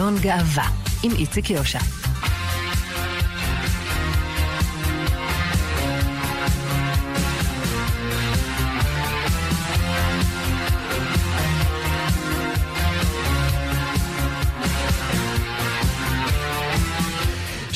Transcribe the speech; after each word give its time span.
חלון 0.00 0.18
גאווה, 0.18 0.68
עם 1.02 1.12
איציק 1.12 1.50
יושע. 1.50 1.99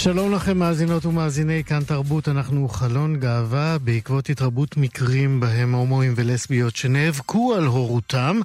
שלום 0.05 0.35
לכם 0.35 0.59
מאזינות 0.59 1.07
ומאזיני 1.07 1.65
כאן 1.65 1.85
תרבות, 1.85 2.29
אנחנו 2.29 2.69
חלון 2.69 3.17
גאווה 3.21 3.79
בעקבות 3.79 4.31
התרבות 4.31 4.77
מקרים 4.77 5.41
בהם 5.41 5.75
הומואים 5.75 6.13
ולסביות 6.17 6.77
שנאבקו 6.77 7.55
על 7.55 7.65
הורותם, 7.65 8.41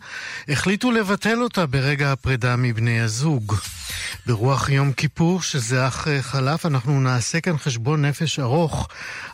החליטו 0.49 0.91
לבטל 0.91 1.41
אותה 1.41 1.65
ברגע 1.65 2.11
הפרידה 2.11 2.55
מבני 2.55 3.01
הזוג. 3.01 3.55
ברוח 4.25 4.69
יום 4.69 4.93
כיפור 4.93 5.41
שזה 5.41 5.87
אך 5.87 6.07
חלף, 6.21 6.65
אנחנו 6.65 7.01
נעשה 7.01 7.41
כאן 7.41 7.57
חשבון 7.57 8.05
נפש 8.05 8.39
ארוך 8.39 8.87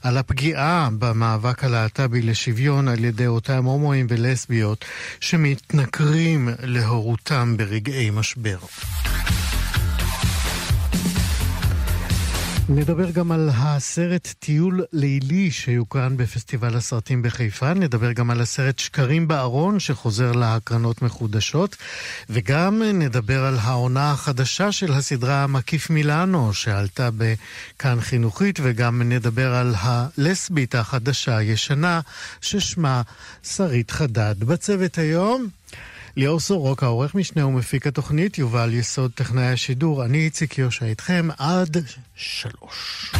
על 0.03 0.17
הפגיעה 0.17 0.89
במאבק 0.99 1.63
הלהט"בי 1.63 2.21
לשוויון 2.21 2.87
על 2.87 3.03
ידי 3.03 3.27
אותם 3.27 3.65
הומואים 3.65 4.07
ולסביות 4.09 4.85
שמתנכרים 5.19 6.49
להורותם 6.63 7.57
ברגעי 7.57 8.09
משבר. 8.09 8.57
נדבר 12.69 13.11
גם 13.11 13.31
על 13.31 13.49
הסרט 13.53 14.33
טיול 14.39 14.83
לילי 14.93 15.51
שיוקרן 15.51 16.17
בפסטיבל 16.17 16.75
הסרטים 16.75 17.21
בחיפה, 17.21 17.73
נדבר 17.73 18.11
גם 18.11 18.29
על 18.29 18.41
הסרט 18.41 18.79
שקרים 18.79 19.27
בארון 19.27 19.79
שחוזר 19.79 20.31
להקרנות 20.31 21.01
מחודשות, 21.01 21.75
וגם 22.29 22.81
נדבר 22.93 23.45
על 23.45 23.57
העונה 23.61 24.11
החדשה 24.11 24.71
של 24.71 24.93
הסדרה 24.93 25.47
מקיף 25.47 25.89
מילאנו 25.89 26.53
שעלתה 26.53 27.09
בכאן 27.17 28.01
חינוכית, 28.01 28.59
וגם 28.63 29.01
נדבר 29.01 29.55
על 29.55 29.75
הלסבית 29.77 30.75
החדשה 30.75 31.37
הישנה 31.37 32.01
ששמה 32.41 33.01
שרית 33.43 33.91
חדד. 33.91 34.35
בצוות 34.39 34.97
היום 34.97 35.47
ליאור 36.17 36.39
סורוק, 36.39 36.83
העורך 36.83 37.15
משנה 37.15 37.47
ומפיק 37.47 37.87
התוכנית, 37.87 38.37
יובל 38.37 38.73
יסוד 38.73 39.11
טכנאי 39.15 39.47
השידור, 39.47 40.05
אני 40.05 40.17
איציק 40.17 40.57
יושע 40.57 40.85
איתכם 40.85 41.27
עד 41.37 41.77
שלוש. 42.15 43.11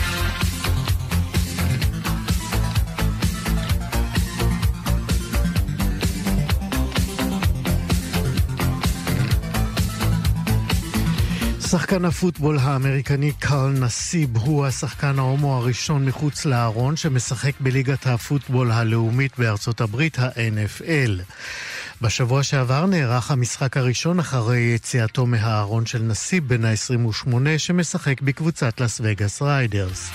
שחקן 11.62 12.06
הפוטבול 12.06 12.58
האמריקני 12.62 13.32
קרל 13.40 13.72
נסיב 13.72 14.38
הוא 14.38 14.66
השחקן 14.66 15.20
ההומו 15.20 15.56
הראשון 15.56 16.06
מחוץ 16.06 16.46
לארון 16.46 16.96
שמשחק 16.96 17.52
בליגת 17.60 18.08
הפוטבול 18.08 18.72
הלאומית 18.72 19.40
בארצות 19.40 19.82
הברית, 19.82 20.20
ה-NFL. 20.20 21.22
בשבוע 22.02 22.44
שעבר 22.44 22.86
נערך 22.86 23.32
המשחק 23.32 23.78
הראשון 23.78 24.20
אחרי 24.20 24.58
יציאתו 24.76 25.26
מהארון 25.26 25.86
של 25.86 26.00
נסיב 26.02 26.42
בן 26.42 26.66
ה-28 26.66 27.30
שמשחק 27.58 28.22
בקבוצת 28.22 28.82
לס 28.82 29.02
וגאס 29.04 29.42
ריידרס. 29.42 30.10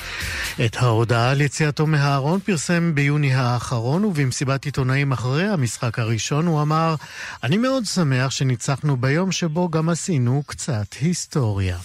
את 0.65 0.77
ההודעה 0.77 1.31
על 1.31 1.41
יציאתו 1.41 1.87
מהארון 1.87 2.41
פרסם 2.41 2.95
ביוני 2.95 3.35
האחרון 3.35 4.05
ובמסיבת 4.05 4.65
עיתונאים 4.65 5.13
אחרי 5.13 5.49
המשחק 5.49 5.99
הראשון 5.99 6.47
הוא 6.47 6.63
אמר 6.63 6.95
אני 7.43 7.57
מאוד 7.57 7.85
שמח 7.85 8.31
שניצחנו 8.31 8.97
ביום 8.97 9.33
שבו 9.33 9.69
גם 9.69 9.89
עשינו 9.89 10.43
קצת 10.47 10.95
היסטוריה. 11.01 11.79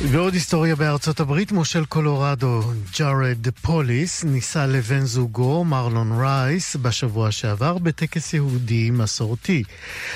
ועוד 0.00 0.34
היסטוריה 0.34 0.76
בארצות 0.76 1.20
הברית, 1.20 1.52
מושל 1.52 1.84
קולורדו, 1.84 2.62
ג'ארד 2.98 3.48
פוליס, 3.62 4.24
נישא 4.24 4.66
לבן 4.68 5.00
זוגו, 5.00 5.64
מרלון 5.64 6.20
רייס, 6.20 6.76
בשבוע 6.76 7.30
שעבר 7.30 7.78
בטקס 7.78 8.34
יהודי 8.34 8.90
מסורתי. 8.90 9.62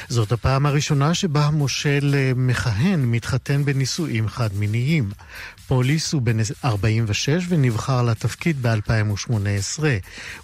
זאת 0.09 0.33
הפעם 0.33 0.67
הראשונה 0.67 1.15
שבה 1.15 1.45
המושל 1.45 2.15
אה, 2.15 2.33
מכהן 2.37 3.01
מתחתן 3.05 3.65
בנישואים 3.65 4.29
חד-מיניים. 4.29 5.11
פוליס 5.75 6.13
הוא 6.13 6.23
בן 6.23 6.37
46 6.65 7.45
ונבחר 7.49 8.03
לתפקיד 8.03 8.67
ב-2018. 8.67 9.83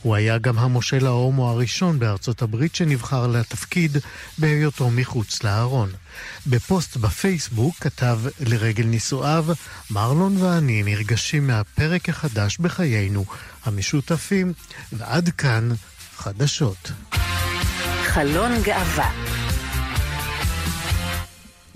הוא 0.02 0.14
היה 0.14 0.38
גם 0.38 0.58
המושל 0.58 1.06
ההומו 1.06 1.50
הראשון 1.50 1.98
בארצות 1.98 2.42
הברית 2.42 2.74
שנבחר 2.74 3.26
לתפקיד 3.26 3.96
בהיותו 4.38 4.90
מחוץ 4.90 5.42
לארון. 5.42 5.90
בפוסט 6.46 6.96
בפייסבוק 6.96 7.74
כתב 7.76 8.20
לרגל 8.40 8.84
נישואיו, 8.84 9.46
מרלון 9.90 10.36
ואני 10.36 10.82
נרגשים 10.82 11.46
מהפרק 11.46 12.08
החדש 12.08 12.58
בחיינו 12.58 13.24
המשותפים, 13.64 14.52
ועד 14.92 15.28
כאן 15.28 15.68
חדשות. 16.16 16.92
חלון 18.04 18.62
גאווה 18.62 19.10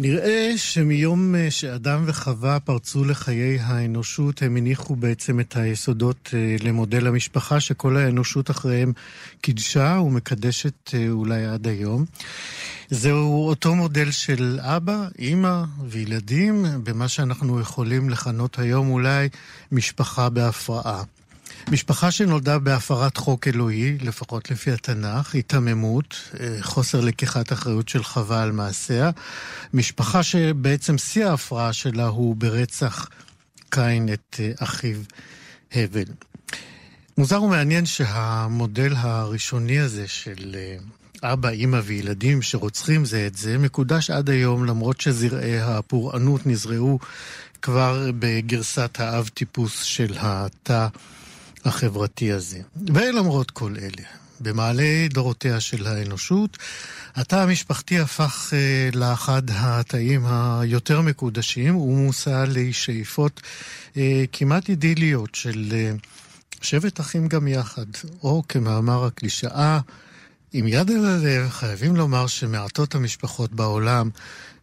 נראה 0.04 0.52
שמיום 0.56 1.34
אה, 1.34 1.50
שאדם 1.50 2.04
וחווה 2.06 2.60
פרצו 2.60 3.04
לחיי 3.04 3.58
האנושות, 3.58 4.42
הם 4.42 4.56
הניחו 4.56 4.96
בעצם 4.96 5.40
את 5.40 5.56
היסודות 5.56 6.30
אה, 6.34 6.56
למודל 6.64 7.06
המשפחה 7.06 7.60
שכל 7.60 7.96
האנושות 7.96 8.50
אחריהם 8.50 8.92
קידשה 9.40 9.98
ומקדשת 10.06 10.94
אה, 10.94 11.08
אולי 11.08 11.46
עד 11.46 11.66
היום. 11.66 12.04
זהו 12.90 13.48
אותו 13.48 13.74
מודל 13.74 14.10
של 14.10 14.58
אבא, 14.62 15.08
אימא 15.18 15.62
וילדים, 15.88 16.64
במה 16.82 17.08
שאנחנו 17.08 17.60
יכולים 17.60 18.10
לכנות 18.10 18.58
היום 18.58 18.90
אולי 18.90 19.28
משפחה 19.72 20.28
בהפרעה. 20.28 21.02
משפחה 21.70 22.10
שנולדה 22.10 22.58
בהפרת 22.58 23.16
חוק 23.16 23.48
אלוהי, 23.48 23.98
לפחות 23.98 24.50
לפי 24.50 24.70
התנ"ך, 24.70 25.34
היתממות, 25.34 26.14
אה, 26.40 26.56
חוסר 26.60 27.00
לקיחת 27.00 27.52
אחריות 27.52 27.88
של 27.88 28.04
חווה 28.04 28.42
על 28.42 28.52
מעשיה. 28.52 29.10
משפחה 29.74 30.22
שבעצם 30.22 30.98
שיא 30.98 31.26
ההפרעה 31.26 31.72
שלה 31.72 32.06
הוא 32.06 32.36
ברצח 32.36 33.08
קין 33.70 34.12
את 34.12 34.36
אה, 34.40 34.52
אחיו 34.58 34.96
הבל. 35.74 36.04
מוזר 37.18 37.42
ומעניין 37.42 37.86
שהמודל 37.86 38.92
הראשוני 38.96 39.78
הזה 39.78 40.08
של 40.08 40.54
אה, 40.54 40.76
אבא, 41.32 41.48
אימא 41.48 41.80
וילדים 41.84 42.42
שרוצחים 42.42 43.04
זה 43.04 43.26
את 43.26 43.36
זה, 43.36 43.58
מקודש 43.58 44.10
עד 44.10 44.30
היום, 44.30 44.64
למרות 44.64 45.00
שזרעי 45.00 45.60
הפורענות 45.60 46.46
נזרעו 46.46 46.98
כבר 47.62 48.10
בגרסת 48.18 49.00
האב 49.00 49.28
טיפוס 49.34 49.82
של 49.82 50.14
התא 50.18 50.88
החברתי 51.64 52.32
הזה. 52.32 52.60
ולמרות 52.94 53.50
כל 53.50 53.74
אלה, 53.78 54.06
במעלה 54.40 55.06
דורותיה 55.10 55.60
של 55.60 55.86
האנושות, 55.86 56.58
התא 57.14 57.36
המשפחתי 57.36 57.98
הפך 57.98 58.52
אה, 58.52 58.88
לאחד 58.94 59.42
התאים 59.50 60.26
היותר 60.26 61.00
מקודשים 61.00 61.76
ומושא 61.76 62.44
לשאיפות 62.48 63.40
אה, 63.96 64.24
כמעט 64.32 64.68
אידיליות 64.68 65.34
של 65.34 65.68
אה, 65.72 65.92
שבט 66.62 67.00
אחים 67.00 67.28
גם 67.28 67.48
יחד, 67.48 67.86
או 68.22 68.42
כמאמר 68.48 69.04
הקלישאה, 69.04 69.80
עם 70.52 70.66
יד 70.66 70.90
על 70.90 71.06
הלב, 71.06 71.50
חייבים 71.50 71.96
לומר 71.96 72.26
שמעטות 72.26 72.94
המשפחות 72.94 73.52
בעולם 73.52 74.10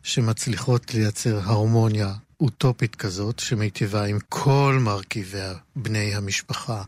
שמצליחות 0.04 0.94
לייצר 0.94 1.40
הרמוניה 1.44 2.14
אוטופית 2.40 2.96
כזאת, 2.96 3.40
שמיטיבה 3.40 4.06
עם 4.06 4.18
כל 4.30 4.78
מרכיבי 4.82 5.40
בני 5.76 6.16
המשפחה 6.16 6.84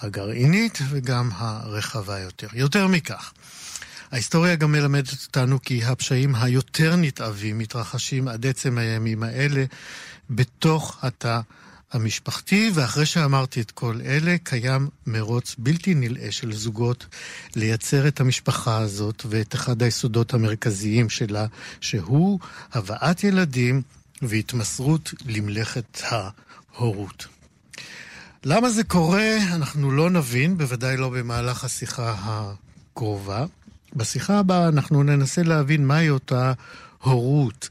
הגרעינית 0.00 0.78
וגם 0.90 1.30
הרחבה 1.32 2.18
יותר. 2.18 2.48
יותר 2.52 2.86
מכך, 2.86 3.32
ההיסטוריה 4.10 4.56
גם 4.56 4.72
מלמדת 4.72 5.22
אותנו 5.26 5.62
כי 5.62 5.84
הפשעים 5.84 6.34
היותר 6.34 6.96
נתעבים 6.96 7.58
מתרחשים 7.58 8.28
עד 8.28 8.46
עצם 8.46 8.78
הימים 8.78 9.22
האלה 9.22 9.64
בתוך 10.30 10.98
התא 11.02 11.40
המשפחתי, 11.92 12.70
ואחרי 12.74 13.06
שאמרתי 13.06 13.60
את 13.60 13.70
כל 13.70 14.00
אלה, 14.04 14.36
קיים 14.42 14.88
מרוץ 15.06 15.54
בלתי 15.58 15.94
נלאה 15.94 16.32
של 16.32 16.52
זוגות 16.52 17.06
לייצר 17.56 18.08
את 18.08 18.20
המשפחה 18.20 18.78
הזאת 18.78 19.22
ואת 19.28 19.54
אחד 19.54 19.82
היסודות 19.82 20.34
המרכזיים 20.34 21.10
שלה, 21.10 21.46
שהוא 21.80 22.38
הבאת 22.72 23.24
ילדים 23.24 23.82
והתמסרות 24.22 25.14
למלאכת 25.26 26.02
ההורות. 26.02 27.26
למה 28.44 28.70
זה 28.70 28.84
קורה, 28.84 29.36
אנחנו 29.54 29.90
לא 29.90 30.10
נבין, 30.10 30.58
בוודאי 30.58 30.96
לא 30.96 31.08
במהלך 31.08 31.64
השיחה 31.64 32.14
הקרובה. 32.18 33.44
בשיחה 33.96 34.38
הבאה 34.38 34.68
אנחנו 34.68 35.02
ננסה 35.02 35.42
להבין 35.42 35.86
מהי 35.86 36.10
אותה 36.10 36.52
הורות, 37.02 37.68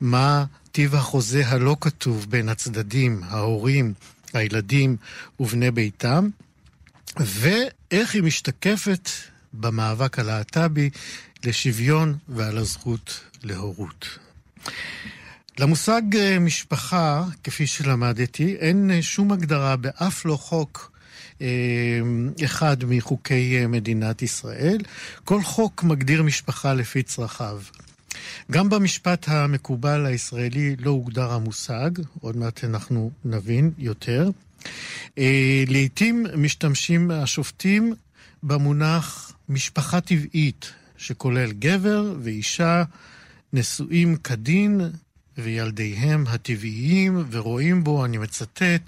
מה 0.00 0.44
טיב 0.72 0.94
החוזה 0.94 1.48
הלא 1.48 1.76
כתוב 1.80 2.26
בין 2.28 2.48
הצדדים, 2.48 3.20
ההורים, 3.24 3.94
הילדים 4.32 4.96
ובני 5.40 5.70
ביתם, 5.70 6.28
ואיך 7.16 8.14
היא 8.14 8.22
משתקפת 8.22 9.08
במאבק 9.54 10.18
הלהט"בי 10.18 10.90
לשוויון 11.44 12.18
ועל 12.28 12.58
הזכות 12.58 13.20
להורות. 13.42 14.18
למושג 15.58 16.16
אה, 16.16 16.38
משפחה, 16.38 17.24
כפי 17.44 17.66
שלמדתי, 17.66 18.56
אין 18.56 18.90
אה, 18.90 19.02
שום 19.02 19.32
הגדרה 19.32 19.76
באף 19.76 20.24
לא 20.24 20.36
חוק 20.36 20.92
אה, 21.40 21.46
אחד 22.44 22.76
מחוקי 22.84 23.66
מדינת 23.66 24.22
ישראל. 24.22 24.78
כל 25.24 25.42
חוק 25.42 25.82
מגדיר 25.82 26.22
משפחה 26.22 26.74
לפי 26.74 27.02
צרכיו. 27.02 27.60
גם 28.50 28.68
במשפט 28.68 29.28
המקובל 29.28 30.06
הישראלי 30.06 30.76
לא 30.78 30.90
הוגדר 30.90 31.32
המושג, 31.32 31.90
עוד 32.20 32.36
מעט 32.36 32.64
אנחנו 32.64 33.10
נבין 33.24 33.70
יותר. 33.78 34.30
לעתים 35.66 36.26
משתמשים 36.36 37.10
השופטים 37.10 37.94
במונח 38.42 39.32
משפחה 39.48 40.00
טבעית, 40.00 40.72
שכולל 40.96 41.52
גבר 41.52 42.14
ואישה 42.22 42.84
נשואים 43.52 44.16
כדין 44.16 44.80
וילדיהם 45.42 46.24
הטבעיים, 46.28 47.24
ורואים 47.30 47.84
בו, 47.84 48.04
אני 48.04 48.18
מצטט, 48.18 48.82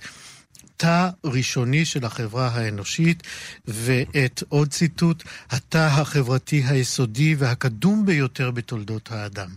תא 0.76 1.10
ראשוני 1.24 1.84
של 1.84 2.04
החברה 2.04 2.48
האנושית, 2.48 3.22
ואת 3.68 4.42
עוד 4.48 4.68
ציטוט, 4.68 5.22
התא 5.50 5.78
החברתי 5.78 6.62
היסודי 6.66 7.34
והקדום 7.34 8.06
ביותר 8.06 8.50
בתולדות 8.50 9.12
האדם. 9.12 9.48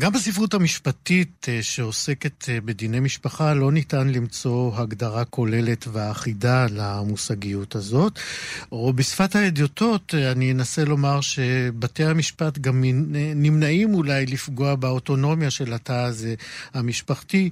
גם 0.00 0.12
בספרות 0.12 0.54
המשפטית 0.54 1.46
אה, 1.48 1.62
שעוסקת 1.62 2.48
אה, 2.48 2.60
בדיני 2.60 3.00
משפחה 3.00 3.54
לא 3.54 3.72
ניתן 3.72 4.08
למצוא 4.08 4.76
הגדרה 4.76 5.24
כוללת 5.24 5.88
ואחידה 5.92 6.66
למושגיות 6.70 7.74
הזאת. 7.74 8.18
או 8.72 8.92
בשפת 8.92 9.36
האדיוטות 9.36 10.14
אה, 10.14 10.32
אני 10.32 10.52
אנסה 10.52 10.84
לומר 10.84 11.20
שבתי 11.20 12.04
המשפט 12.04 12.58
גם 12.58 12.84
נמנעים 13.34 13.94
אולי 13.94 14.26
לפגוע 14.26 14.74
באוטונומיה 14.74 15.50
של 15.50 15.72
התא 15.72 15.92
הזה 15.92 16.34
המשפחתי 16.74 17.50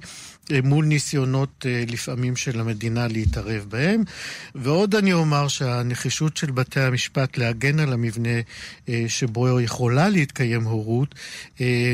מול 0.63 0.85
ניסיונות 0.85 1.65
לפעמים 1.87 2.35
של 2.35 2.59
המדינה 2.59 3.07
להתערב 3.07 3.65
בהם. 3.69 4.03
ועוד 4.55 4.95
אני 4.95 5.13
אומר 5.13 5.47
שהנחישות 5.47 6.37
של 6.37 6.51
בתי 6.51 6.79
המשפט 6.79 7.37
להגן 7.37 7.79
על 7.79 7.93
המבנה 7.93 8.39
שבו 9.07 9.59
יכולה 9.59 10.09
להתקיים 10.09 10.63
הורות 10.63 11.15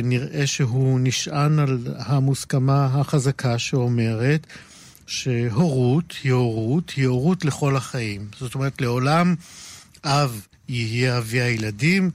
נראה 0.03 0.47
שהוא 0.47 0.99
נשען 1.03 1.59
על 1.59 1.79
המוסכמה 1.97 2.85
החזקה 2.85 3.59
שאומרת 3.59 4.47
שהורות 5.07 6.13
היא 6.23 6.31
הורות, 6.31 6.89
היא 6.95 7.07
הורות 7.07 7.45
לכל 7.45 7.75
החיים. 7.75 8.27
זאת 8.39 8.55
אומרת, 8.55 8.81
לעולם 8.81 9.35
אב 10.03 10.47
יהיה 10.69 11.17
אבי 11.17 11.41
הילדים, 11.41 12.11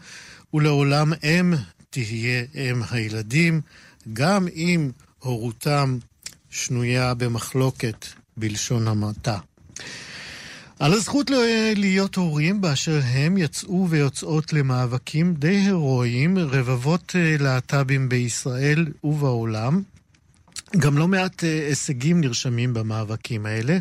ולעולם 0.54 1.12
אם 1.22 1.54
תהיה 1.90 2.44
אם 2.54 2.82
הילדים, 2.90 3.60
גם 4.12 4.48
אם 4.56 4.90
הורותם 5.19 5.98
שנויה 6.50 7.14
במחלוקת 7.14 8.06
בלשון 8.37 8.88
המעטה. 8.88 9.38
על 10.79 10.93
הזכות 10.93 11.31
להיות 11.76 12.14
הורים 12.14 12.61
באשר 12.61 13.00
הם 13.05 13.37
יצאו 13.37 13.87
ויוצאות 13.91 14.52
למאבקים 14.52 15.35
די 15.35 15.56
הירואיים 15.56 16.38
רבבות 16.38 17.17
אה, 17.17 17.37
להט"בים 17.41 18.08
בישראל 18.08 18.87
ובעולם. 19.05 19.82
גם 20.78 20.99
לא 20.99 21.08
מעט 21.08 21.44
אה, 21.44 21.67
הישגים 21.69 22.20
נרשמים 22.20 22.75
במאבקים 22.75 23.46
האלה, 23.46 23.78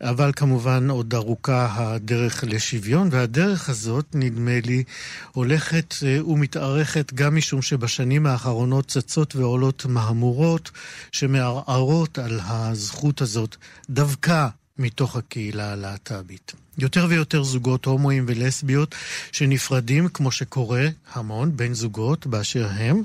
אבל 0.00 0.32
כמובן 0.36 0.90
עוד 0.90 1.14
ארוכה 1.14 1.68
הדרך 1.76 2.44
לשוויון, 2.46 3.08
והדרך 3.12 3.68
הזאת, 3.68 4.04
נדמה 4.14 4.60
לי, 4.66 4.84
הולכת 5.32 5.94
אה, 6.06 6.26
ומתארכת 6.26 7.12
גם 7.12 7.36
משום 7.36 7.62
שבשנים 7.62 8.26
האחרונות 8.26 8.86
צצות 8.86 9.36
ועולות 9.36 9.86
מהמורות 9.86 10.70
שמערערות 11.12 12.18
על 12.18 12.40
הזכות 12.42 13.20
הזאת 13.20 13.56
דווקא 13.90 14.48
מתוך 14.78 15.16
הקהילה 15.16 15.72
הלהט"בית. 15.72 16.52
יותר 16.78 17.06
ויותר 17.08 17.42
זוגות 17.42 17.84
הומואים 17.84 18.24
ולסביות 18.28 18.94
שנפרדים, 19.32 20.08
כמו 20.08 20.30
שקורה 20.30 20.88
המון, 21.12 21.56
בין 21.56 21.74
זוגות 21.74 22.26
באשר 22.26 22.68
הם, 22.70 23.02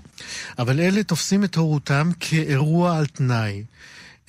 אבל 0.59 0.79
אלה 0.79 1.03
תופסים 1.03 1.43
את 1.43 1.55
הורותם 1.55 2.09
כאירוע 2.19 2.97
על 2.97 3.05
תנאי. 3.05 3.63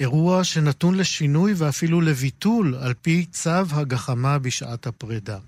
אירוע 0.00 0.44
שנתון 0.44 0.94
לשינוי 0.94 1.54
ואפילו 1.56 2.00
לביטול 2.00 2.74
על 2.80 2.94
פי 3.02 3.26
צו 3.32 3.50
הגחמה 3.70 4.38
בשעת 4.38 4.86
הפרידה. 4.86 5.38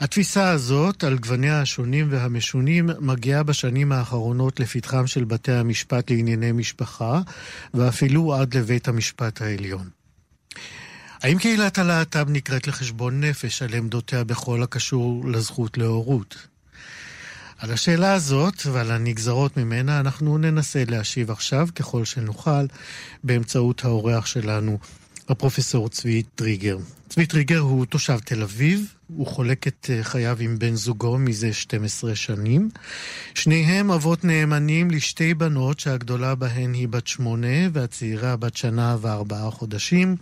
התפיסה 0.00 0.50
הזאת, 0.50 1.04
על 1.04 1.18
גווניה 1.18 1.60
השונים 1.60 2.08
והמשונים, 2.10 2.90
מגיעה 3.00 3.42
בשנים 3.42 3.92
האחרונות 3.92 4.60
לפתחם 4.60 5.06
של 5.06 5.24
בתי 5.24 5.52
המשפט 5.52 6.10
לענייני 6.10 6.52
משפחה, 6.52 7.20
ואפילו 7.74 8.34
עד 8.34 8.56
לבית 8.56 8.88
המשפט 8.88 9.42
העליון. 9.42 9.95
האם 11.26 11.38
קהילת 11.38 11.78
הלהט"ב 11.78 12.26
נקראת 12.28 12.66
לחשבון 12.66 13.24
נפש 13.24 13.62
על 13.62 13.74
עמדותיה 13.74 14.24
בכל 14.24 14.62
הקשור 14.62 15.28
לזכות 15.28 15.78
להורות? 15.78 16.36
על 17.58 17.72
השאלה 17.72 18.12
הזאת 18.14 18.66
ועל 18.66 18.90
הנגזרות 18.90 19.56
ממנה 19.56 20.00
אנחנו 20.00 20.38
ננסה 20.38 20.82
להשיב 20.88 21.30
עכשיו, 21.30 21.68
ככל 21.74 22.04
שנוכל, 22.04 22.66
באמצעות 23.24 23.84
האורח 23.84 24.26
שלנו, 24.26 24.78
הפרופסור 25.28 25.88
צבי 25.88 26.22
טריגר. 26.22 26.78
צבי 27.08 27.26
טריגר 27.26 27.58
הוא 27.58 27.86
תושב 27.86 28.18
תל 28.18 28.42
אביב, 28.42 28.94
הוא 29.16 29.26
חולק 29.26 29.66
את 29.66 29.90
אה, 29.92 30.04
חייו 30.04 30.36
עם 30.40 30.58
בן 30.58 30.74
זוגו 30.74 31.18
מזה 31.18 31.52
12 31.52 32.14
שנים. 32.14 32.70
שניהם 33.34 33.90
אבות 33.90 34.24
נאמנים 34.24 34.90
לשתי 34.90 35.34
בנות 35.34 35.80
שהגדולה 35.80 36.34
בהן 36.34 36.74
היא 36.74 36.88
בת 36.88 37.06
שמונה 37.06 37.68
והצעירה 37.72 38.36
בת 38.36 38.56
שנה 38.56 38.96
וארבעה 39.00 39.50
חודשים. 39.50 40.16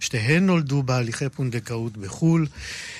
שתיהן 0.00 0.46
נולדו 0.46 0.82
בהליכי 0.82 1.28
פונדקאות 1.28 1.96
בחו"ל. 1.96 2.46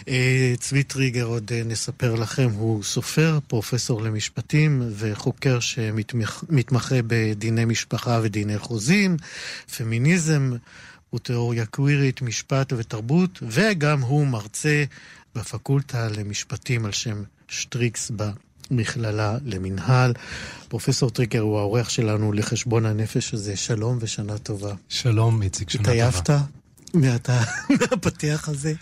אה, 0.09 0.55
צבי 0.61 0.83
טריגר, 0.83 1.25
עוד 1.25 1.51
אה, 1.55 1.63
נספר 1.65 2.15
לכם, 2.15 2.51
הוא 2.55 2.83
סופר, 2.83 3.39
פרופסור 3.47 4.03
למשפטים 4.03 4.83
וחוקר 4.97 5.61
שמתמחה 5.61 6.97
בדיני 7.07 7.65
משפחה 7.65 8.21
ודיני 8.23 8.59
חוזים, 8.59 9.17
פמיניזם. 9.77 10.53
ותיאוריה 11.15 11.67
קווירית, 11.67 12.23
משפט 12.23 12.73
ותרבות, 12.73 13.39
וגם 13.43 14.01
הוא 14.01 14.27
מרצה 14.27 14.85
בפקולטה 15.35 16.09
למשפטים 16.09 16.85
על 16.85 16.93
שם 16.93 17.23
שטריקס 17.49 18.11
במכללה 18.71 19.39
למינהל. 19.45 20.13
פרופסור 20.69 21.11
טריגר 21.11 21.41
הוא 21.41 21.59
האורח 21.59 21.89
שלנו 21.89 22.33
לחשבון 22.33 22.87
הנפש 22.87 23.35
הזה. 23.35 23.57
שלום 23.57 23.99
ושנה 24.01 24.39
טובה. 24.39 24.75
שלום, 24.89 25.43
איציק, 25.43 25.71
שנה 25.71 25.83
טובה. 25.83 25.93
התעייפת 25.93 26.62
מהפתיח 27.81 28.49
הזה? 28.49 28.75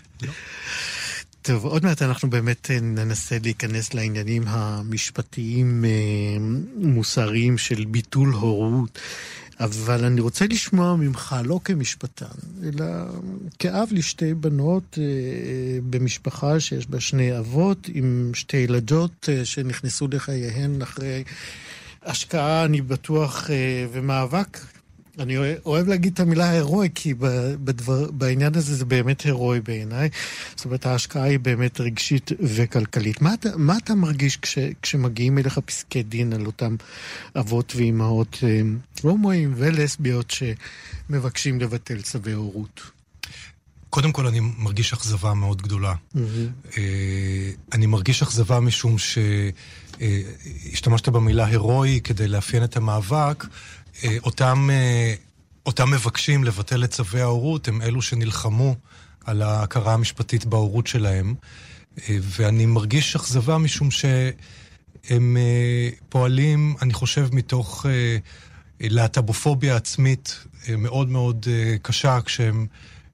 טוב, 1.41 1.65
עוד 1.65 1.83
מעט 1.83 2.01
אנחנו 2.01 2.29
באמת 2.29 2.71
ננסה 2.81 3.37
להיכנס 3.43 3.93
לעניינים 3.93 4.43
המשפטיים 4.47 5.85
אה, 5.85 5.89
מוסריים 6.75 7.57
של 7.57 7.85
ביטול 7.85 8.29
הורות. 8.29 8.99
אבל 9.61 10.05
אני 10.05 10.21
רוצה 10.21 10.45
לשמוע 10.47 10.95
ממך, 10.95 11.35
לא 11.45 11.59
כמשפטן, 11.63 12.25
אלא 12.63 12.85
כאב 13.59 13.87
לשתי 13.91 14.33
בנות 14.33 14.97
אה, 15.01 15.79
במשפחה 15.89 16.59
שיש 16.59 16.87
בה 16.87 16.99
שני 16.99 17.37
אבות, 17.37 17.89
עם 17.93 18.31
שתי 18.33 18.57
ילדות 18.57 19.29
אה, 19.29 19.45
שנכנסו 19.45 20.07
לחייהן 20.11 20.81
אחרי 20.81 21.23
השקעה, 22.03 22.65
אני 22.65 22.81
בטוח, 22.81 23.49
אה, 23.49 23.85
ומאבק 23.91 24.57
אני 25.19 25.37
אוהב 25.65 25.87
להגיד 25.87 26.13
את 26.13 26.19
המילה 26.19 26.49
הירואי, 26.49 26.89
כי 26.95 27.13
בדבר, 27.63 28.11
בעניין 28.11 28.55
הזה 28.55 28.75
זה 28.75 28.85
באמת 28.85 29.21
הירואי 29.21 29.59
בעיניי. 29.59 30.09
זאת 30.55 30.65
אומרת, 30.65 30.85
ההשקעה 30.85 31.23
היא 31.23 31.39
באמת 31.39 31.79
רגשית 31.79 32.31
וכלכלית. 32.39 33.21
מה, 33.21 33.33
מה 33.55 33.77
אתה 33.77 33.95
מרגיש 33.95 34.37
כש, 34.37 34.57
כשמגיעים 34.81 35.37
אליך 35.37 35.59
פסקי 35.65 36.03
דין 36.03 36.33
על 36.33 36.45
אותם 36.45 36.75
אבות 37.39 37.73
ואימהות 37.75 38.37
אה, 38.43 38.61
הומואים 39.01 39.53
ולסביות 39.57 40.31
שמבקשים 40.31 41.59
לבטל 41.59 42.01
צווי 42.01 42.33
הורות? 42.33 42.81
קודם 43.89 44.11
כל, 44.11 44.27
אני 44.27 44.39
מרגיש 44.39 44.93
אכזבה 44.93 45.33
מאוד 45.33 45.61
גדולה. 45.61 45.93
Mm-hmm. 46.15 46.77
אני 47.73 47.85
מרגיש 47.85 48.21
אכזבה 48.21 48.59
משום 48.59 48.95
שהשתמשת 49.97 51.09
במילה 51.09 51.45
הירואי 51.45 51.99
כדי 52.03 52.27
לאפיין 52.27 52.63
את 52.63 52.77
המאבק. 52.77 53.45
אה, 54.03 54.17
אותם, 54.23 54.69
אה, 54.71 55.13
אותם 55.65 55.91
מבקשים 55.91 56.43
לבטל 56.43 56.83
את 56.83 56.91
צווי 56.91 57.21
ההורות 57.21 57.67
הם 57.67 57.81
אלו 57.81 58.01
שנלחמו 58.01 58.75
על 59.25 59.41
ההכרה 59.41 59.93
המשפטית 59.93 60.45
בהורות 60.45 60.87
שלהם, 60.87 61.35
אה, 61.97 62.17
ואני 62.21 62.65
מרגיש 62.65 63.15
אכזבה 63.15 63.57
משום 63.57 63.91
שהם 63.91 65.37
פועלים, 66.09 66.75
אני 66.81 66.93
חושב, 66.93 67.27
מתוך 67.31 67.85
להט"בופוביה 68.79 69.75
עצמית 69.75 70.45
מאוד 70.77 71.09
מאוד 71.09 71.47
קשה, 71.81 72.19
כשהם 72.25 72.67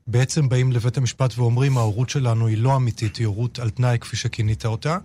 בעצם 0.07 0.49
באים 0.49 0.71
לבית 0.71 0.97
המשפט 0.97 1.37
ואומרים, 1.37 1.77
ההורות 1.77 2.09
שלנו 2.09 2.47
היא 2.47 2.57
לא 2.57 2.75
אמיתית, 2.75 3.15
היא 3.15 3.27
הורות 3.27 3.59
על 3.59 3.69
תנאי, 3.69 3.97
כפי 3.99 4.15
שכינית 4.15 4.65
אותה. 4.65 4.97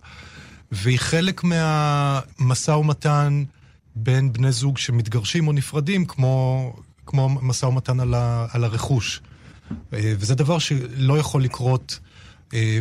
והיא 0.73 0.99
חלק 0.99 1.45
מהמשא 1.45 2.71
ומתן 2.71 3.45
בין 3.97 4.33
בני 4.33 4.53
זוג 4.53 4.79
שמתגרשים 4.79 5.49
או 5.49 5.53
נפרדים, 5.53 6.05
כמו, 6.05 6.77
כמו 7.07 7.29
משא 7.29 7.67
ומתן 7.67 8.01
על, 8.01 8.15
ה, 8.15 8.47
על 8.53 8.65
הרכוש. 8.65 9.21
אה, 9.93 10.15
וזה 10.19 10.35
דבר 10.35 10.59
שלא 10.59 11.19
יכול 11.19 11.43
לקרות 11.43 11.99
אה, 12.55 12.79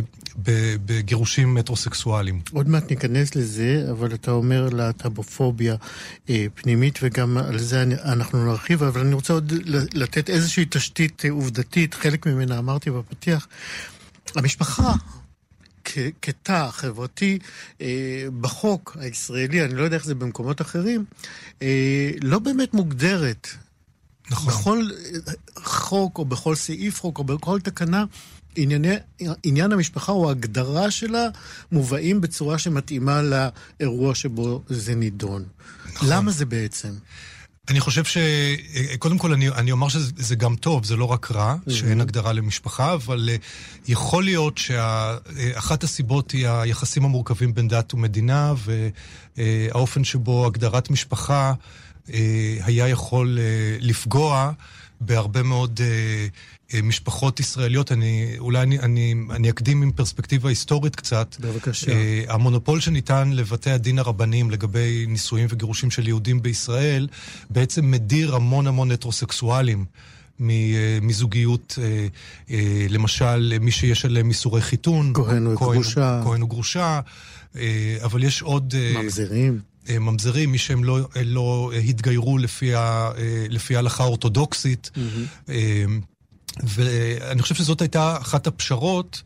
בגירושים 0.86 1.54
מטרוסקסואליים. 1.54 2.40
עוד 2.52 2.68
מעט 2.68 2.90
ניכנס 2.90 3.34
לזה, 3.34 3.86
אבל 3.90 4.14
אתה 4.14 4.30
אומר 4.30 4.68
להט"בופוביה 4.68 5.76
אה, 6.30 6.46
פנימית, 6.54 6.98
וגם 7.02 7.38
על 7.38 7.58
זה 7.58 7.82
אנחנו 8.04 8.44
נרחיב, 8.44 8.82
אבל 8.82 9.00
אני 9.00 9.14
רוצה 9.14 9.32
עוד 9.32 9.52
לתת 9.94 10.30
איזושהי 10.30 10.66
תשתית 10.70 11.22
עובדתית, 11.30 11.94
חלק 11.94 12.26
ממנה 12.26 12.58
אמרתי 12.58 12.90
בפתיח. 12.90 13.48
המשפחה 14.36 14.92
כתא 16.22 16.70
חברתי 16.70 17.38
בחוק 18.40 18.96
הישראלי, 19.00 19.64
אני 19.64 19.74
לא 19.74 19.82
יודע 19.82 19.96
איך 19.96 20.04
זה 20.04 20.14
במקומות 20.14 20.60
אחרים, 20.60 21.04
לא 22.22 22.38
באמת 22.38 22.74
מוגדרת. 22.74 23.48
נכון. 24.30 24.48
בכל 24.48 24.88
חוק 25.56 26.18
או 26.18 26.24
בכל 26.24 26.54
סעיף 26.54 27.00
חוק 27.00 27.18
או 27.18 27.24
בכל 27.24 27.60
תקנה 27.60 28.04
ענייני, 28.56 28.94
עניין 29.42 29.72
המשפחה 29.72 30.12
או 30.12 30.28
ההגדרה 30.28 30.90
שלה 30.90 31.28
מובאים 31.72 32.20
בצורה 32.20 32.58
שמתאימה 32.58 33.22
לאירוע 33.22 34.14
שבו 34.14 34.62
זה 34.68 34.94
נידון. 34.94 35.44
נכון. 35.92 36.08
למה 36.08 36.30
זה 36.32 36.46
בעצם? 36.46 36.88
אני 37.70 37.80
חושב 37.80 38.04
ש... 38.04 38.18
קודם 38.98 39.18
כל, 39.18 39.32
אני, 39.32 39.48
אני 39.48 39.72
אומר 39.72 39.88
שזה 39.88 40.34
גם 40.34 40.56
טוב, 40.56 40.84
זה 40.84 40.96
לא 40.96 41.04
רק 41.04 41.30
רע, 41.30 41.54
mm-hmm. 41.54 41.72
שאין 41.72 42.00
הגדרה 42.00 42.32
למשפחה, 42.32 42.94
אבל 42.94 43.28
uh, 43.34 43.40
יכול 43.88 44.24
להיות 44.24 44.58
שאחת 44.58 45.84
הסיבות 45.84 46.30
היא 46.30 46.48
היחסים 46.48 47.04
המורכבים 47.04 47.54
בין 47.54 47.68
דת 47.68 47.94
ומדינה, 47.94 48.54
והאופן 49.36 50.04
שבו 50.04 50.46
הגדרת 50.46 50.90
משפחה 50.90 51.52
היה 52.64 52.88
יכול 52.88 53.38
לפגוע 53.80 54.52
בהרבה 55.00 55.42
מאוד 55.42 55.80
משפחות 56.82 57.40
ישראליות. 57.40 57.92
אני, 57.92 58.34
אולי 58.38 58.62
אני, 58.62 58.78
אני, 58.78 59.14
אני 59.30 59.50
אקדים 59.50 59.82
עם 59.82 59.92
פרספקטיבה 59.92 60.48
היסטורית 60.48 60.96
קצת. 60.96 61.36
בבקשה. 61.40 61.92
Uh, 61.92 62.32
המונופול 62.32 62.80
שניתן 62.80 63.30
לבתי 63.32 63.70
הדין 63.70 63.98
הרבניים 63.98 64.50
לגבי 64.50 65.04
נישואים 65.08 65.46
וגירושים 65.50 65.90
של 65.90 66.08
יהודים 66.08 66.42
בישראל, 66.42 67.08
בעצם 67.50 67.90
מדיר 67.90 68.34
המון 68.34 68.66
המון 68.66 68.90
הטרוסקסואלים. 68.90 69.84
מזוגיות, 71.02 71.78
למשל, 72.88 73.58
מי 73.60 73.70
שיש 73.70 74.04
עליהם 74.04 74.28
איסורי 74.28 74.60
חיתון. 74.60 75.12
כהן 75.14 75.46
או 75.46 75.54
גרושה. 75.54 76.20
כהן 76.24 76.42
או 76.42 76.46
גרושה, 76.46 77.00
אבל 78.04 78.24
יש 78.24 78.42
עוד... 78.42 78.74
ממזרים. 78.94 79.60
אה, 79.88 79.98
ממזרים, 79.98 80.52
מי 80.52 80.58
שהם 80.58 80.84
לא, 80.84 80.98
אה, 81.16 81.22
לא 81.24 81.72
התגיירו 81.88 82.38
לפי, 82.38 82.74
ה, 82.74 82.80
אה, 82.80 83.46
לפי 83.48 83.76
ההלכה 83.76 84.04
האורתודוקסית. 84.04 84.90
Mm-hmm. 84.94 85.50
ואני 86.62 87.42
חושב 87.42 87.54
שזאת 87.54 87.80
הייתה 87.80 88.16
אחת 88.16 88.46
הפשרות, 88.46 89.22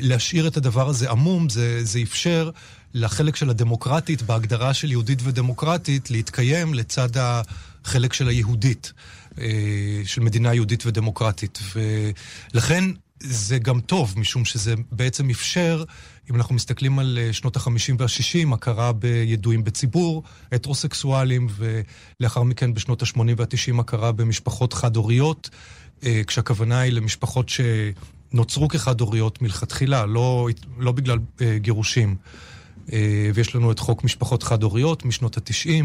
להשאיר 0.00 0.48
את 0.48 0.56
הדבר 0.56 0.88
הזה 0.88 1.10
עמום, 1.10 1.48
זה, 1.48 1.84
זה 1.84 1.98
אפשר 2.02 2.50
לחלק 2.94 3.36
של 3.36 3.50
הדמוקרטית, 3.50 4.22
בהגדרה 4.22 4.74
של 4.74 4.90
יהודית 4.90 5.18
ודמוקרטית, 5.22 6.10
להתקיים 6.10 6.74
לצד 6.74 7.08
החלק 7.16 8.12
של 8.12 8.28
היהודית, 8.28 8.92
של 10.04 10.20
מדינה 10.20 10.54
יהודית 10.54 10.86
ודמוקרטית. 10.86 11.58
ולכן 12.54 12.84
זה 13.20 13.58
גם 13.58 13.80
טוב, 13.80 14.14
משום 14.16 14.44
שזה 14.44 14.74
בעצם 14.92 15.30
אפשר, 15.30 15.84
אם 16.30 16.36
אנחנו 16.36 16.54
מסתכלים 16.54 16.98
על 16.98 17.18
אה, 17.20 17.32
שנות 17.32 17.56
ה-50 17.56 17.94
וה-60, 17.98 18.54
הכרה 18.54 18.92
בידועים 18.92 19.64
בציבור, 19.64 20.22
הטרוסקסואלים, 20.52 21.48
ולאחר 21.56 22.42
מכן 22.42 22.74
בשנות 22.74 23.02
ה-80 23.02 23.18
וה-90 23.36 23.80
הכרה 23.80 24.12
במשפחות 24.12 24.72
חד-הוריות, 24.72 25.50
אה, 25.52 25.58
כשהכוונה 26.26 26.80
היא 26.80 26.92
למשפחות 26.92 27.48
שנוצרו 27.48 28.68
כחד-הוריות 28.68 29.42
מלכתחילה, 29.42 30.06
לא, 30.06 30.48
לא 30.78 30.92
בגלל 30.92 31.18
אה, 31.40 31.58
גירושים. 31.58 32.16
ויש 33.34 33.54
לנו 33.54 33.72
את 33.72 33.78
חוק 33.78 34.04
משפחות 34.04 34.42
חד-הוריות 34.42 35.04
משנות 35.04 35.36
ה-90. 35.36 35.84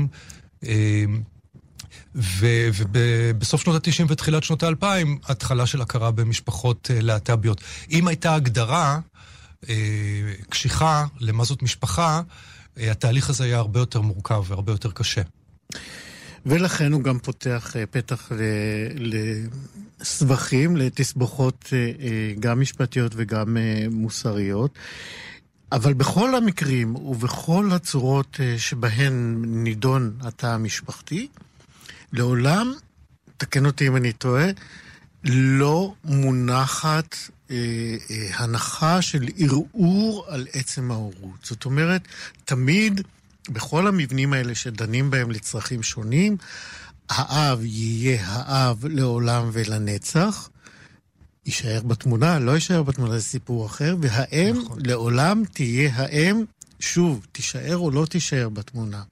ובסוף 2.16 3.62
שנות 3.62 3.88
ה-90 3.88 4.06
ותחילת 4.08 4.44
שנות 4.44 4.64
ה-2000, 4.64 4.86
התחלה 5.28 5.66
של 5.66 5.82
הכרה 5.82 6.12
במשפחות 6.12 6.92
אה, 6.94 7.02
להט"ביות. 7.02 7.62
אם 7.92 8.08
הייתה 8.08 8.36
הגדרה 8.36 9.00
אה, 9.70 9.76
קשיחה 10.50 11.06
למה 11.20 11.44
זאת 11.44 11.62
משפחה, 11.62 12.22
אה, 12.78 12.92
התהליך 12.92 13.30
הזה 13.30 13.44
היה 13.44 13.58
הרבה 13.58 13.80
יותר 13.80 14.02
מורכב 14.02 14.44
והרבה 14.48 14.72
יותר 14.72 14.92
קשה. 14.92 15.22
ולכן 16.46 16.94
הוא 16.94 17.02
גם 17.02 17.20
פותח 17.20 17.76
פתח 17.92 18.32
לסבכים, 20.02 20.78
לתסבוכות 20.78 21.74
גם 22.40 22.60
משפטיות 22.60 23.12
וגם 23.16 23.58
מוסריות. 23.92 24.80
אבל 25.72 25.94
בכל 25.94 26.36
המקרים 26.36 26.96
ובכל 26.96 27.70
הצורות 27.72 28.40
שבהן 28.58 29.44
נידון 29.48 30.14
התא 30.22 30.48
המשפחתי, 30.48 31.28
לעולם, 32.14 32.74
תקן 33.38 33.66
אותי 33.66 33.88
אם 33.88 33.96
אני 33.96 34.14
טועה, 34.14 34.48
לא 35.24 35.94
מונחת 36.06 37.16
אה, 37.52 37.56
אה, 38.12 38.28
הנחה 38.34 39.02
של 39.02 39.28
ערעור 39.38 40.26
על 40.28 40.48
עצם 40.54 40.92
ההורות. 40.92 41.40
זאת 41.44 41.66
אומרת, 41.66 42.02
תמיד, 42.46 43.02
בכל 43.50 43.88
המבנים 43.88 44.34
האלה 44.34 44.56
שדנים 44.56 45.12
בהם 45.12 45.32
לצרכים 45.32 45.84
שונים, 45.84 46.38
האב 47.10 47.60
יהיה 47.64 48.22
האב 48.26 48.86
לעולם 48.86 49.50
ולנצח. 49.54 50.50
יישאר 51.46 51.82
בתמונה, 51.82 52.40
לא 52.40 52.52
יישאר 52.52 52.84
בתמונה, 52.84 53.20
זה 53.20 53.24
סיפור 53.24 53.66
אחר, 53.66 53.96
והאם 54.02 54.56
נכון. 54.58 54.80
לעולם 54.86 55.44
תהיה 55.54 55.92
האם, 55.96 56.44
שוב, 56.80 57.26
תישאר 57.32 57.78
או 57.78 57.92
לא 57.92 58.06
תישאר 58.06 58.50
בתמונה. 58.50 59.04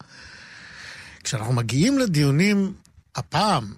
כשאנחנו 1.24 1.54
מגיעים 1.54 2.00
לדיונים 2.00 2.74
הפעם, 3.16 3.74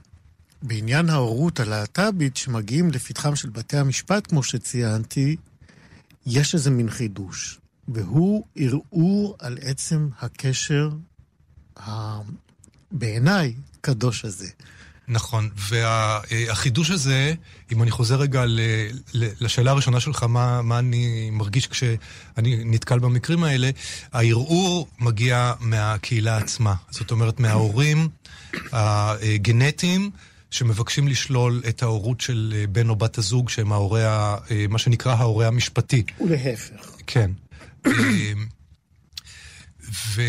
בעניין 0.61 1.09
ההורות 1.09 1.59
הלהט"בית 1.59 2.37
שמגיעים 2.37 2.91
לפתחם 2.91 3.35
של 3.35 3.49
בתי 3.49 3.77
המשפט, 3.77 4.27
כמו 4.27 4.43
שציינתי, 4.43 5.35
יש 6.25 6.55
איזה 6.55 6.69
מין 6.69 6.89
חידוש, 6.89 7.59
והוא 7.93 8.45
ערעור 8.55 9.35
על 9.39 9.57
עצם 9.61 10.09
הקשר, 10.19 10.89
בעיניי, 12.91 13.53
קדוש 13.81 14.25
הזה. 14.25 14.47
נכון, 15.07 15.49
והחידוש 15.55 16.91
הזה, 16.91 17.33
אם 17.71 17.83
אני 17.83 17.91
חוזר 17.91 18.19
רגע 18.19 18.43
לשאלה 19.13 19.71
הראשונה 19.71 19.99
שלך, 19.99 20.23
מה, 20.23 20.61
מה 20.61 20.79
אני 20.79 21.29
מרגיש 21.29 21.67
כשאני 21.67 22.63
נתקל 22.65 22.99
במקרים 22.99 23.43
האלה, 23.43 23.69
הערעור 24.13 24.87
מגיע 24.99 25.53
מהקהילה 25.59 26.37
עצמה. 26.37 26.75
זאת 26.89 27.11
אומרת, 27.11 27.39
מההורים 27.39 28.09
הגנטיים. 28.71 30.11
שמבקשים 30.51 31.07
לשלול 31.07 31.61
את 31.69 31.83
ההורות 31.83 32.21
של 32.21 32.65
בן 32.71 32.89
או 32.89 32.95
בת 32.95 33.17
הזוג, 33.17 33.49
שהם 33.49 33.71
ההורה, 33.71 34.37
מה 34.69 34.77
שנקרא 34.77 35.13
ההורה 35.13 35.47
המשפטי. 35.47 36.03
ולהפך. 36.21 36.95
כן. 37.07 37.31
ו... 40.15 40.21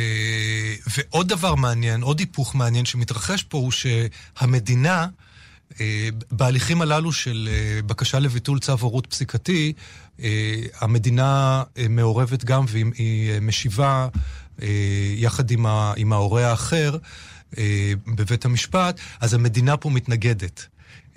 ועוד 0.96 1.28
דבר 1.28 1.54
מעניין, 1.54 2.02
עוד 2.02 2.18
היפוך 2.20 2.54
מעניין 2.54 2.84
שמתרחש 2.84 3.42
פה, 3.42 3.58
הוא 3.58 3.72
שהמדינה, 3.72 5.06
אה, 5.80 6.08
בהליכים 6.30 6.82
הללו 6.82 7.12
של 7.12 7.48
אה, 7.52 7.82
בקשה 7.82 8.18
לביטול 8.18 8.60
צו 8.60 8.72
הורות 8.72 9.06
פסיקתי, 9.06 9.72
אה, 10.20 10.60
המדינה 10.80 11.62
מעורבת 11.88 12.44
גם 12.44 12.64
והיא 12.68 13.40
משיבה 13.40 14.08
יחד. 15.16 15.50
עם 15.96 16.12
ההורה 16.12 16.50
האחר 16.50 16.96
בבית 18.06 18.44
המשפט, 18.44 19.00
אז 19.20 19.34
המדינה 19.34 19.76
פה 19.76 19.90
מתנגדת. 19.90 20.66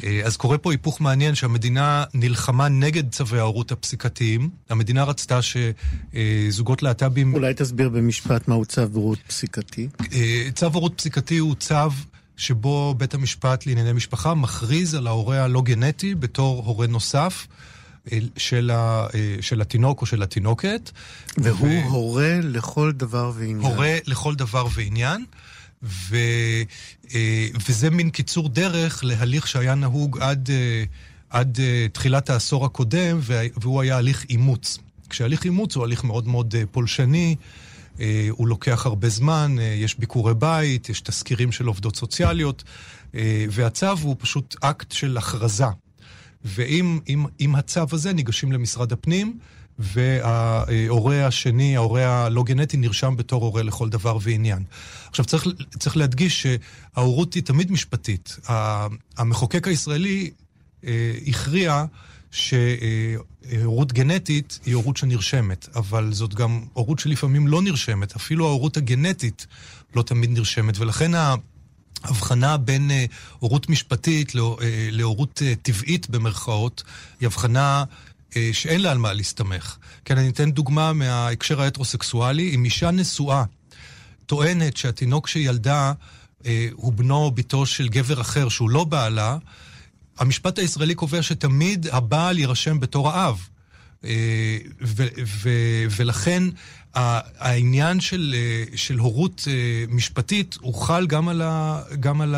אה, 0.04 0.22
אז 0.26 0.38
קורה 0.38 0.58
פה 0.58 0.72
היפוך 0.72 1.02
מעניין 1.02 1.36
שהמדינה 1.36 2.04
נלחמה 2.14 2.70
נגד 2.70 3.12
צווי 3.12 3.40
ההורות 3.40 3.72
הפסיקתיים. 3.72 4.50
המדינה 4.70 5.04
רצתה 5.04 5.40
שזוגות 5.42 6.84
להט"בים... 6.84 7.34
אולי 7.34 7.54
תסביר 7.54 7.90
במשפט 7.90 8.48
מהו 8.48 8.66
צו 8.66 8.82
הורות 8.94 9.20
פסיקתי. 9.28 9.88
אה, 10.14 10.48
צו 10.56 10.66
הורות 10.66 10.94
פסיקתי 10.98 11.38
הוא 11.38 11.56
צו 11.56 11.76
שבו 12.38 12.96
בית 12.98 13.14
המשפט 13.14 13.66
לענייני 13.66 13.94
משפחה 13.94 14.34
מכריז 14.34 14.96
על 14.96 15.08
ההורה 15.08 15.44
הלא 15.44 15.62
גנטי 15.62 16.16
בתור 16.16 16.64
הורה 16.66 16.88
נוסף. 16.88 17.48
אה, 18.12 18.18
של, 18.38 18.72
ה, 18.74 19.08
של 19.42 19.62
התינוק 19.62 20.02
או 20.02 20.06
של 20.06 20.24
התינוקת. 20.24 20.92
והוא 21.38 21.68
ו... 21.68 21.84
הורה 21.84 22.40
לכל 22.44 22.92
דבר 22.92 23.32
ועניין. 23.36 23.60
הורה 23.60 23.98
לכל 24.06 24.36
דבר 24.36 24.68
ועניין. 24.74 25.26
ו, 25.84 26.16
אה, 27.14 27.48
וזה 27.68 27.90
מין 27.90 28.10
קיצור 28.10 28.50
דרך 28.50 29.04
להליך 29.04 29.48
שהיה 29.48 29.76
נהוג 29.76 30.20
עד, 30.20 30.50
אה, 30.52 30.84
עד 31.30 31.60
אה, 31.60 31.88
תחילת 31.92 32.30
העשור 32.30 32.66
הקודם, 32.66 33.20
והוא 33.62 33.82
היה 33.82 33.98
הליך 33.98 34.26
אימוץ. 34.30 34.78
כשהליך 35.10 35.44
אימוץ 35.46 35.76
הוא 35.76 35.84
הליך 35.84 36.04
מאוד 36.04 36.28
מאוד 36.28 36.56
פולשני. 36.72 37.36
הוא 38.30 38.48
לוקח 38.48 38.86
הרבה 38.86 39.10
זמן, 39.10 39.56
יש 39.76 40.00
ביקורי 40.00 40.34
בית, 40.34 40.90
יש 40.90 41.02
תסקירים 41.02 41.52
של 41.52 41.66
עובדות 41.66 41.96
סוציאליות, 41.96 42.64
והצו 43.50 43.92
הוא 44.02 44.16
פשוט 44.20 44.56
אקט 44.62 44.92
של 44.92 45.18
הכרזה. 45.18 45.66
ועם 46.46 47.00
עם, 47.06 47.26
עם 47.40 47.56
הצו 47.56 47.82
הזה 47.92 48.14
ניגשים 48.14 48.52
למשרד 48.52 48.92
הפנים, 48.92 49.40
וההורה 49.80 51.28
השני, 51.28 51.76
ההורה 51.76 52.26
הלא 52.26 52.44
גנטי, 52.44 52.78
נרשם 52.78 53.16
בתור 53.18 53.44
הורה 53.44 53.64
לכל 53.64 53.90
דבר 53.90 54.18
ועניין. 54.22 54.64
עכשיו, 55.10 55.26
צריך, 55.26 55.48
צריך 55.80 55.98
להדגיש 55.98 56.48
שההורות 56.48 57.34
היא 57.34 57.44
תמיד 57.44 57.72
משפטית. 57.72 58.38
המחוקק 59.18 59.68
הישראלי 59.68 60.32
אה, 60.86 61.14
הכריע 61.28 61.86
שהורות 62.32 63.94
גנטית 63.94 64.60
היא 64.66 64.76
הורות 64.76 64.98
שנרשמת, 64.98 65.68
אבל 65.76 66.14
זאת 66.14 66.34
גם 66.34 66.64
הורות 66.74 67.00
שלפעמים 67.00 67.48
לא 67.48 67.62
נרשמת. 67.62 68.16
אפילו 68.16 68.48
ההורות 68.48 68.78
הגנטית 68.78 69.48
לא 69.96 70.02
תמיד 70.02 70.30
נרשמת, 70.30 70.78
ולכן 70.78 71.12
ההבחנה 72.04 72.58
בין 72.58 72.92
אה, 72.92 73.06
הורות 73.40 73.70
משפטית 73.70 74.36
אה, 74.36 74.42
להורות 74.92 75.42
טבעית 75.62 76.10
במרכאות, 76.10 76.84
היא 77.20 77.28
הבחנה 77.28 77.84
אה, 77.84 78.13
שאין 78.54 78.82
לה 78.82 78.92
על 78.92 78.98
מה 78.98 79.14
להסתמך. 79.14 79.78
כן, 80.06 80.18
אני 80.18 80.30
אתן 80.30 80.52
דוגמה 80.52 80.94
מההקשר 80.94 81.62
ההטרוסקסואלי. 81.62 82.56
אם 82.56 82.66
אישה 82.66 82.92
נשואה 82.92 83.44
טוענת 84.26 84.78
שהתינוק 84.78 85.28
שילדה 85.28 85.94
אה, 86.46 86.68
הוא 86.74 86.94
בנו 86.94 87.16
או 87.16 87.32
בתו 87.32 87.66
של 87.66 87.90
גבר 87.90 88.22
אחר 88.22 88.50
שהוא 88.50 88.70
לא 88.70 88.84
בעלה, 88.84 89.38
המשפט 90.18 90.60
הישראלי 90.60 90.96
קובע 90.96 91.22
שתמיד 91.22 91.88
הבעל 91.92 92.40
יירשם 92.40 92.80
בתור 92.80 93.10
האב. 93.10 93.48
אה, 94.06 94.58
ו- 94.82 95.08
ו- 95.26 95.86
ולכן 95.98 96.44
העניין 96.94 98.00
של, 98.00 98.36
אה, 98.38 98.78
של 98.78 98.98
הורות 98.98 99.48
אה, 99.48 99.54
משפטית 99.90 100.58
הוא 100.62 100.74
חל 100.76 101.08
גם 101.08 101.30
על, 101.30 101.42
ה- 101.42 101.82
גם 102.00 102.22
על 102.22 102.36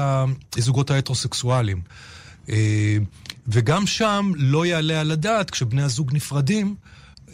הזוגות 0.58 0.92
ההטרוסקסואליים. 0.92 1.82
אה, 2.50 2.98
וגם 3.48 3.88
שם 3.88 4.32
לא 4.36 4.66
יעלה 4.66 5.02
על 5.02 5.12
הדעת, 5.12 5.50
כשבני 5.50 5.82
הזוג 5.82 6.14
נפרדים, 6.14 6.76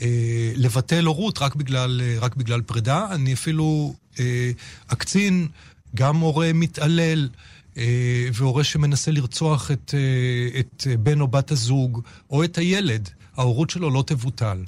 אה, 0.01 0.51
לבטל 0.56 1.06
הורות 1.06 1.41
רק 1.41 1.56
בגלל, 1.56 2.01
אה, 2.03 2.18
רק 2.20 2.36
בגלל 2.36 2.62
פרידה. 2.62 3.08
אני 3.12 3.34
אפילו 3.34 3.96
אה, 4.20 4.51
אקצין 4.88 5.48
גם 5.96 6.15
הורה 6.15 6.53
מתעלל. 6.53 7.30
אה, 7.77 8.27
והורה 8.34 8.63
שמנסה 8.63 9.12
לרצוח 9.12 9.72
את, 9.72 9.94
אה, 9.98 10.60
את 10.60 10.88
בן 11.00 11.22
או 11.22 11.27
בת 11.27 11.51
הזוג, 11.51 12.01
או 12.30 12.44
את 12.44 12.58
הילד, 12.58 13.10
ההורות 13.38 13.70
שלו 13.70 13.89
לא 13.89 14.03
תבוטל. 14.08 14.63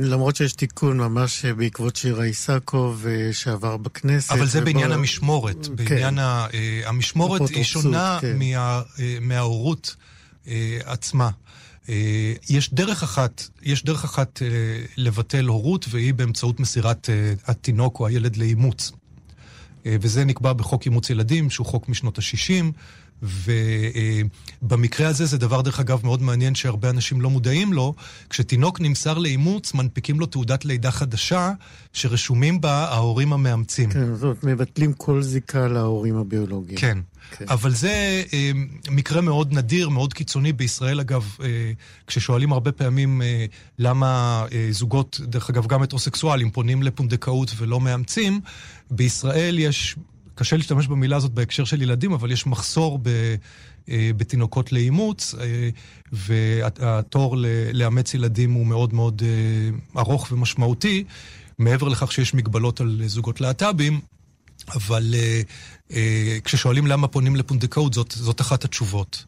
למרות 0.00 0.36
שיש 0.36 0.52
תיקון 0.52 0.98
ממש 0.98 1.44
בעקבות 1.44 1.96
שירה 1.96 2.24
איסקוב 2.24 3.06
אה, 3.06 3.32
שעבר 3.32 3.76
בכנסת. 3.76 4.30
אבל 4.30 4.46
זה 4.46 4.58
ובו... 4.58 4.66
בעניין 4.66 4.92
המשמורת. 4.92 5.66
כן. 5.66 5.76
בעניין 5.76 6.18
ה, 6.18 6.46
המשמורת 6.84 7.48
היא 7.48 7.64
שונה 7.64 8.18
כן. 8.20 8.38
מה, 8.38 8.82
מההורות. 9.20 9.96
אה, 10.48 10.78
עצמה. 10.84 11.30
אה, 11.88 12.32
יש 12.50 12.74
דרך 12.74 13.02
אחת, 13.02 13.42
יש 13.62 13.84
דרך 13.84 14.04
אחת 14.04 14.42
אה, 14.42 14.48
לבטל 14.96 15.44
הורות, 15.44 15.86
והיא 15.90 16.14
באמצעות 16.14 16.60
מסירת 16.60 17.10
אה, 17.10 17.34
התינוק 17.46 18.00
או 18.00 18.06
הילד 18.06 18.36
לאימוץ. 18.36 18.92
אה, 19.86 19.96
וזה 20.00 20.24
נקבע 20.24 20.52
בחוק 20.52 20.84
אימוץ 20.86 21.10
ילדים, 21.10 21.50
שהוא 21.50 21.66
חוק 21.66 21.88
משנות 21.88 22.18
ה-60, 22.18 22.64
ובמקרה 23.22 25.08
הזה 25.08 25.26
זה 25.26 25.38
דבר, 25.38 25.62
דרך 25.62 25.80
אגב, 25.80 26.00
מאוד 26.04 26.22
מעניין 26.22 26.54
שהרבה 26.54 26.90
אנשים 26.90 27.20
לא 27.20 27.30
מודעים 27.30 27.72
לו. 27.72 27.94
כשתינוק 28.30 28.80
נמסר 28.80 29.18
לאימוץ, 29.18 29.74
מנפיקים 29.74 30.20
לו 30.20 30.26
תעודת 30.26 30.64
לידה 30.64 30.90
חדשה, 30.90 31.52
שרשומים 31.92 32.60
בה 32.60 32.84
ההורים 32.84 33.32
המאמצים. 33.32 33.90
כן, 33.90 34.14
זאת 34.14 34.44
מבטלים 34.44 34.92
כל 34.92 35.22
זיקה 35.22 35.68
להורים 35.68 36.16
הביולוגיים. 36.16 36.78
כן. 36.78 36.98
כן. 37.30 37.44
אבל 37.48 37.70
זה 37.70 38.22
אה, 38.32 38.50
מקרה 38.90 39.20
מאוד 39.20 39.52
נדיר, 39.52 39.88
מאוד 39.88 40.14
קיצוני 40.14 40.52
בישראל, 40.52 41.00
אגב, 41.00 41.36
אה, 41.42 41.72
כששואלים 42.06 42.52
הרבה 42.52 42.72
פעמים 42.72 43.22
אה, 43.22 43.46
למה 43.78 44.44
אה, 44.52 44.68
זוגות, 44.70 45.20
דרך 45.22 45.50
אגב, 45.50 45.66
גם 45.66 45.82
הטרוסקסואלים, 45.82 46.50
פונים 46.50 46.82
לפונדקאות 46.82 47.52
ולא 47.56 47.80
מאמצים, 47.80 48.40
בישראל 48.90 49.58
יש 49.58 49.96
קשה 50.36 50.56
להשתמש 50.56 50.86
במילה 50.86 51.16
הזאת 51.16 51.32
בהקשר 51.32 51.64
של 51.64 51.82
ילדים, 51.82 52.12
אבל 52.12 52.30
יש 52.30 52.46
מחסור 52.46 52.98
ב, 53.02 53.08
אה, 53.88 54.10
בתינוקות 54.16 54.72
לאימוץ, 54.72 55.34
אה, 55.34 55.68
והתור 56.12 57.36
לאמץ 57.72 58.14
ילדים 58.14 58.52
הוא 58.52 58.66
מאוד 58.66 58.94
מאוד 58.94 59.22
אה, 59.24 60.00
ארוך 60.00 60.28
ומשמעותי, 60.32 61.04
מעבר 61.58 61.88
לכך 61.88 62.12
שיש 62.12 62.34
מגבלות 62.34 62.80
על 62.80 63.02
זוגות 63.06 63.40
להט"בים, 63.40 64.00
אבל 64.74 65.14
כששואלים 66.44 66.86
למה 66.86 67.08
פונים 67.08 67.36
לפונדקאות, 67.36 67.94
זאת, 67.94 68.10
זאת 68.10 68.40
אחת 68.40 68.64
התשובות. 68.64 69.24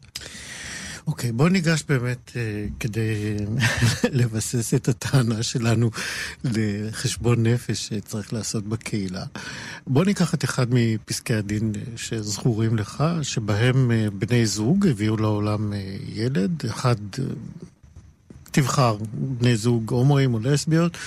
אוקיי, 1.09 1.29
okay, 1.29 1.33
בואו 1.33 1.49
ניגש 1.49 1.83
באמת, 1.89 2.31
uh, 2.33 2.35
כדי 2.79 3.37
לבסס 4.19 4.73
את 4.73 4.87
הטענה 4.87 5.43
שלנו 5.43 5.91
לחשבון 6.43 7.45
נפש 7.47 7.87
שצריך 7.87 8.33
לעשות 8.33 8.63
בקהילה. 8.63 9.25
בואו 9.87 10.05
ניקח 10.05 10.33
את 10.33 10.43
אחד 10.43 10.67
מפסקי 10.69 11.33
הדין 11.33 11.71
אה, 11.75 11.81
שזכורים 11.97 12.77
לך, 12.77 13.03
שבהם 13.21 13.91
uh, 13.91 14.11
בני 14.11 14.45
זוג 14.45 14.87
הביאו 14.87 15.17
לעולם 15.17 15.73
uh, 15.73 15.75
ילד, 16.09 16.65
אחד... 16.65 16.95
uh, 17.13 17.19
תבחר 18.51 18.97
בני 19.13 19.55
זוג 19.55 19.91
הומואים 19.91 20.33
או 20.33 20.39
לסביות. 20.39 20.97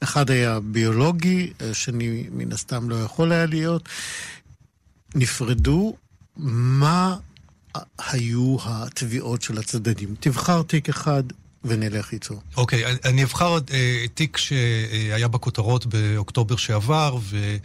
אחד 0.00 0.30
היה 0.30 0.60
ביולוגי, 0.60 1.52
השני 1.60 2.26
מן 2.32 2.52
הסתם 2.52 2.90
לא 2.90 2.94
יכול 2.94 3.32
היה 3.32 3.46
להיות. 3.46 3.88
נפרדו, 5.14 5.96
מה 6.36 7.16
היו 7.98 8.56
התביעות 8.64 9.42
של 9.42 9.58
הצדדים. 9.58 10.14
תבחר 10.20 10.62
תיק 10.62 10.88
אחד 10.88 11.22
ונלך 11.64 12.12
איתו. 12.12 12.40
אוקיי, 12.56 12.86
okay, 12.86 13.08
אני 13.08 13.24
אבחר 13.24 13.58
uh, 13.58 13.70
תיק 14.14 14.36
שהיה 14.36 15.28
בכותרות 15.28 15.86
באוקטובר 15.86 16.56
שעבר, 16.56 17.16
ו, 17.20 17.56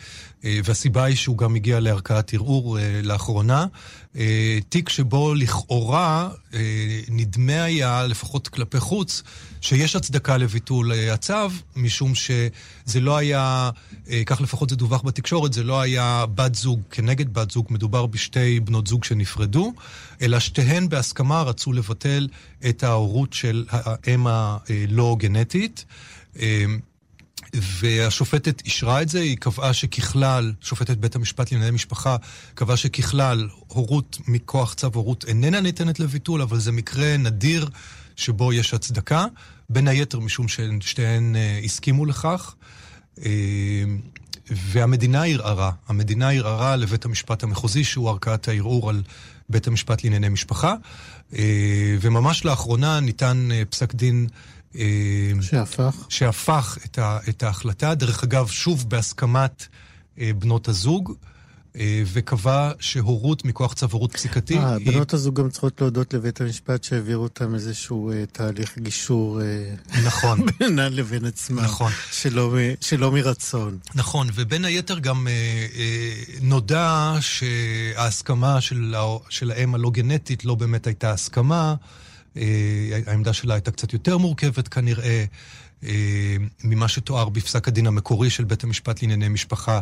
uh, 0.41 0.45
והסיבה 0.63 1.03
היא 1.03 1.15
שהוא 1.15 1.37
גם 1.37 1.55
הגיע 1.55 1.79
לערכאת 1.79 2.33
ערעור 2.33 2.77
uh, 2.77 2.81
לאחרונה. 3.03 3.65
Uh, 4.15 4.17
תיק 4.69 4.89
שבו 4.89 5.34
לכאורה 5.34 6.30
uh, 6.51 6.56
נדמה 7.10 7.63
היה, 7.63 8.08
לפחות 8.08 8.47
כלפי 8.47 8.80
חוץ, 8.80 9.23
שיש 9.62 9.95
הצדקה 9.95 10.38
לביטול 10.38 10.91
uh, 10.91 10.95
הצו, 11.13 11.34
משום 11.75 12.15
שזה 12.15 12.99
לא 12.99 13.17
היה, 13.17 13.69
כך 14.25 14.41
לפחות 14.41 14.69
זה 14.69 14.75
דווח 14.75 15.01
בתקשורת, 15.01 15.54
זה 15.54 15.63
לא 15.63 15.82
היה 15.82 16.25
בת 16.36 16.56
זוג 16.56 16.82
כנגד 16.91 17.34
בת 17.34 17.51
זוג, 17.51 17.65
מדובר 17.69 18.06
בשתי 18.06 18.60
בנות 18.60 18.88
זוג 18.88 19.04
שנפרדו, 19.04 19.73
אלא 20.21 20.39
שתיהן 20.39 20.89
בהסכמה 20.89 21.41
רצו 21.41 21.73
לבטל 21.73 22.28
את 22.69 22.84
ההורות 22.84 23.34
של 23.34 23.65
האם 23.69 24.28
הלא 24.28 25.15
גנטית. 25.19 25.86
והשופטת 27.53 28.62
אישרה 28.65 29.01
את 29.01 29.10
זה, 29.10 29.19
היא 29.19 29.38
קבעה 29.38 29.73
שככלל, 29.73 30.53
שופטת 30.62 30.97
בית 30.97 31.15
המשפט 31.15 31.51
לענייני 31.51 31.75
משפחה, 31.75 32.15
קבעה 32.53 32.77
שככלל 32.77 33.49
הורות 33.67 34.17
מכוח 34.27 34.73
צו 34.73 34.89
הורות 34.93 35.25
איננה 35.27 35.62
ניתנת 35.62 35.99
לביטול, 35.99 36.41
אבל 36.41 36.60
זה 36.60 36.71
מקרה 36.71 37.17
נדיר 37.17 37.69
שבו 38.15 38.53
יש 38.53 38.73
הצדקה, 38.73 39.25
בין 39.69 39.88
היתר 39.88 40.19
משום 40.19 40.45
ששתיהן 40.47 41.36
אה, 41.36 41.60
הסכימו 41.63 42.05
לכך. 42.05 42.55
אמ, 43.17 43.99
והמדינה 44.51 45.23
ערערה, 45.23 45.71
המדינה 45.88 46.29
ערערה 46.31 46.75
לבית 46.75 47.05
המשפט 47.05 47.43
המחוזי, 47.43 47.84
שהוא 47.84 48.10
ערכאת 48.10 48.47
הערעור 48.47 48.89
על 48.89 49.03
בית 49.49 49.67
המשפט 49.67 50.03
לענייני 50.03 50.29
משפחה, 50.29 50.75
אה, 51.34 51.95
וממש 52.01 52.45
לאחרונה 52.45 52.99
ניתן 52.99 53.47
אה, 53.51 53.63
פסק 53.69 53.93
דין... 53.93 54.27
אה, 54.77 55.41
שהפך? 55.41 55.95
שהפך 56.09 56.77
את, 56.85 56.99
ה, 56.99 57.19
את 57.29 57.43
ההחלטה, 57.43 57.95
דרך 57.95 58.23
אגב, 58.23 58.47
שוב 58.47 58.89
בהסכמת 58.89 59.67
בנות 60.17 60.67
הזוג. 60.67 61.13
אה, 61.79 62.03
וקבע 62.13 62.71
שהורות 62.79 63.45
מכוח 63.45 63.73
צו 63.73 63.88
הורות 63.91 64.13
פסיקתי 64.13 64.57
אה, 64.57 64.75
היא... 64.75 64.91
בנות 64.91 65.13
הזוג 65.13 65.35
גם 65.35 65.49
צריכות 65.49 65.81
להודות 65.81 66.13
לבית 66.13 66.41
המשפט 66.41 66.83
שהעבירו 66.83 67.23
אותם 67.23 67.55
איזשהו 67.55 68.11
אה, 68.11 68.23
תהליך 68.31 68.77
גישור... 68.77 69.41
אה, 69.41 69.73
נכון. 70.05 70.45
בינן 70.59 70.93
לבין 70.93 71.25
עצמם. 71.25 71.59
נכון. 71.59 71.91
שלא, 72.11 72.55
שלא 72.81 73.11
מרצון. 73.11 73.77
נכון, 73.95 74.27
ובין 74.33 74.65
היתר 74.65 74.99
גם 74.99 75.27
אה, 75.27 75.33
אה, 75.75 76.11
נודע 76.41 77.13
שההסכמה 77.21 78.61
של, 78.61 78.95
של 79.29 79.51
האם 79.51 79.75
הלא 79.75 79.89
גנטית 79.89 80.45
לא 80.45 80.55
באמת 80.55 80.88
הייתה 80.88 81.11
הסכמה. 81.11 81.75
אה, 82.38 83.00
העמדה 83.08 83.34
שלה 83.34 83.54
הייתה 83.54 83.71
קצת 83.71 83.93
יותר 83.93 84.17
מורכבת 84.17 84.67
כנראה. 84.67 85.26
אה, 85.84 86.36
ממה 86.63 86.88
שתואר 86.88 87.30
בפסק 87.30 87.67
הדין 87.67 87.88
המקורי 87.88 88.30
של 88.30 88.43
בית 88.43 88.63
המשפט 88.63 89.02
לענייני 89.02 89.28
משפחה. 89.28 89.80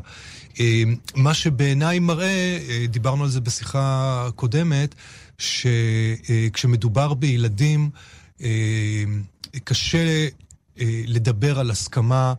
אה, 0.59 0.83
מה 1.15 1.33
שבעיניי 1.33 1.99
מראה, 1.99 2.57
אה, 2.69 2.85
דיברנו 2.87 3.23
על 3.23 3.29
זה 3.29 3.41
בשיחה 3.41 4.29
קודמת, 4.35 4.95
שכשמדובר 5.37 7.13
בילדים, 7.13 7.89
קשה 9.63 10.27
לדבר 11.07 11.59
על 11.59 11.71
הסכמה, 11.71 12.33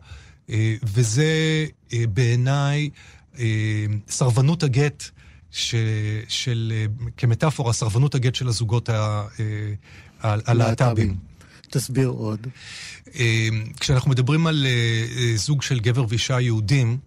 וזה 0.83 1.65
בעיניי 1.93 2.89
סרבנות 4.09 4.63
הגט. 4.63 5.03
ש, 5.51 5.75
של, 6.27 6.73
כמטאפורה, 7.17 7.73
סרבנות 7.73 8.15
הגט 8.15 8.35
של 8.35 8.47
הזוגות 8.47 8.89
הלהט"בים. 10.21 11.15
תסביר 11.69 12.07
עוד. 12.07 12.47
כשאנחנו 13.79 14.11
מדברים 14.11 14.47
על 14.47 14.65
זוג 15.35 15.61
של 15.61 15.79
גבר 15.79 16.05
ואישה 16.09 16.39
יהודים, 16.39 16.97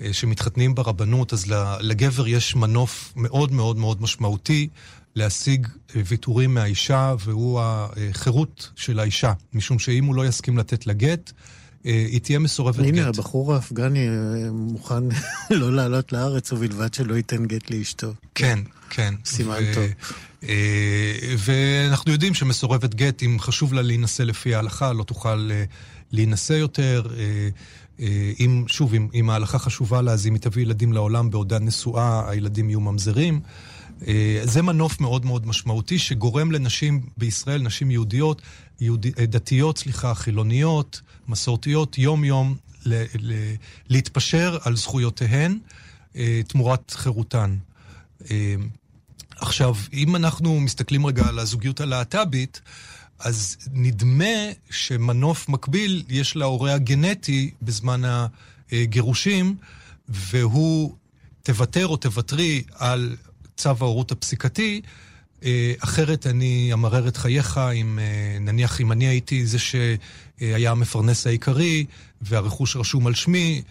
אה, 0.00 0.12
שמתחתנים 0.12 0.74
ברבנות, 0.74 1.32
אז 1.32 1.46
לגבר 1.80 2.28
יש 2.28 2.56
מנוף 2.56 3.12
מאוד 3.16 3.52
מאוד 3.52 3.76
מאוד 3.76 4.02
משמעותי 4.02 4.68
להשיג 5.14 5.66
אה, 5.96 6.02
ויתורים 6.06 6.54
מהאישה, 6.54 7.14
והוא 7.18 7.60
החירות 7.62 8.70
של 8.76 9.00
האישה. 9.00 9.32
משום 9.52 9.78
שאם 9.78 10.04
הוא 10.04 10.14
לא 10.14 10.26
יסכים 10.26 10.58
לתת 10.58 10.86
לה 10.86 10.92
גט, 10.92 11.30
אה, 11.30 11.42
היא 11.84 12.20
תהיה 12.20 12.38
מסורבת 12.38 12.78
הנה, 12.78 12.88
גט. 12.90 12.98
הנה, 12.98 13.08
הבחור 13.08 13.54
האפגני 13.54 14.08
מוכן 14.52 15.04
לא 15.50 15.72
לעלות 15.72 16.12
לארץ, 16.12 16.52
ובלבד 16.52 16.94
שלא 16.94 17.14
ייתן 17.14 17.46
גט 17.46 17.70
לאשתו. 17.70 18.12
כן, 18.34 18.58
כן. 18.90 19.14
סימן 19.24 19.58
ו- 19.62 19.74
טוב. 19.74 19.84
ואנחנו 21.38 22.12
יודעים 22.12 22.34
שמסורבת 22.34 22.94
גט, 22.94 23.22
אם 23.22 23.36
חשוב 23.40 23.74
לה 23.74 23.82
להינשא 23.82 24.22
לפי 24.22 24.54
ההלכה, 24.54 24.92
לא 24.92 25.02
תוכל 25.02 25.50
להינשא 26.12 26.52
יותר. 26.52 27.06
אה, 28.00 28.32
אם, 28.40 28.64
שוב, 28.68 28.94
אם, 28.94 29.08
אם 29.14 29.30
ההלכה 29.30 29.58
חשובה 29.58 30.02
לה, 30.02 30.12
אז 30.12 30.26
אם 30.26 30.32
היא 30.34 30.40
תביא 30.40 30.62
ילדים 30.62 30.92
לעולם 30.92 31.30
בעודה 31.30 31.58
נשואה, 31.58 32.30
הילדים 32.30 32.68
יהיו 32.68 32.80
ממזרים. 32.80 33.40
אה, 34.06 34.40
זה 34.42 34.62
מנוף 34.62 35.00
מאוד 35.00 35.26
מאוד 35.26 35.46
משמעותי 35.46 35.98
שגורם 35.98 36.52
לנשים 36.52 37.02
בישראל, 37.16 37.62
נשים 37.62 37.90
יהודיות, 37.90 38.42
יהודי, 38.80 39.12
אה, 39.18 39.26
דתיות, 39.26 39.78
סליחה, 39.78 40.14
חילוניות, 40.14 41.00
מסורתיות, 41.28 41.98
יום-יום, 41.98 42.56
ל, 42.86 43.04
ל, 43.20 43.32
להתפשר 43.88 44.58
על 44.62 44.76
זכויותיהן 44.76 45.58
תמורת 46.48 46.90
חירותן. 46.90 47.56
עכשיו, 49.36 49.74
אם 49.92 50.16
אנחנו 50.16 50.60
מסתכלים 50.60 51.06
רגע 51.06 51.28
על 51.28 51.38
הזוגיות 51.38 51.80
הלהט"בית, 51.80 52.60
אז 53.18 53.56
נדמה 53.72 54.34
שמנוף 54.70 55.48
מקביל 55.48 56.04
יש 56.08 56.36
להורה 56.36 56.74
הגנטי 56.74 57.50
בזמן 57.62 58.02
הגירושים, 58.72 59.56
והוא 60.08 60.94
תוותר 61.42 61.86
או 61.86 61.96
תוותרי 61.96 62.62
על 62.74 63.16
צו 63.56 63.70
ההורות 63.80 64.12
הפסיקתי, 64.12 64.80
אה, 65.44 65.72
אחרת 65.78 66.26
אני 66.26 66.70
אמרר 66.72 67.08
את 67.08 67.16
חייך 67.16 67.60
אם, 67.74 67.98
אה, 67.98 68.38
נניח, 68.40 68.80
אם 68.80 68.92
אני 68.92 69.06
הייתי 69.06 69.46
זה 69.46 69.58
שהיה 69.58 70.70
המפרנס 70.70 71.26
העיקרי 71.26 71.84
והרכוש 72.22 72.76
רשום 72.76 73.06
על 73.06 73.14
שמי, 73.14 73.62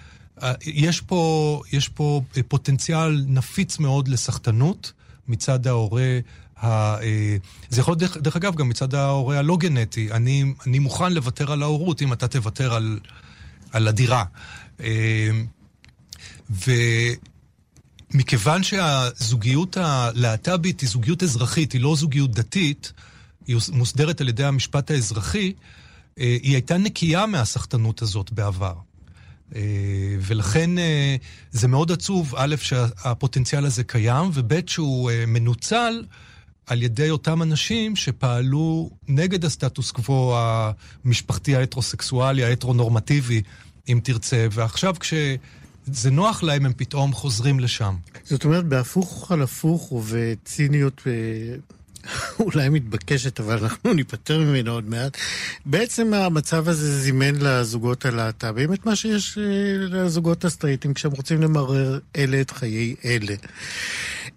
אה, 0.43 0.54
יש 0.65 1.02
פה, 1.02 1.62
יש 1.72 1.89
פה 1.89 2.22
פוטנציאל 2.48 3.26
נפיץ 3.28 3.80
מאוד 3.80 4.08
לסחטנות 4.08 4.91
מצד 5.28 5.67
ההורה 5.67 6.19
ה, 6.63 6.98
זה 7.69 7.82
יכול 7.82 7.91
להיות, 7.91 8.00
דרך, 8.00 8.17
דרך 8.17 8.36
אגב, 8.36 8.56
גם 8.56 8.69
מצד 8.69 8.93
ההורה 8.93 9.38
הלא 9.38 9.58
גנטי. 9.58 10.12
אני, 10.12 10.43
אני 10.67 10.80
מוכן 10.80 11.13
לוותר 11.13 11.52
על 11.52 11.63
ההורות 11.63 12.02
אם 12.02 12.13
אתה 12.13 12.28
תוותר 12.28 12.74
על, 12.74 13.00
על 13.72 13.88
הדירה. 13.88 14.24
אה, 14.80 15.30
ומכיוון 18.13 18.63
שהזוגיות 18.63 19.78
הלהט"בית 19.78 20.82
היא 20.82 20.89
זוגיות 20.89 21.23
אזרחית, 21.23 21.71
היא 21.71 21.82
לא 21.82 21.95
זוגיות 21.95 22.32
דתית, 22.32 22.93
היא 23.47 23.58
מוסדרת 23.71 24.21
על 24.21 24.30
ידי 24.30 24.43
המשפט 24.43 24.91
האזרחי, 24.91 25.54
אה, 26.19 26.38
היא 26.43 26.54
הייתה 26.54 26.78
נקייה 26.78 27.26
מהסחטנות 27.26 28.02
הזאת 28.02 28.32
בעבר. 28.32 28.73
ולכן 30.21 30.69
זה 31.52 31.67
מאוד 31.67 31.91
עצוב, 31.91 32.34
א', 32.38 32.56
שהפוטנציאל 32.62 33.65
הזה 33.65 33.84
קיים, 33.84 34.30
וב', 34.34 34.54
שהוא 34.67 35.12
מנוצל 35.28 36.04
על 36.65 36.84
ידי 36.84 37.10
אותם 37.10 37.41
אנשים 37.41 37.95
שפעלו 37.95 38.89
נגד 39.08 39.45
הסטטוס 39.45 39.91
קוו 39.91 40.36
המשפחתי 41.06 41.56
ההטרוסקסואלי, 41.56 42.43
ההטרונורמטיבי, 42.43 43.41
אם 43.89 43.99
תרצה, 44.04 44.47
ועכשיו 44.52 44.95
כשזה 45.91 46.12
נוח 46.12 46.43
להם, 46.43 46.65
הם 46.65 46.74
פתאום 46.78 47.13
חוזרים 47.13 47.60
לשם. 47.60 47.96
זאת 48.24 48.46
אומרת, 48.46 48.65
בהפוך 48.65 49.32
על 49.32 49.41
הפוך 49.41 49.91
ובציניות 49.91 51.02
אה, 51.08 51.56
אולי 52.46 52.69
מתבקשת, 52.69 53.39
אבל 53.39 53.58
אנחנו 53.58 53.93
ניפטר 53.93 54.39
ממנו 54.39 54.72
עוד 54.72 54.89
מעט. 54.89 55.17
בעצם 55.65 56.13
המצב 56.13 56.69
הזה 56.69 57.00
זימן 57.00 57.36
לזוגות 57.36 58.06
הלהט"בים 58.06 58.74
את 58.74 58.86
מה 58.86 58.96
שיש 58.96 59.38
אה, 59.38 59.43
לזוגות 59.78 60.46
הסטרייטים 60.46 60.93
כשהם 60.93 61.12
רוצים 61.12 61.41
למרר 61.41 62.00
אלה 62.15 62.41
את 62.41 62.52
חיי 62.52 62.96
אלה. 63.06 63.36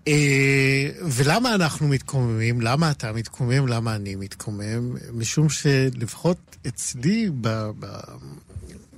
אה, 0.09 0.91
ולמה 1.03 1.55
אנחנו 1.55 1.89
מתקוממים? 1.89 2.61
למה 2.61 2.91
אתה 2.91 3.13
מתקומם? 3.13 3.69
למה 3.69 3.95
אני 3.95 4.15
מתקומם? 4.15 4.97
משום 5.13 5.49
שלפחות 5.49 6.57
אצלי, 6.67 7.31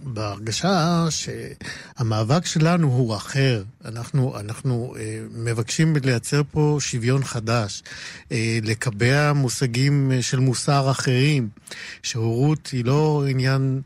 בהרגשה 0.03 1.07
שהמאבק 1.11 2.47
שלנו 2.47 2.89
הוא 2.89 3.17
אחר. 3.17 3.63
אנחנו, 3.85 4.41
אנחנו 4.41 4.95
אה, 4.99 5.21
מבקשים 5.31 5.97
לייצר 6.05 6.43
פה 6.51 6.77
שוויון 6.81 7.25
חדש, 7.25 7.83
אה, 8.33 8.59
לקבע 8.63 9.33
מושגים 9.33 10.13
של 10.21 10.39
מוסר 10.39 10.91
אחרים, 10.91 11.49
שהורות 12.03 12.69
היא 12.73 12.85
לא 12.85 13.25
עניין 13.29 13.81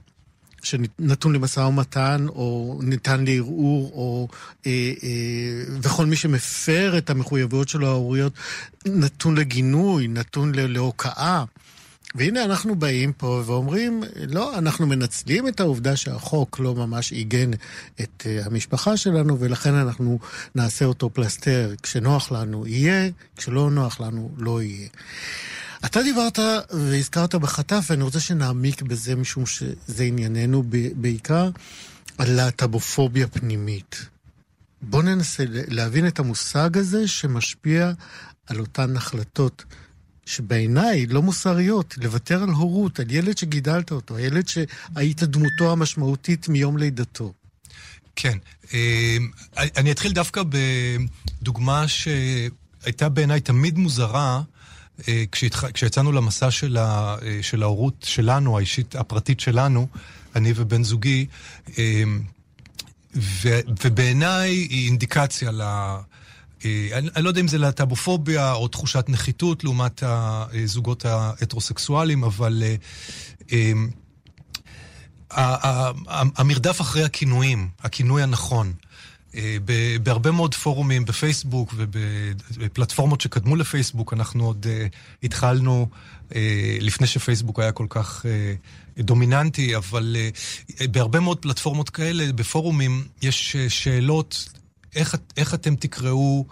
שנתון 0.63 1.33
למשא 1.33 1.61
ומתן, 1.61 2.27
או 2.29 2.79
ניתן 2.83 3.25
לערעור, 3.25 3.93
או... 3.95 4.29
אה, 4.67 4.93
אה, 5.03 5.79
וכל 5.83 6.07
מי 6.07 6.17
שמפר 6.17 6.99
את 6.99 7.11
המחויבויות 7.11 7.69
שלו 7.69 7.87
ההוריות 7.87 8.33
נתון 8.87 9.39
לגינוי, 9.39 10.09
נתון 10.09 10.53
להוקעה. 10.55 11.45
והנה 12.15 12.45
אנחנו 12.45 12.77
באים 12.77 13.13
פה 13.13 13.43
ואומרים, 13.47 14.03
לא, 14.29 14.59
אנחנו 14.59 14.87
מנצלים 14.87 15.49
את 15.49 15.61
העובדה 15.61 15.97
שהחוק 15.97 16.59
לא 16.61 16.75
ממש 16.75 17.13
עיגן 17.13 17.51
את 18.01 18.27
uh, 18.27 18.47
המשפחה 18.47 18.97
שלנו, 18.97 19.41
ולכן 19.41 19.75
אנחנו 19.75 20.19
נעשה 20.55 20.85
אותו 20.85 21.11
פלסתר. 21.11 21.75
כשנוח 21.83 22.33
לנו 22.33 22.67
יהיה, 22.67 23.11
כשלא 23.37 23.71
נוח 23.71 24.01
לנו 24.01 24.31
לא 24.37 24.63
יהיה. 24.63 24.89
אתה 25.85 26.03
דיברת 26.03 26.39
והזכרת 26.71 27.35
בחטף, 27.35 27.85
ואני 27.91 28.03
רוצה 28.03 28.21
שנעמיק 28.21 28.83
בזה, 28.83 29.17
משום 29.17 29.47
שזה 29.47 30.05
ענייננו 30.05 30.63
בעיקר, 30.95 31.51
על 32.19 32.33
להט"בופוביה 32.33 33.29
פנימית. 33.29 34.07
בואו 34.83 35.03
ננסה 35.03 35.45
להבין 35.49 36.07
את 36.07 36.19
המושג 36.19 36.79
הזה 36.79 37.09
שמשפיע 37.09 37.93
על 38.47 38.61
אותן 38.61 38.97
החלטות 38.97 39.65
שבעיניי 40.27 41.07
לא 41.07 41.23
מוסריות, 41.23 41.95
לוותר 41.99 42.43
על 42.43 42.49
הורות, 42.49 43.01
על 43.01 43.11
ילד 43.11 43.39
שגידלת 43.39 43.91
אותו, 43.91 44.17
הילד 44.17 44.49
שהיית 44.49 45.23
דמותו 45.23 45.73
המשמעותית 45.73 46.49
מיום 46.49 46.79
לידתו. 46.79 47.33
כן. 48.17 48.39
אה, 48.75 49.17
אני 49.57 49.93
אתחיל 49.93 50.13
דווקא 50.13 50.43
בדוגמה 50.49 51.85
שהייתה 51.89 53.09
בעיניי 53.09 53.41
תמיד 53.41 53.79
מוזרה, 53.79 54.43
אה, 55.09 55.25
כשיצאנו 55.73 56.13
למסע 56.13 56.51
של, 56.51 56.77
ה, 56.77 57.17
אה, 57.23 57.39
של 57.43 57.63
ההורות 57.63 58.05
שלנו, 58.09 58.57
האישית, 58.57 58.97
הפרטית 58.97 59.41
שלנו, 59.41 59.87
אני 60.37 60.53
ובן 60.57 60.85
זוגי, 60.85 61.27
אה, 61.79 62.03
ו, 63.17 63.61
ובעיניי 63.85 64.51
היא 64.51 64.87
אינדיקציה 64.87 65.51
ל... 65.51 65.63
אני, 66.65 67.09
אני 67.17 67.25
לא 67.25 67.29
יודע 67.29 67.41
אם 67.41 67.49
זה 67.49 67.59
להט"בופוביה 67.59 68.53
או 68.53 68.69
תחושת 68.69 69.05
נחיתות 69.09 69.65
לעומת 69.65 70.03
הזוגות 70.03 71.05
ההטרוסקסואליים, 71.05 72.25
אבל 72.25 72.63
המרדף 76.37 76.81
אחרי 76.81 77.05
הכינויים, 77.05 77.69
הכינוי 77.83 78.23
הנכון, 78.23 78.73
אה, 79.35 79.57
בהרבה 80.03 80.31
מאוד 80.31 80.55
פורומים 80.55 81.05
בפייסבוק 81.05 81.75
ובפלטפורמות 81.77 83.21
שקדמו 83.21 83.57
לפייסבוק, 83.57 84.13
אנחנו 84.13 84.47
עוד 84.47 84.67
התחלנו, 85.23 85.89
לפני 86.81 87.07
שפייסבוק 87.07 87.61
היה 87.61 87.73
כל 87.73 87.87
כך 87.89 88.27
דומיננטי, 88.99 89.77
אבל 89.77 90.17
בהרבה 90.81 91.21
מאוד 91.21 91.39
פלטפורמות 91.39 91.91
כאלה, 91.91 92.33
בפורומים, 92.33 93.05
יש 93.23 93.57
שאלות, 93.57 94.49
איך, 94.97 95.17
איך 95.37 95.55
אתם 95.55 95.77
תקראו, 95.77 96.45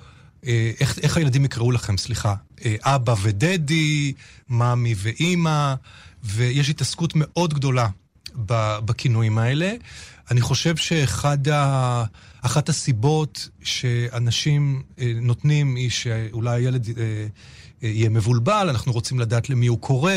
uh, 0.42 0.46
איך, 0.80 0.98
איך 0.98 1.16
הילדים 1.16 1.44
יקראו 1.44 1.72
לכם, 1.72 1.96
סליחה, 1.96 2.34
uh, 2.56 2.62
אבא 2.82 3.14
ודדי, 3.22 4.12
מאמי 4.48 4.94
ואימא, 4.96 5.74
ויש 6.22 6.70
התעסקות 6.70 7.12
מאוד 7.16 7.54
גדולה 7.54 7.88
בכינויים 8.84 9.38
האלה. 9.38 9.72
אני 10.30 10.40
חושב 10.40 10.76
שאחד 10.76 11.48
ה... 11.48 12.04
אחת 12.42 12.68
הסיבות 12.68 13.48
שאנשים 13.62 14.82
אה, 14.98 15.12
נותנים 15.20 15.76
היא 15.76 15.90
שאולי 15.90 16.60
הילד 16.60 16.86
אה, 16.88 17.02
אה, 17.82 17.88
יהיה 17.88 18.08
מבולבל, 18.08 18.66
אנחנו 18.70 18.92
רוצים 18.92 19.20
לדעת 19.20 19.50
למי 19.50 19.66
הוא 19.66 19.80
קורא, 19.80 20.12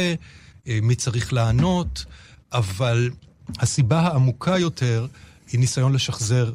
מי 0.82 0.96
צריך 0.96 1.34
לענות. 1.34 2.06
אבל 2.54 3.10
הסיבה 3.60 4.00
העמוקה 4.00 4.58
יותר 4.58 5.08
היא 5.52 5.60
ניסיון 5.60 5.94
לשחזר 5.94 6.52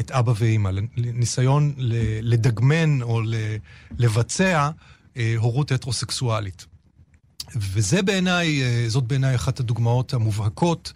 את 0.00 0.10
אבא 0.10 0.32
ואימא, 0.36 0.70
ניסיון 0.96 1.74
לדגמן 2.22 3.02
או 3.02 3.20
לבצע 3.98 4.70
אה, 5.16 5.34
הורות 5.36 5.72
הטרוסקסואלית. 5.72 6.66
וזה 7.56 8.02
בעיניי, 8.02 8.62
אה, 8.62 8.84
זאת 8.88 9.04
בעיניי 9.04 9.34
אחת 9.34 9.60
הדוגמאות 9.60 10.14
המובהקות 10.14 10.92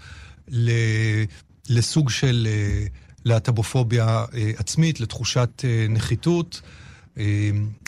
לסוג 1.69 2.11
של 2.11 2.49
אה, 2.51 2.87
להט"בופוביה 3.25 4.25
עצמית, 4.57 5.01
לתחושת 5.01 5.64
נחיתות. 5.88 6.61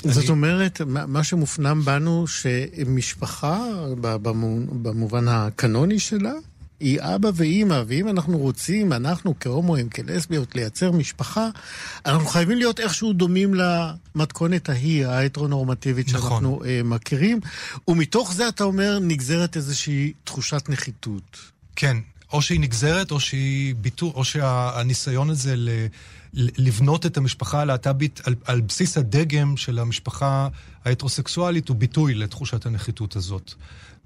זאת 0.05 0.23
אני... 0.23 0.29
אומרת, 0.29 0.81
מה 0.87 1.25
שמופנם 1.25 1.83
בנו, 1.85 2.27
שמשפחה, 2.27 3.59
במובן 4.83 5.29
הקנוני 5.29 5.99
שלה, 5.99 6.33
היא 6.81 6.99
אבא 7.01 7.31
ואימא, 7.35 7.83
ואם 7.87 8.09
אנחנו 8.09 8.39
רוצים, 8.39 8.93
אנחנו 8.93 9.35
כהומואים, 9.41 9.89
כלסביות, 9.89 10.55
לייצר 10.55 10.93
משפחה, 10.93 11.49
אנחנו 12.07 12.27
חייבים 12.27 12.59
להיות 12.59 12.81
איכשהו 12.81 13.13
דומים 13.13 13.55
למתכונת 13.55 14.69
ההיא, 14.69 15.07
ההטרונורמטיבית 15.07 16.09
נכון. 16.09 16.21
שאנחנו 16.21 16.61
uh, 16.63 16.67
מכירים, 16.85 17.41
ומתוך 17.89 18.35
זה, 18.35 18.49
אתה 18.49 18.65
אומר, 18.65 18.99
נגזרת 19.03 19.57
איזושהי 19.57 20.13
תחושת 20.25 20.69
נחיתות. 20.69 21.39
כן, 21.77 21.97
או 22.33 22.43
שהיא 22.43 22.61
נגזרת, 22.61 23.11
או 23.11 23.21
שהיא 23.21 23.75
ביטוי, 23.75 24.11
או 24.15 24.25
שהניסיון 24.25 25.31
הזה 25.31 25.57
ל... 25.57 25.69
לבנות 26.35 27.07
את 27.07 27.17
המשפחה 27.17 27.61
הלהט"בית 27.61 28.21
על, 28.25 28.35
על 28.45 28.61
בסיס 28.61 28.99
הדגם 28.99 29.57
של 29.57 29.79
המשפחה 29.79 30.49
ההטרוסקסואלית 30.85 31.69
הוא 31.69 31.77
ביטוי 31.77 32.15
לתחושת 32.15 32.67
הנחיתות 32.67 33.17
הזאת. 33.17 33.55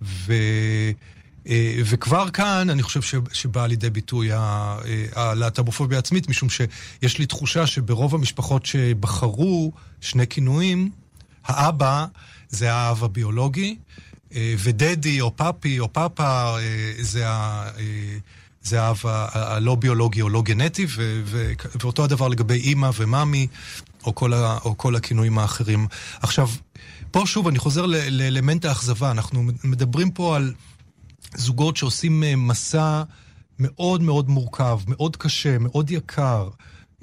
ו... 0.03 0.33
אה, 1.49 1.75
וכבר 1.85 2.31
כאן 2.31 2.71
אני 2.71 2.83
חושב 2.83 3.19
שבאה 3.33 3.67
לידי 3.67 3.91
ביטוי 3.91 4.33
אה, 4.33 4.77
הלהט"בופוביה 5.17 5.99
העצמית, 5.99 6.29
משום 6.29 6.49
שיש 6.51 7.19
לי 7.19 7.27
תחושה 7.27 7.67
שברוב 7.67 8.15
המשפחות 8.15 8.67
שבחרו 8.67 9.73
שני 10.01 10.27
כינויים, 10.27 10.91
האבא 11.45 12.07
זה 12.49 12.73
האב 12.73 13.05
הביולוגי, 13.05 13.77
אה, 14.35 14.55
ודדי 14.59 15.21
או 15.21 15.37
פאפי 15.37 15.81
או 15.81 15.93
פאפה 15.93 16.57
זה 17.01 17.29
ה... 17.29 17.71
זה 18.63 18.83
האב 18.83 19.01
הלא 19.05 19.75
ביולוגי 19.75 20.23
או 20.23 20.29
לא 20.29 20.43
גנטי, 20.43 20.87
ו- 20.89 21.23
ו- 21.25 21.53
ואותו 21.81 22.05
הדבר 22.05 22.29
לגבי 22.29 22.55
אימא 22.55 22.91
ומאמי, 22.97 23.47
או 24.05 24.15
כל, 24.15 24.33
ה- 24.33 24.59
או 24.65 24.79
כל 24.79 24.97
הכינויים 24.97 25.39
האחרים. 25.39 25.87
עכשיו, 26.21 26.49
פה 27.11 27.23
שוב, 27.27 27.49
אני 27.49 27.59
חוזר 27.59 27.87
לאלמנט 28.11 28.65
האכזבה. 28.65 29.11
אנחנו 29.11 29.43
מדברים 29.65 30.11
פה 30.11 30.37
על 30.37 30.53
זוגות 31.37 31.77
שעושים 31.77 32.25
אה, 32.25 32.37
מסע 32.37 33.03
מאוד 33.59 34.03
מאוד 34.03 34.29
מורכב, 34.29 34.81
מאוד 34.87 35.17
קשה, 35.17 35.59
מאוד 35.59 35.91
יקר, 35.91 36.49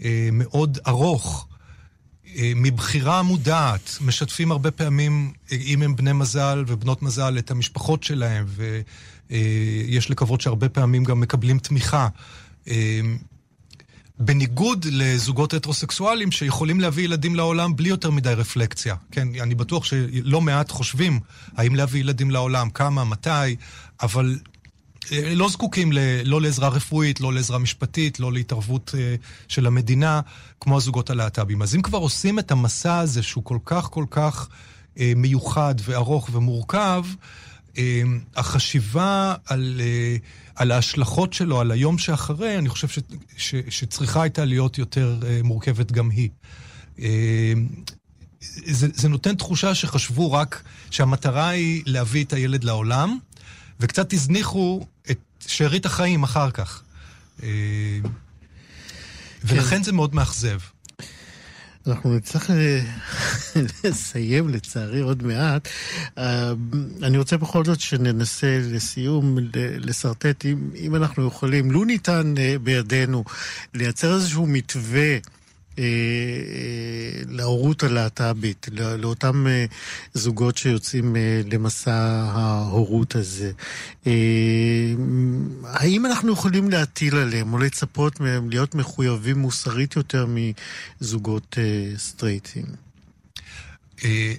אה, 0.04 0.30
מאוד 0.32 0.80
ארוך, 0.88 1.48
אה, 2.36 2.52
מבחירה 2.56 3.22
מודעת, 3.22 3.98
משתפים 4.02 4.52
הרבה 4.52 4.72
פעמים, 4.72 5.34
אם 5.52 5.82
הם 5.82 5.96
בני 5.96 6.14
מזל 6.14 6.64
ובנות 6.68 7.02
מזל, 7.02 7.38
את 7.38 7.52
המשפחות 7.52 8.04
שלהם, 8.04 8.46
ויש 9.30 10.10
לקוות 10.10 10.42
שהרבה 10.42 10.70
פעמים 10.70 11.04
גם 11.04 11.20
מקבלים 11.20 11.60
תמיכה. 11.60 12.08
בניגוד 14.20 14.86
לזוגות 14.92 15.54
הטרוסקסואלים 15.54 16.32
שיכולים 16.32 16.80
להביא 16.80 17.04
ילדים 17.04 17.36
לעולם 17.36 17.76
בלי 17.76 17.90
יותר 17.90 18.12
מדי 18.12 18.34
רפלקציה. 18.34 18.96
כן, 19.12 19.28
אני 19.42 19.56
בטוח 19.56 19.84
שלא 19.84 20.42
מעט 20.42 20.72
חושבים 20.72 21.20
האם 21.58 21.76
להביא 21.76 22.00
ילדים 22.00 22.32
לעולם, 22.32 22.70
כמה, 22.70 23.04
מתי, 23.04 23.56
אבל 24.02 24.38
אה, 25.12 25.36
לא 25.36 25.50
זקוקים 25.50 25.92
ל, 25.92 26.00
לא 26.26 26.42
לעזרה 26.42 26.70
רפואית, 26.70 27.22
לא 27.22 27.34
לעזרה 27.34 27.58
משפטית, 27.58 28.20
לא 28.20 28.34
להתערבות 28.34 28.94
uh, 28.94 29.26
של 29.48 29.68
המדינה, 29.68 30.22
כמו 30.60 30.78
הזוגות 30.78 31.10
הלהט"בים. 31.10 31.62
אז 31.62 31.76
אם 31.76 31.82
כבר 31.82 31.98
עושים 31.98 32.40
את 32.40 32.52
המסע 32.52 32.98
הזה, 32.98 33.24
שהוא 33.24 33.44
כל 33.44 33.58
כך 33.66 33.84
כל 33.84 34.06
כך 34.10 34.48
uh, 34.96 35.00
מיוחד 35.16 35.76
וארוך 35.84 36.30
ומורכב, 36.34 37.06
החשיבה 38.36 39.36
על... 39.46 39.82
Uh, 39.82 40.48
על 40.58 40.72
ההשלכות 40.72 41.34
שלו, 41.34 41.62
על 41.62 41.72
היום 41.72 41.98
שאחרי, 41.98 42.58
אני 42.58 42.70
חושב 42.70 42.88
ש, 42.88 43.00
ש, 43.38 43.56
שצריכה 43.70 44.22
הייתה 44.22 44.46
להיות 44.46 44.78
יותר 44.78 45.20
uh, 45.22 45.26
מורכבת 45.44 45.92
גם 45.92 46.10
היא. 46.10 46.30
Uh, 46.98 47.02
זה, 48.66 48.88
זה 48.94 49.10
נותן 49.10 49.36
תחושה 49.36 49.76
שחשבו 49.76 50.32
רק 50.32 50.64
שהמטרה 50.92 51.50
היא 51.50 51.84
להביא 51.86 52.24
את 52.24 52.34
הילד 52.34 52.64
לעולם, 52.64 53.18
וקצת 53.80 54.14
הזניחו 54.14 54.86
את 55.12 55.20
שארית 55.48 55.86
החיים 55.86 56.24
אחר 56.24 56.52
כך. 56.52 56.84
Uh, 57.40 57.44
ולכן 59.44 59.70
כן. 59.70 59.84
זה 59.84 59.92
מאוד 59.92 60.16
מאכזב. 60.16 60.60
אנחנו 61.88 62.16
נצטרך 62.16 62.52
אה, 62.52 62.82
לסיים 63.84 64.50
לצערי 64.50 65.00
עוד 65.00 65.24
מעט. 65.24 65.68
אה, 66.18 66.54
אני 67.04 67.18
רוצה 67.18 67.38
בכל 67.38 67.66
זאת 67.66 67.80
שננסה 67.80 68.60
לסיום 68.64 69.38
לשרטט, 69.56 70.46
אם, 70.46 70.70
אם 70.76 70.96
אנחנו 70.96 71.28
יכולים, 71.28 71.72
לו 71.72 71.86
ניתן 71.86 72.34
אה, 72.38 72.56
בידינו 72.64 73.24
לייצר 73.74 74.16
איזשהו 74.16 74.46
מתווה 74.46 75.18
אה, 75.80 75.84
אה, 75.84 77.22
להורות 77.28 77.84
הלהט"בית, 77.84 78.68
לאותם 78.74 79.48
אה, 79.48 79.66
זוגות 80.14 80.58
שיוצאים 80.58 81.16
למסע 81.52 81.94
ההורות 82.32 83.16
הזה. 83.16 83.52
האם 85.64 86.06
אנחנו 86.06 86.34
יכולים 86.34 86.70
להטיל 86.70 87.16
עליהם 87.16 87.54
או 87.54 87.58
לצפות 87.58 88.20
מהם 88.20 88.50
להיות 88.50 88.76
מחויבים 88.76 89.38
מוסרית 89.38 89.96
יותר 89.96 90.28
מזוגות 91.02 91.58
סטרייטים? 91.98 92.66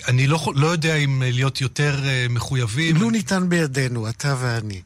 אני 0.09 0.27
לא, 0.27 0.53
לא 0.55 0.67
יודע 0.67 0.95
אם 0.95 1.23
להיות 1.25 1.61
יותר 1.61 2.01
מחויבים. 2.31 2.97
לו 2.97 3.11
ניתן 3.11 3.49
בידינו, 3.49 4.09
אתה 4.09 4.37
ואני. 4.41 4.81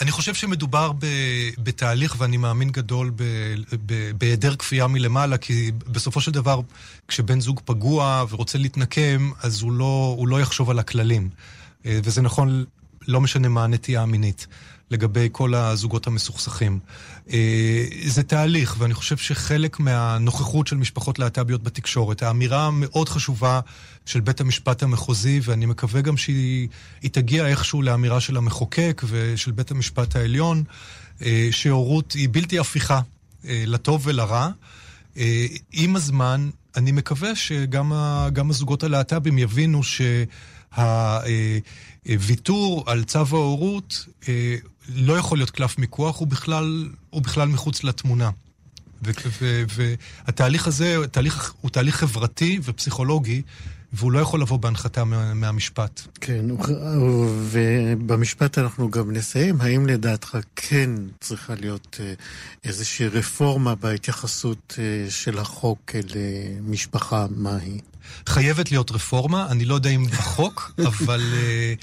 אני 0.00 0.10
חושב 0.10 0.34
שמדובר 0.34 0.92
ב, 0.92 1.06
בתהליך, 1.58 2.14
ואני 2.18 2.36
מאמין 2.36 2.70
גדול 2.70 3.12
בהיעדר 4.18 4.56
כפייה 4.56 4.86
מלמעלה, 4.86 5.36
כי 5.38 5.70
בסופו 5.86 6.20
של 6.20 6.30
דבר, 6.32 6.60
כשבן 7.08 7.40
זוג 7.40 7.60
פגוע 7.64 8.24
ורוצה 8.30 8.58
להתנקם, 8.58 9.30
אז 9.42 9.62
הוא 9.62 9.72
לא, 9.72 10.14
הוא 10.18 10.28
לא 10.28 10.40
יחשוב 10.40 10.70
על 10.70 10.78
הכללים. 10.78 11.28
אה, 11.86 11.98
וזה 12.04 12.22
נכון, 12.22 12.64
לא 13.08 13.20
משנה 13.20 13.48
מה 13.48 13.64
הנטייה 13.64 14.02
המינית. 14.02 14.46
לגבי 14.90 15.28
כל 15.32 15.54
הזוגות 15.54 16.06
המסוכסכים. 16.06 16.78
אה, 17.32 17.84
זה 18.06 18.22
תהליך, 18.22 18.76
ואני 18.78 18.94
חושב 18.94 19.16
שחלק 19.16 19.80
מהנוכחות 19.80 20.66
של 20.66 20.76
משפחות 20.76 21.18
להט"ביות 21.18 21.62
בתקשורת, 21.62 22.22
האמירה 22.22 22.66
המאוד 22.66 23.08
חשובה 23.08 23.60
של 24.10 24.20
בית 24.20 24.40
המשפט 24.40 24.82
המחוזי, 24.82 25.40
ואני 25.42 25.66
מקווה 25.66 26.00
גם 26.00 26.16
שהיא 26.16 26.68
תגיע 27.12 27.46
איכשהו 27.46 27.82
לאמירה 27.82 28.20
של 28.20 28.36
המחוקק 28.36 29.02
ושל 29.06 29.50
בית 29.50 29.70
המשפט 29.70 30.16
העליון, 30.16 30.64
אה, 31.22 31.48
שהורות 31.50 32.12
היא 32.12 32.28
בלתי 32.32 32.58
הפיכה, 32.58 33.00
אה, 33.48 33.64
לטוב 33.66 34.06
ולרע. 34.06 34.48
עם 35.72 35.96
הזמן, 35.96 36.50
אני 36.76 36.92
מקווה 36.92 37.34
שגם 37.34 38.50
הזוגות 38.50 38.82
הלהט"בים 38.82 39.38
יבינו 39.38 39.80
שהוויתור 42.06 42.84
על 42.86 43.04
צו 43.04 43.18
ההורות 43.18 44.06
לא 44.88 45.18
יכול 45.18 45.38
להיות 45.38 45.50
קלף 45.50 45.78
מיקוח, 45.78 46.18
הוא 46.18 46.28
בכלל, 46.28 46.88
הוא 47.10 47.22
בכלל 47.22 47.48
מחוץ 47.48 47.84
לתמונה. 47.84 48.30
והתהליך 49.68 50.66
הזה 50.66 50.96
תהליך, 51.10 51.54
הוא 51.60 51.70
תהליך 51.70 51.96
חברתי 51.96 52.60
ופסיכולוגי, 52.62 53.42
והוא 53.92 54.12
לא 54.12 54.18
יכול 54.18 54.40
לבוא 54.40 54.58
בהנחתה 54.58 55.04
מה, 55.04 55.34
מהמשפט. 55.34 56.00
כן, 56.20 56.44
ובמשפט 57.50 58.58
אנחנו 58.58 58.90
גם 58.90 59.12
נסיים. 59.12 59.60
האם 59.60 59.86
לדעתך 59.86 60.38
כן 60.56 60.90
צריכה 61.20 61.54
להיות 61.54 61.96
אה, 62.00 62.14
איזושהי 62.64 63.08
רפורמה 63.08 63.74
בהתייחסות 63.74 64.78
אה, 64.78 65.10
של 65.10 65.38
החוק 65.38 65.90
למשפחה, 66.14 67.26
מהי? 67.36 67.80
חייבת 68.26 68.70
להיות 68.70 68.90
רפורמה, 68.90 69.46
אני 69.50 69.64
לא 69.64 69.74
יודע 69.74 69.90
אם 69.90 70.06
בחוק, 70.06 70.72
אבל 70.88 71.20
אה, 71.32 71.74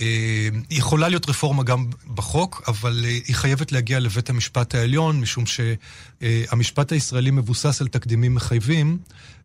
אה, 0.00 0.48
יכולה 0.70 1.08
להיות 1.08 1.28
רפורמה 1.28 1.62
גם 1.62 1.86
בחוק, 2.14 2.62
אבל 2.68 3.00
אה, 3.04 3.10
היא 3.10 3.34
חייבת 3.34 3.72
להגיע 3.72 4.00
לבית 4.00 4.30
המשפט 4.30 4.74
העליון, 4.74 5.20
משום 5.20 5.44
שהמשפט 5.46 6.92
הישראלי 6.92 7.30
מבוסס 7.30 7.80
על 7.80 7.88
תקדימים 7.88 8.34
מחייבים, 8.34 8.98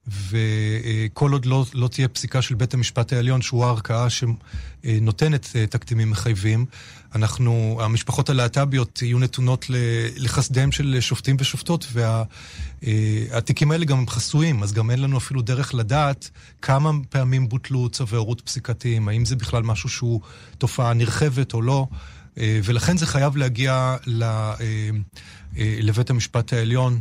וכל 0.07 1.31
עוד 1.31 1.45
לא, 1.45 1.65
לא 1.73 1.87
תהיה 1.87 2.07
פסיקה 2.07 2.41
של 2.41 2.55
בית 2.55 2.73
המשפט 2.73 3.13
העליון, 3.13 3.41
שהוא 3.41 3.65
הערכאה 3.65 4.07
שנותנת 4.09 5.55
תקדימים 5.69 6.11
מחייבים, 6.11 6.65
אנחנו, 7.15 7.79
המשפחות 7.81 8.29
הלהט"ביות 8.29 9.01
יהיו 9.01 9.19
נתונות 9.19 9.65
לחסדיהם 10.17 10.71
של 10.71 10.97
שופטים 10.99 11.35
ושופטות, 11.39 11.87
והתיקים 12.83 13.71
האלה 13.71 13.85
גם 13.85 14.07
חסויים, 14.07 14.63
אז 14.63 14.73
גם 14.73 14.91
אין 14.91 15.01
לנו 15.01 15.17
אפילו 15.17 15.41
דרך 15.41 15.73
לדעת 15.73 16.29
כמה 16.61 16.91
פעמים 17.09 17.49
בוטלו 17.49 17.89
צווי 17.89 18.17
הורות 18.17 18.41
פסיקתיים, 18.41 19.07
האם 19.07 19.25
זה 19.25 19.35
בכלל 19.35 19.63
משהו 19.63 19.89
שהוא 19.89 20.21
תופעה 20.57 20.93
נרחבת 20.93 21.53
או 21.53 21.61
לא. 21.61 21.87
ולכן 22.37 22.97
זה 22.97 23.05
חייב 23.05 23.37
להגיע 23.37 23.95
ל... 24.07 24.23
לבית 25.57 26.09
המשפט 26.09 26.53
העליון, 26.53 26.99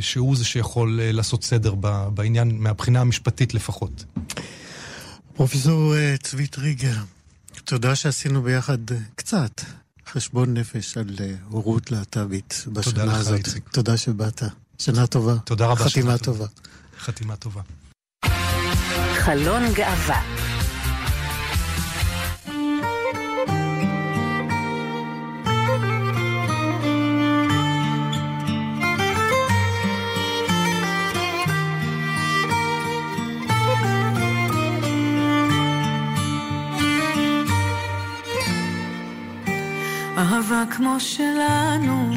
שהוא 0.00 0.36
זה 0.36 0.44
שיכול 0.44 1.00
לעשות 1.02 1.44
סדר 1.44 1.74
בעניין, 2.14 2.58
מהבחינה 2.58 3.00
המשפטית 3.00 3.54
לפחות. 3.54 4.04
פרופסור 5.34 5.94
צבי 6.22 6.46
טריגר, 6.46 6.96
תודה 7.64 7.94
שעשינו 7.94 8.42
ביחד 8.42 8.78
קצת 9.14 9.60
חשבון 10.12 10.54
נפש 10.54 10.96
על 10.96 11.16
הורות 11.48 11.90
להט"בית 11.90 12.64
בשנה 12.72 13.02
הזאת. 13.02 13.26
תודה 13.26 13.34
לך, 13.34 13.46
איציק. 13.46 13.68
תודה 13.68 13.96
שבאת. 13.96 14.42
שנה 14.78 15.06
טובה. 15.06 15.34
תודה 15.44 15.66
רבה. 15.66 15.84
חתימה 15.84 16.18
טובה. 16.18 16.46
חתימה 17.00 17.36
טובה. 17.36 17.62
חלון 19.14 19.62
גאווה 19.74 20.47
כמו 40.70 41.00
שלנו 41.00 42.14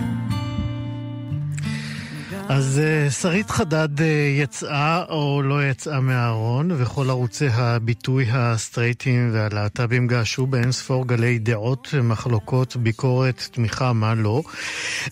אז 2.50 2.82
אה, 2.84 3.12
שרית 3.12 3.52
חדד 3.52 4.02
אה, 4.02 4.06
יצאה 4.38 5.04
או 5.10 5.42
לא 5.42 5.70
יצאה 5.70 6.00
מהארון, 6.00 6.72
וכל 6.72 7.10
ערוצי 7.10 7.48
הביטוי 7.52 8.26
הסטרייטים 8.32 9.30
והלהט"בים 9.34 10.08
געשו 10.08 10.46
באין 10.48 10.72
ספור 10.72 11.08
גלי 11.08 11.40
דעות, 11.40 11.94
מחלוקות, 12.04 12.76
ביקורת, 12.76 13.48
תמיכה, 13.52 13.94
מה 13.94 14.16
לא. 14.16 14.42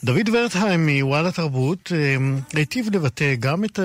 דוד 0.03 0.29
ורטהיים 0.33 0.89
מוואלה 0.89 1.31
תרבות 1.31 1.91
אה, 1.95 2.15
היטיב 2.53 2.95
לבטא 2.95 3.35
גם 3.39 3.63
את 3.63 3.79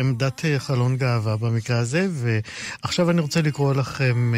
עמדת 0.00 0.44
חלון 0.58 0.96
גאווה 0.96 1.36
במקרה 1.36 1.78
הזה, 1.78 2.06
ועכשיו 2.10 3.10
אני 3.10 3.20
רוצה 3.20 3.42
לקרוא 3.42 3.74
לכם 3.74 4.32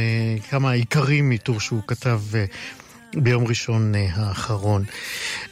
כמה 0.51 0.71
עיקרים 0.71 1.31
מטור 1.31 1.61
שהוא 1.61 1.83
כתב 1.87 2.21
ביום 3.15 3.47
ראשון 3.47 3.95
אה, 3.95 4.09
האחרון. 4.15 4.85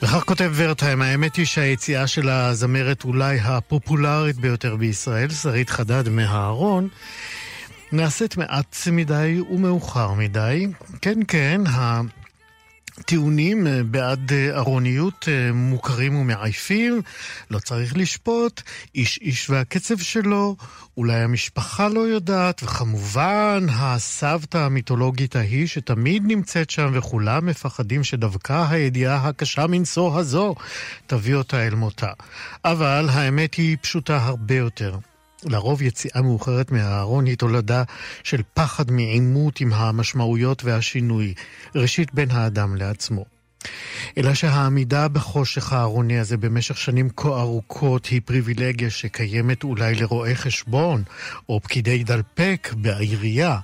וכך 0.03 0.25
כותב 0.25 0.53
ורטהיים, 0.55 1.03
האמת 1.03 1.37
היא 1.37 1.47
שהיציאה 1.47 2.07
של 2.07 2.29
הזמרת 2.29 3.05
אולי 3.05 3.39
הפופולרית 3.41 4.37
ביותר 4.37 4.77
בישראל, 4.77 5.29
שרית 5.29 5.71
חדד 5.71 6.09
מהארון, 6.09 6.89
נעשית 7.93 8.37
מעט 8.37 8.77
מדי 8.93 9.41
ומאוחר 9.51 10.13
מדי. 10.13 10.67
כן, 11.03 11.19
כן, 11.29 11.61
טיעונים 13.05 13.67
אה, 13.67 13.83
בעד 13.83 14.33
אה, 14.33 14.57
ארוניות 14.59 15.29
אה, 15.29 15.53
מוכרים 15.53 16.17
ומעייפים, 16.17 17.03
לא 17.51 17.59
צריך 17.59 17.97
לשפוט, 17.97 18.63
איש 18.95 19.19
איש 19.23 19.51
והקצב 19.51 19.99
שלו, 19.99 20.57
אולי 20.97 21.17
המשפחה 21.17 21.89
לא 21.89 22.01
יודעת, 22.01 22.63
וכמובן 22.63 23.67
הסבתא 23.71 24.59
המיתולוגית 24.59 25.37
ההיא 25.37 25.67
שתמיד 25.67 26.23
נמצאת 26.27 26.71
שם 26.71 26.91
וכולם 26.95 27.47
מפחדים 27.47 28.05
שדווקא 28.05 28.65
הידיעה 28.71 29.29
הקשה 29.29 29.67
מנשוא 29.67 30.19
הזו 30.19 30.55
תביא 31.07 31.35
אותה 31.35 31.67
אל 31.67 31.75
מותה. 31.75 32.13
אבל 32.65 33.07
האמת 33.11 33.55
היא 33.55 33.77
פשוטה 33.81 34.17
הרבה 34.17 34.55
יותר. 34.55 35.10
לרוב 35.45 35.83
יציאה 35.83 36.23
מאוחרת 36.23 36.73
מהארון 36.73 37.27
היא 37.27 37.37
תולדה 37.37 37.83
של 38.25 38.43
פחד 38.55 38.91
מעימות 38.91 39.61
עם 39.61 39.73
המשמעויות 39.73 40.65
והשינוי, 40.65 41.35
ראשית 41.75 42.15
בין 42.15 42.31
האדם 42.31 42.77
לעצמו. 42.77 43.25
אלא 44.19 44.35
שהעמידה 44.35 45.09
בחושך 45.09 45.73
הארוני 45.73 46.19
הזה 46.19 46.37
במשך 46.37 46.79
שנים 46.79 47.09
כה 47.17 47.29
ארוכות 47.29 48.07
היא 48.07 48.21
פריבילגיה 48.25 48.91
שקיימת 48.91 49.65
אולי 49.65 49.95
לרואי 49.95 50.35
חשבון 50.35 51.03
או 51.49 51.61
פקידי 51.61 52.05
דלפק 52.05 52.75
בעירייה. 52.77 53.59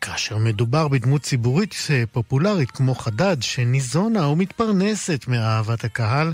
כאשר 0.00 0.36
מדובר 0.36 0.88
בדמות 0.88 1.22
ציבורית 1.22 1.74
פופולרית 2.12 2.70
כמו 2.70 2.94
חדד, 2.94 3.36
שניזונה 3.40 4.26
ומתפרנסת 4.26 5.24
מאהבת 5.28 5.84
הקהל, 5.84 6.32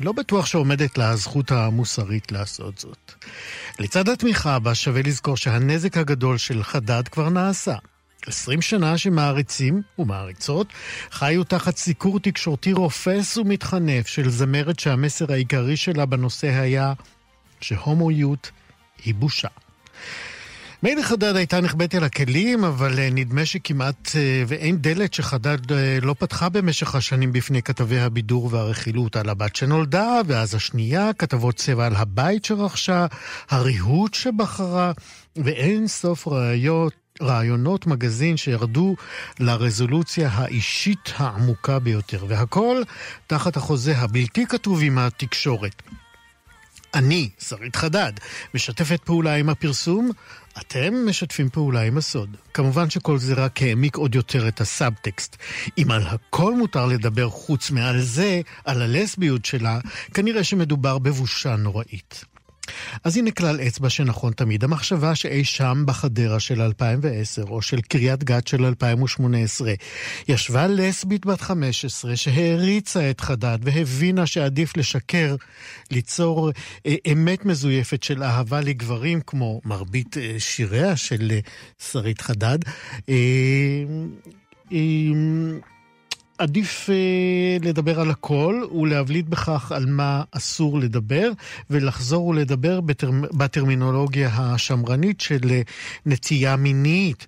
לא 0.00 0.12
בטוח 0.12 0.46
שעומדת 0.46 0.98
לה 0.98 1.10
הזכות 1.10 1.50
המוסרית 1.50 2.32
לעשות 2.32 2.78
זאת. 2.78 3.12
לצד 3.78 4.08
התמיכה 4.08 4.58
בה 4.58 4.74
שווה 4.74 5.02
לזכור 5.02 5.36
שהנזק 5.36 5.96
הגדול 5.96 6.38
של 6.38 6.62
חדד 6.62 7.08
כבר 7.08 7.28
נעשה. 7.28 7.74
עשרים 8.26 8.62
שנה 8.62 8.98
שמעריצים 8.98 9.82
ומעריצות 9.98 10.72
חיו 11.10 11.44
תחת 11.44 11.76
סיקור 11.76 12.20
תקשורתי 12.20 12.72
רופס 12.72 13.36
ומתחנף 13.36 14.06
של 14.06 14.30
זמרת 14.30 14.78
שהמסר 14.78 15.32
העיקרי 15.32 15.76
שלה 15.76 16.06
בנושא 16.06 16.60
היה 16.60 16.92
שהומואיות 17.60 18.50
היא 19.04 19.14
בושה. 19.14 19.48
מילא 20.86 21.02
חדד 21.02 21.36
הייתה 21.36 21.60
נחבאת 21.60 21.94
אל 21.94 22.04
הכלים, 22.04 22.64
אבל 22.64 22.98
אה, 22.98 23.08
נדמה 23.12 23.46
שכמעט 23.46 24.10
אה, 24.16 24.42
ואין 24.46 24.76
דלת 24.76 25.14
שחדד 25.14 25.72
אה, 25.72 25.98
לא 26.02 26.14
פתחה 26.18 26.48
במשך 26.48 26.94
השנים 26.94 27.32
בפני 27.32 27.62
כתבי 27.62 28.00
הבידור 28.00 28.48
והרכילות 28.52 29.16
על 29.16 29.28
הבת 29.28 29.56
שנולדה, 29.56 30.20
ואז 30.26 30.54
השנייה, 30.54 31.12
כתבות 31.12 31.54
צבע 31.54 31.86
על 31.86 31.96
הבית 31.96 32.44
שרכשה, 32.44 33.06
הריהוט 33.50 34.14
שבחרה, 34.14 34.92
ואין 35.36 35.88
סוף 35.88 36.28
ראיות 36.28 36.92
רעיונות 37.22 37.86
מגזין 37.86 38.36
שירדו 38.36 38.96
לרזולוציה 39.40 40.28
האישית 40.32 41.12
העמוקה 41.16 41.78
ביותר, 41.78 42.24
והכל 42.28 42.82
תחת 43.26 43.56
החוזה 43.56 43.98
הבלתי 43.98 44.46
כתוב 44.46 44.80
עם 44.82 44.98
התקשורת. 44.98 45.82
אני, 46.94 47.30
שרית 47.38 47.76
חדד, 47.76 48.12
משתפת 48.54 49.00
פעולה 49.04 49.34
עם 49.34 49.48
הפרסום, 49.48 50.10
אתם 50.60 51.08
משתפים 51.08 51.48
פעולה 51.48 51.82
עם 51.82 51.98
הסוד. 51.98 52.36
כמובן 52.54 52.90
שכל 52.90 53.18
זה 53.18 53.34
רק 53.34 53.62
העמיק 53.62 53.96
עוד 53.96 54.14
יותר 54.14 54.48
את 54.48 54.60
הסאבטקסט. 54.60 55.36
אם 55.78 55.90
על 55.90 56.02
הכל 56.06 56.54
מותר 56.54 56.86
לדבר 56.86 57.28
חוץ 57.28 57.70
מעל 57.70 58.00
זה, 58.00 58.40
על 58.64 58.82
הלסביות 58.82 59.44
שלה, 59.44 59.80
כנראה 60.14 60.44
שמדובר 60.44 60.98
בבושה 60.98 61.56
נוראית. 61.56 62.24
אז 63.04 63.16
הנה 63.16 63.30
כלל 63.30 63.60
אצבע 63.60 63.90
שנכון 63.90 64.32
תמיד. 64.32 64.64
המחשבה 64.64 65.14
שאי 65.14 65.44
שם 65.44 65.84
בחדרה 65.86 66.40
של 66.40 66.62
2010, 66.62 67.42
או 67.42 67.62
של 67.62 67.80
קריית 67.80 68.24
גת 68.24 68.46
של 68.46 68.64
2018, 68.64 69.74
ישבה 70.28 70.66
לסבית 70.66 71.26
בת 71.26 71.40
15 71.40 72.16
שהעריצה 72.16 73.10
את 73.10 73.20
חדד 73.20 73.58
והבינה 73.62 74.26
שעדיף 74.26 74.76
לשקר, 74.76 75.36
ליצור 75.90 76.50
אה, 76.86 76.94
אמת 77.12 77.44
מזויפת 77.44 78.02
של 78.02 78.22
אהבה 78.22 78.60
לגברים, 78.60 79.20
כמו 79.26 79.60
מרבית 79.64 80.16
אה, 80.16 80.34
שיריה 80.38 80.96
של 80.96 81.30
אה, 81.30 81.38
שרית 81.90 82.20
חדד. 82.20 82.58
אה, 83.08 83.14
עדיף 86.38 86.90
אה, 86.90 87.56
לדבר 87.62 88.00
על 88.00 88.10
הכל 88.10 88.62
ולהבליט 88.72 89.26
בכך 89.26 89.72
על 89.72 89.86
מה 89.86 90.22
אסור 90.30 90.78
לדבר, 90.78 91.30
ולחזור 91.70 92.26
ולדבר 92.26 92.80
בטר... 92.80 93.10
בטרמינולוגיה 93.10 94.28
השמרנית 94.28 95.20
של 95.20 95.40
אה, 95.50 95.60
נטייה 96.06 96.56
מינית. 96.56 97.26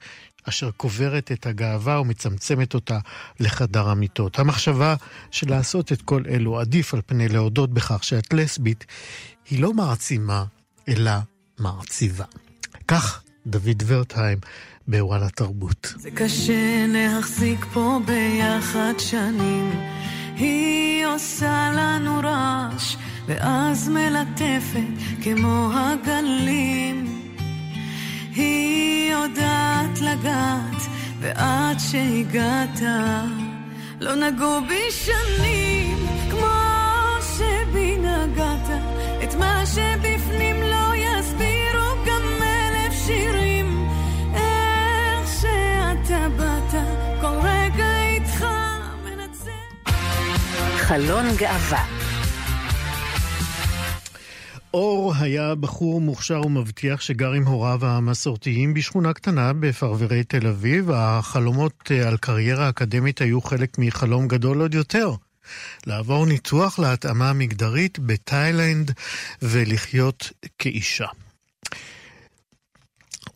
אשר 0.49 0.71
קוברת 0.71 1.33
את 1.33 1.47
הגאווה 1.47 2.01
ומצמצמת 2.01 2.75
אותה 2.75 2.99
לחדר 3.41 3.89
המיטות. 3.89 4.39
המחשבה 4.39 4.95
של 5.31 5.51
לעשות 5.51 5.93
את 5.93 6.03
כל 6.03 6.23
אלו 6.29 6.61
עדיף 6.61 6.95
על 6.95 7.01
פני 7.07 7.29
להודות 7.29 7.71
בכך 7.71 8.05
שאת 8.05 8.33
לסבית, 8.33 8.85
היא 9.51 9.63
לא 9.63 9.73
מעצימה, 9.73 10.45
אלא 10.89 11.13
מעציבה. 11.59 12.25
כך 12.89 13.23
דוד 13.47 13.83
ורטהיים 13.87 14.39
בוואלה 14.89 15.29
תרבות. 15.29 15.95
זה 15.97 16.11
קשה 16.11 16.87
להחזיק 16.89 17.65
פה 17.73 17.99
ביחד 18.05 18.93
שנים, 18.99 19.71
היא 20.37 21.07
עושה 21.07 21.71
לנו 21.77 22.21
רעש, 22.23 22.97
ואז 23.27 23.89
מלטפת 23.89 24.89
כמו 25.23 25.71
הגלים. 25.75 27.23
היא 28.35 29.13
יודעת 29.13 30.01
לגעת, 30.01 30.83
ועד 31.21 31.77
שהגעת, 31.79 32.81
לא 34.01 34.15
נגעו 34.15 34.61
בי 34.69 34.91
שנים, 34.91 36.07
כמו 36.31 36.47
שבי 37.37 37.97
נגעת, 37.99 38.69
את 39.25 39.35
מה 39.35 39.67
שבפנים 39.67 40.63
חלון 50.89 51.37
גאווה 51.37 51.87
אור 54.75 55.15
היה 55.19 55.55
בחור 55.55 56.01
מוכשר 56.01 56.47
ומבטיח 56.47 57.01
שגר 57.01 57.33
עם 57.33 57.47
הוריו 57.47 57.87
המסורתיים 57.87 58.75
בשכונה 58.75 59.13
קטנה 59.13 59.53
בפרברי 59.53 60.25
תל 60.25 60.47
אביב. 60.47 60.91
החלומות 60.91 61.91
על 62.07 62.17
קריירה 62.17 62.69
אקדמית 62.69 63.21
היו 63.21 63.41
חלק 63.41 63.79
מחלום 63.79 64.29
גדול 64.29 64.61
עוד 64.61 64.75
יותר. 64.75 65.13
לעבור 65.87 66.27
ניתוח 66.27 66.79
להתאמה 66.79 67.31
המגדרית 67.31 67.99
בתאילנד 67.99 68.93
ולחיות 69.43 70.33
כאישה. 70.59 71.07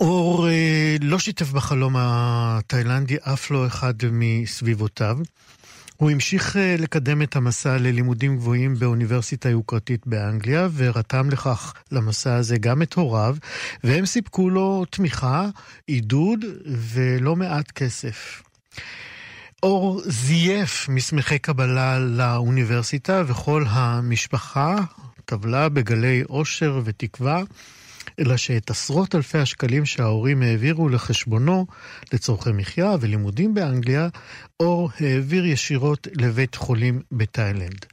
אור 0.00 0.48
אה, 0.48 0.96
לא 1.00 1.18
שיתף 1.18 1.50
בחלום 1.50 1.94
התאילנדי 1.98 3.16
אף 3.22 3.50
לא 3.50 3.66
אחד 3.66 3.94
מסביבותיו. 4.12 5.18
הוא 6.02 6.10
המשיך 6.10 6.56
אה, 6.56 6.76
לקדם 6.78 7.22
את 7.22 7.36
המסע 7.36 7.78
ללימודים 7.78 8.36
גבוהים 8.36 8.74
באוניברסיטה 8.74 9.48
יוקרתית 9.48 10.06
באנגליה, 10.06 10.68
ורתם 10.74 11.30
לכך 11.30 11.74
למסע 11.92 12.34
הזה 12.34 12.58
גם 12.58 12.82
את 12.82 12.94
הוריו, 12.94 13.36
והם 13.84 14.06
סיפקו 14.06 14.50
לו 14.50 14.84
תמיכה, 14.90 15.48
עידוד 15.86 16.44
ולא 16.66 17.36
מעט 17.36 17.70
כסף. 17.70 18.42
אור 19.62 20.00
זייף 20.04 20.88
מסמכי 20.88 21.38
קבלה 21.38 21.98
לאוניברסיטה, 21.98 23.22
וכל 23.26 23.64
המשפחה 23.68 24.76
טבלה 25.24 25.68
בגלי 25.68 26.22
אושר 26.28 26.80
ותקווה. 26.84 27.42
אלא 28.18 28.36
שאת 28.36 28.70
עשרות 28.70 29.14
אלפי 29.14 29.38
השקלים 29.38 29.86
שההורים 29.86 30.42
העבירו 30.42 30.88
לחשבונו 30.88 31.66
לצורכי 32.12 32.52
מחיה 32.52 32.94
ולימודים 33.00 33.54
באנגליה, 33.54 34.08
אור 34.60 34.90
העביר 35.00 35.46
ישירות 35.46 36.08
לבית 36.14 36.54
חולים 36.54 37.00
בתאילנד. 37.12 37.86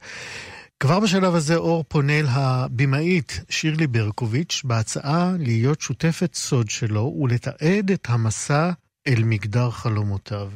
כבר 0.80 1.00
בשלב 1.00 1.34
הזה 1.34 1.56
אור 1.56 1.84
פונה 1.88 2.20
אל 2.20 2.26
הבמאית 2.28 3.40
שירלי 3.48 3.86
ברקוביץ' 3.86 4.62
בהצעה 4.64 5.32
להיות 5.38 5.80
שותפת 5.80 6.34
סוד 6.34 6.70
שלו 6.70 7.16
ולתעד 7.20 7.90
את 7.90 8.06
המסע 8.10 8.70
אל 9.06 9.24
מגדר 9.24 9.70
חלומותיו. 9.70 10.50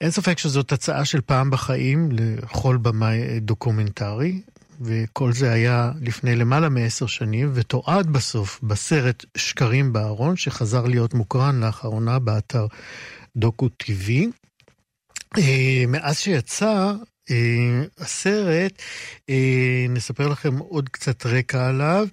אין 0.00 0.10
ספק 0.10 0.38
שזאת 0.38 0.72
הצעה 0.72 1.04
של 1.04 1.20
פעם 1.20 1.50
בחיים 1.50 2.08
לכל 2.12 2.76
במאי 2.76 3.40
דוקומנטרי, 3.40 4.40
וכל 4.84 5.32
זה 5.32 5.52
היה 5.52 5.92
לפני 6.00 6.36
למעלה 6.36 6.68
מעשר 6.68 7.06
שנים, 7.06 7.50
ותועד 7.54 8.06
בסוף 8.06 8.60
בסרט 8.62 9.24
שקרים 9.36 9.92
בארון, 9.92 10.36
שחזר 10.36 10.86
להיות 10.86 11.14
מוקרן 11.14 11.60
לאחרונה 11.60 12.18
באתר 12.18 12.66
דוקו 13.36 13.68
טיווי. 13.68 14.30
אה, 15.38 15.84
מאז 15.88 16.18
שיצא, 16.18 16.92
הסרט, 17.98 18.82
אה, 19.30 19.86
נספר 19.88 20.28
לכם 20.28 20.58
עוד 20.58 20.88
קצת 20.88 21.26
רקע 21.26 21.68
עליו. 21.68 22.06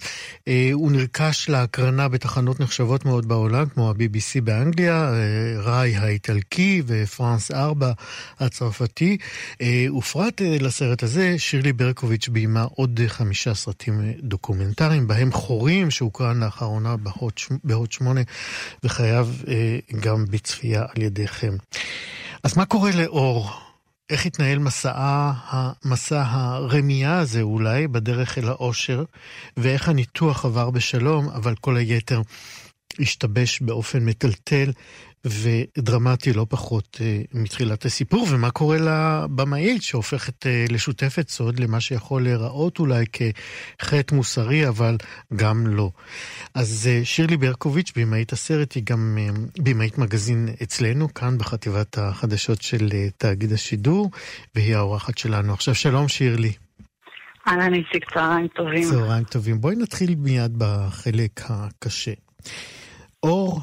אה, 0.47 0.69
הוא 0.73 0.91
נרכש 0.91 1.49
להקרנה 1.49 2.07
בתחנות 2.07 2.59
נחשבות 2.59 3.05
מאוד 3.05 3.27
בעולם, 3.27 3.65
כמו 3.65 3.89
ה-BBC 3.89 4.41
באנגליה, 4.43 5.11
ראי 5.57 5.95
האיטלקי 5.95 6.81
ופרנס 6.87 7.51
4 7.51 7.91
הצרפתי. 8.39 9.17
ופרט 9.97 10.41
לסרט 10.41 11.03
הזה, 11.03 11.35
שירלי 11.37 11.73
ברקוביץ' 11.73 12.27
ביימה 12.27 12.63
עוד 12.63 12.99
חמישה 13.07 13.53
סרטים 13.53 14.13
דוקומנטריים, 14.19 15.07
בהם 15.07 15.31
חורים 15.31 15.91
שהוקרן 15.91 16.43
לאחרונה 16.43 16.95
בהוט 17.63 17.91
שמונה, 17.91 18.21
וחייב 18.83 19.43
גם 19.99 20.25
בצפייה 20.29 20.81
על 20.95 21.01
ידיכם. 21.01 21.53
אז 22.43 22.57
מה 22.57 22.65
קורה 22.65 22.91
לאור? 22.91 23.70
איך 24.11 24.25
התנהל 24.25 24.59
מסעה, 24.59 25.33
מסע 25.85 26.23
הרמייה 26.25 27.19
הזה 27.19 27.41
אולי, 27.41 27.87
בדרך 27.87 28.37
אל 28.37 28.47
האושר, 28.47 29.03
ואיך 29.57 29.89
הניתוח 29.89 30.45
עבר 30.45 30.69
בשלום, 30.69 31.29
אבל 31.29 31.55
כל 31.55 31.77
היתר 31.77 32.21
השתבש 32.99 33.61
באופן 33.61 34.05
מטלטל 34.05 34.71
ודרמטי 35.25 36.33
לא 36.33 36.45
פחות 36.49 36.97
uh, 36.99 37.27
מתחילת 37.33 37.85
הסיפור, 37.85 38.27
ומה 38.31 38.51
קורה 38.51 38.77
לבמאית 38.77 39.83
שהופכת 39.83 40.45
uh, 40.45 40.73
לשותפת 40.73 41.29
סוד 41.29 41.59
למה 41.59 41.79
שיכול 41.79 42.23
להיראות 42.23 42.79
אולי 42.79 43.05
כחטא 43.79 44.15
מוסרי, 44.15 44.67
אבל 44.67 44.97
גם 45.35 45.67
לא. 45.67 45.91
אז 46.53 46.89
uh, 46.89 47.05
שירלי 47.05 47.37
ברקוביץ', 47.37 47.91
במאית 47.95 48.33
הסרט, 48.33 48.73
היא 48.73 48.83
גם 48.85 49.17
במאית 49.57 49.97
מגזין 49.97 50.49
אצלנו, 50.63 51.13
כאן 51.13 51.37
בחטיבת 51.37 51.97
החדשות 51.97 52.61
של 52.61 52.89
תאגיד 53.17 53.53
השידור, 53.53 54.11
והיא 54.55 54.75
האורחת 54.75 55.17
שלנו. 55.17 55.53
עכשיו, 55.53 55.75
שלום 55.75 56.07
שירלי. 56.07 56.53
אהלן 57.47 57.73
איציק, 57.73 58.13
צהריים 58.13 58.47
טובים. 58.47 58.83
צהריים 58.83 59.23
טובים. 59.23 59.61
בואי 59.61 59.75
נתחיל 59.75 60.15
מיד 60.15 60.53
בחלק 60.57 61.41
הקשה. 61.49 62.11
אור 63.23 63.61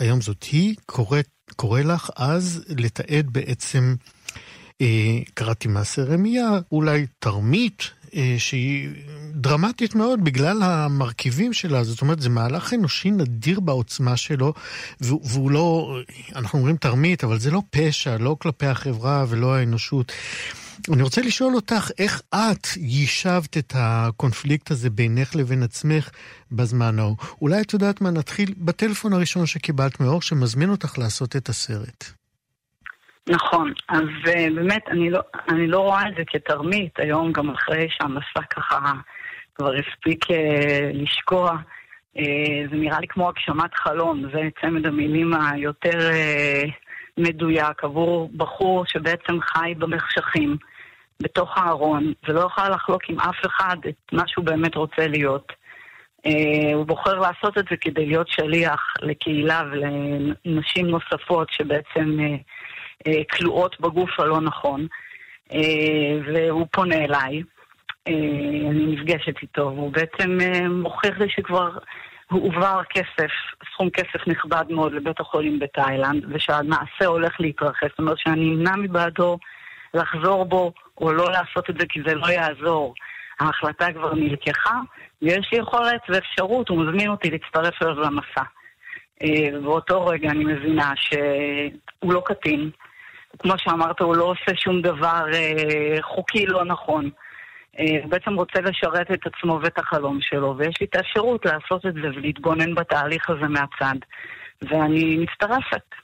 היום 0.00 0.20
זאת 0.20 0.42
היא, 0.42 0.74
קורא, 0.86 1.18
קורא 1.56 1.80
לך 1.80 2.10
אז 2.16 2.64
לתעד 2.68 3.26
בעצם, 3.32 3.94
אה, 4.80 5.18
קראתי 5.34 5.68
מעשה 5.68 6.04
רמייה, 6.04 6.50
אולי 6.72 7.06
תרמית, 7.18 7.90
אה, 8.14 8.34
שהיא 8.38 8.88
דרמטית 9.34 9.94
מאוד 9.94 10.24
בגלל 10.24 10.62
המרכיבים 10.62 11.52
שלה, 11.52 11.84
זאת 11.84 12.02
אומרת, 12.02 12.20
זה 12.20 12.28
מהלך 12.28 12.74
אנושי 12.74 13.10
נדיר 13.10 13.60
בעוצמה 13.60 14.16
שלו, 14.16 14.52
והוא 15.00 15.50
לא, 15.50 15.98
אנחנו 16.36 16.58
אומרים 16.58 16.76
תרמית, 16.76 17.24
אבל 17.24 17.38
זה 17.38 17.50
לא 17.50 17.62
פשע, 17.70 18.18
לא 18.18 18.36
כלפי 18.40 18.66
החברה 18.66 19.24
ולא 19.28 19.54
האנושות. 19.54 20.12
אני 20.94 21.02
רוצה 21.02 21.20
לשאול 21.20 21.54
אותך, 21.54 21.90
איך 21.98 22.22
את 22.34 22.66
יישבת 22.76 23.56
את 23.58 23.72
הקונפליקט 23.76 24.70
הזה 24.70 24.90
בינך 24.90 25.36
לבין 25.36 25.62
עצמך 25.62 26.10
בזמן 26.52 26.98
ההוא? 26.98 27.16
אולי 27.42 27.60
את 27.62 27.72
יודעת 27.72 28.00
מה, 28.00 28.10
נתחיל 28.10 28.54
בטלפון 28.58 29.12
הראשון 29.12 29.46
שקיבלת 29.46 30.00
מאור, 30.00 30.22
שמזמין 30.22 30.70
אותך 30.70 30.98
לעשות 30.98 31.36
את 31.36 31.48
הסרט. 31.48 32.04
נכון, 33.28 33.72
אז 33.88 34.08
uh, 34.24 34.54
באמת, 34.54 34.82
אני 34.88 35.10
לא, 35.10 35.20
אני 35.48 35.66
לא 35.66 35.78
רואה 35.78 36.08
את 36.08 36.14
זה 36.16 36.22
כתרמית, 36.26 36.92
היום 36.98 37.32
גם 37.32 37.50
אחרי 37.50 37.88
שהמסע 37.90 38.42
ככה 38.50 38.92
כבר 39.54 39.72
הספיק 39.74 40.24
uh, 40.24 40.34
לשקוע, 40.92 41.50
uh, 42.16 42.20
זה 42.70 42.76
נראה 42.76 43.00
לי 43.00 43.06
כמו 43.08 43.28
הגשמת 43.28 43.74
חלום, 43.74 44.22
זה 44.32 44.40
צמד 44.60 44.86
המילים 44.86 45.34
היותר 45.34 46.10
מדויק 47.18 47.84
עבור 47.84 48.30
בחור 48.36 48.84
שבעצם 48.86 49.40
חי 49.40 49.74
במחשכים. 49.78 50.56
בתוך 51.22 51.58
הארון, 51.58 52.12
ולא 52.28 52.40
יוכל 52.40 52.68
לחלוק 52.68 53.02
עם 53.08 53.20
אף 53.20 53.46
אחד 53.46 53.76
את 53.88 54.12
מה 54.12 54.22
שהוא 54.26 54.44
באמת 54.44 54.74
רוצה 54.74 55.06
להיות. 55.06 55.52
Uh, 56.28 56.74
הוא 56.74 56.86
בוחר 56.86 57.14
לעשות 57.18 57.58
את 57.58 57.64
זה 57.70 57.76
כדי 57.80 58.06
להיות 58.06 58.28
שליח 58.28 58.94
לקהילה 59.02 59.62
ולנשים 59.72 60.86
נוספות 60.86 61.48
שבעצם 61.50 62.18
uh, 62.18 63.08
uh, 63.08 63.12
כלואות 63.36 63.80
בגוף 63.80 64.20
הלא 64.20 64.40
נכון. 64.40 64.86
והוא 66.26 66.66
פונה 66.72 66.94
אליי, 66.94 67.42
אני 68.06 68.86
נפגשת 68.86 69.42
איתו, 69.42 69.62
והוא 69.62 69.92
בעצם 69.92 70.38
מוכיח 70.70 71.18
לי 71.18 71.26
שכבר 71.28 71.70
הועבר 72.30 72.80
כסף, 72.90 73.30
סכום 73.72 73.90
כסף 73.90 74.26
נכבד 74.26 74.64
מאוד 74.70 74.92
לבית 74.92 75.20
החולים 75.20 75.58
בתאילנד, 75.58 76.24
ושהמעשה 76.28 77.06
הולך 77.06 77.40
להתרחש. 77.40 77.88
זאת 77.90 77.98
אומרת 77.98 78.18
שאני 78.18 78.54
אמנע 78.54 78.76
מבעדו 78.76 79.38
לחזור 79.94 80.44
בו 80.44 80.72
או 81.00 81.12
לא 81.12 81.30
לעשות 81.30 81.70
את 81.70 81.74
זה 81.78 81.86
כי 81.88 82.00
זה 82.06 82.14
לא 82.14 82.26
יעזור. 82.26 82.94
ההחלטה 83.40 83.92
כבר 83.92 84.14
נלקחה, 84.14 84.80
ויש 85.22 85.48
לי 85.52 85.58
יכולת 85.58 86.00
ואפשרות, 86.08 86.68
הוא 86.68 86.78
מזמין 86.78 87.08
אותי 87.08 87.30
להצטרף 87.30 87.82
אליו 87.82 88.00
למסע. 88.00 88.42
אה, 89.22 89.60
באותו 89.62 90.06
רגע 90.06 90.30
אני 90.30 90.44
מבינה 90.44 90.92
שהוא 90.96 92.12
לא 92.12 92.22
קטין. 92.24 92.70
כמו 93.38 93.52
שאמרת, 93.58 94.00
הוא 94.00 94.16
לא 94.16 94.24
עושה 94.24 94.56
שום 94.56 94.82
דבר 94.82 95.24
אה, 95.34 96.02
חוקי 96.02 96.46
לא 96.46 96.64
נכון. 96.64 97.10
אה, 97.78 97.84
הוא 98.02 98.10
בעצם 98.10 98.34
רוצה 98.34 98.60
לשרת 98.60 99.10
את 99.10 99.26
עצמו 99.26 99.58
ואת 99.62 99.78
החלום 99.78 100.18
שלו, 100.20 100.54
ויש 100.56 100.80
לי 100.80 100.86
את 100.86 100.96
האפשרות 100.96 101.46
לעשות 101.46 101.86
את 101.86 101.94
זה 101.94 102.08
ולהתבונן 102.14 102.74
בתהליך 102.74 103.30
הזה 103.30 103.48
מהצד. 103.48 103.96
ואני 104.62 105.16
מצטרפת. 105.16 105.99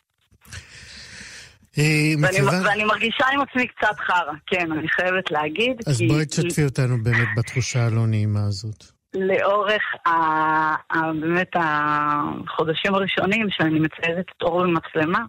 אה, 1.79 1.85
ואני, 2.23 2.67
ואני 2.69 2.85
מרגישה 2.85 3.27
עם 3.33 3.41
עצמי 3.41 3.67
קצת 3.67 3.97
חרא, 3.99 4.33
כן, 4.47 4.73
אני 4.73 4.89
חייבת 4.89 5.31
להגיד. 5.31 5.77
אז 5.87 5.99
כי... 5.99 6.07
בואי 6.07 6.27
תשתפי 6.27 6.65
אותנו 6.65 6.97
באמת 7.03 7.29
בתחושה 7.37 7.87
הלא 7.87 8.07
נעימה 8.07 8.41
הזאת. 8.49 8.85
לאורך 9.15 9.83
ה... 10.07 10.11
ה... 10.11 11.13
באמת 11.21 11.51
החודשים 11.55 12.95
הראשונים 12.95 13.47
שאני 13.51 13.79
מציירת 13.79 14.27
את 14.37 14.43
אור 14.43 14.63
במצלמה 14.63 15.21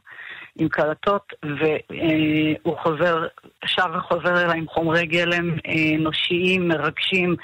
עם 0.60 0.70
קלטות, 0.70 1.34
והוא 1.44 2.78
חוזר, 2.84 3.28
שב 3.66 3.90
וחוזר 3.98 4.44
אליי 4.44 4.58
עם 4.58 4.68
חומרי 4.68 5.06
גלם 5.06 5.52
אה, 5.52 5.96
אנושיים, 5.96 6.68
מרגשים, 6.68 7.36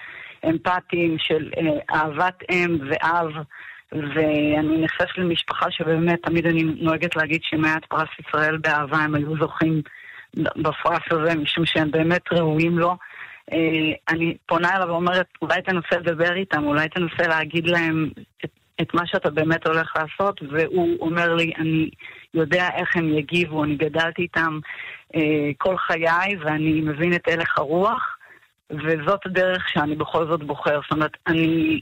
אמפתיים 0.50 1.16
של 1.20 1.52
אה, 1.58 1.96
אהבת 1.96 2.44
אם 2.52 2.78
ואב. 2.90 3.28
ואני 3.94 4.82
נחשפת 4.82 5.18
למשפחה 5.18 5.72
שבאמת, 5.72 6.20
תמיד 6.24 6.46
אני 6.48 6.64
נוהגת 6.64 7.16
להגיד 7.16 7.42
שמעט 7.44 7.86
פרס 7.86 8.10
ישראל 8.20 8.58
באהבה 8.58 8.98
הם 8.98 9.16
היו 9.16 9.38
זוכים 9.38 9.82
בפרס 10.36 11.02
הזה, 11.12 11.36
משום 11.36 11.66
שהם 11.66 11.92
באמת 11.92 12.34
ראויים 12.34 12.80
לו. 12.80 12.96
אני 14.10 14.38
פונה 14.46 14.76
אליו 14.76 14.88
ואומרת, 14.88 15.28
אולי 15.42 15.62
תנסה 15.62 15.98
לדבר 16.00 16.36
איתם, 16.36 16.64
אולי 16.64 16.90
תנסה 16.90 17.28
להגיד 17.28 17.68
להם 17.68 18.10
את, 18.46 18.50
את 18.82 18.94
מה 18.94 19.08
שאתה 19.08 19.30
באמת 19.30 19.68
הולך 19.68 19.94
לעשות, 19.96 20.42
והוא 20.52 20.98
אומר 21.00 21.36
לי, 21.36 21.52
אני 21.58 21.90
יודע 22.34 22.70
איך 22.76 22.96
הם 22.96 23.18
יגיבו, 23.18 23.64
אני 23.64 23.76
גדלתי 23.76 24.22
איתם 24.22 24.60
אה, 25.16 25.52
כל 25.58 25.78
חיי 25.78 26.36
ואני 26.40 26.82
מבין 26.82 27.14
את 27.14 27.28
הלך 27.28 27.58
הרוח, 27.58 28.18
וזאת 28.72 29.26
הדרך 29.26 29.70
שאני 29.70 29.96
בכל 29.96 30.28
זאת 30.28 30.44
בוחר. 30.44 30.80
זאת 30.82 30.92
אומרת, 30.92 31.18
אני 31.28 31.80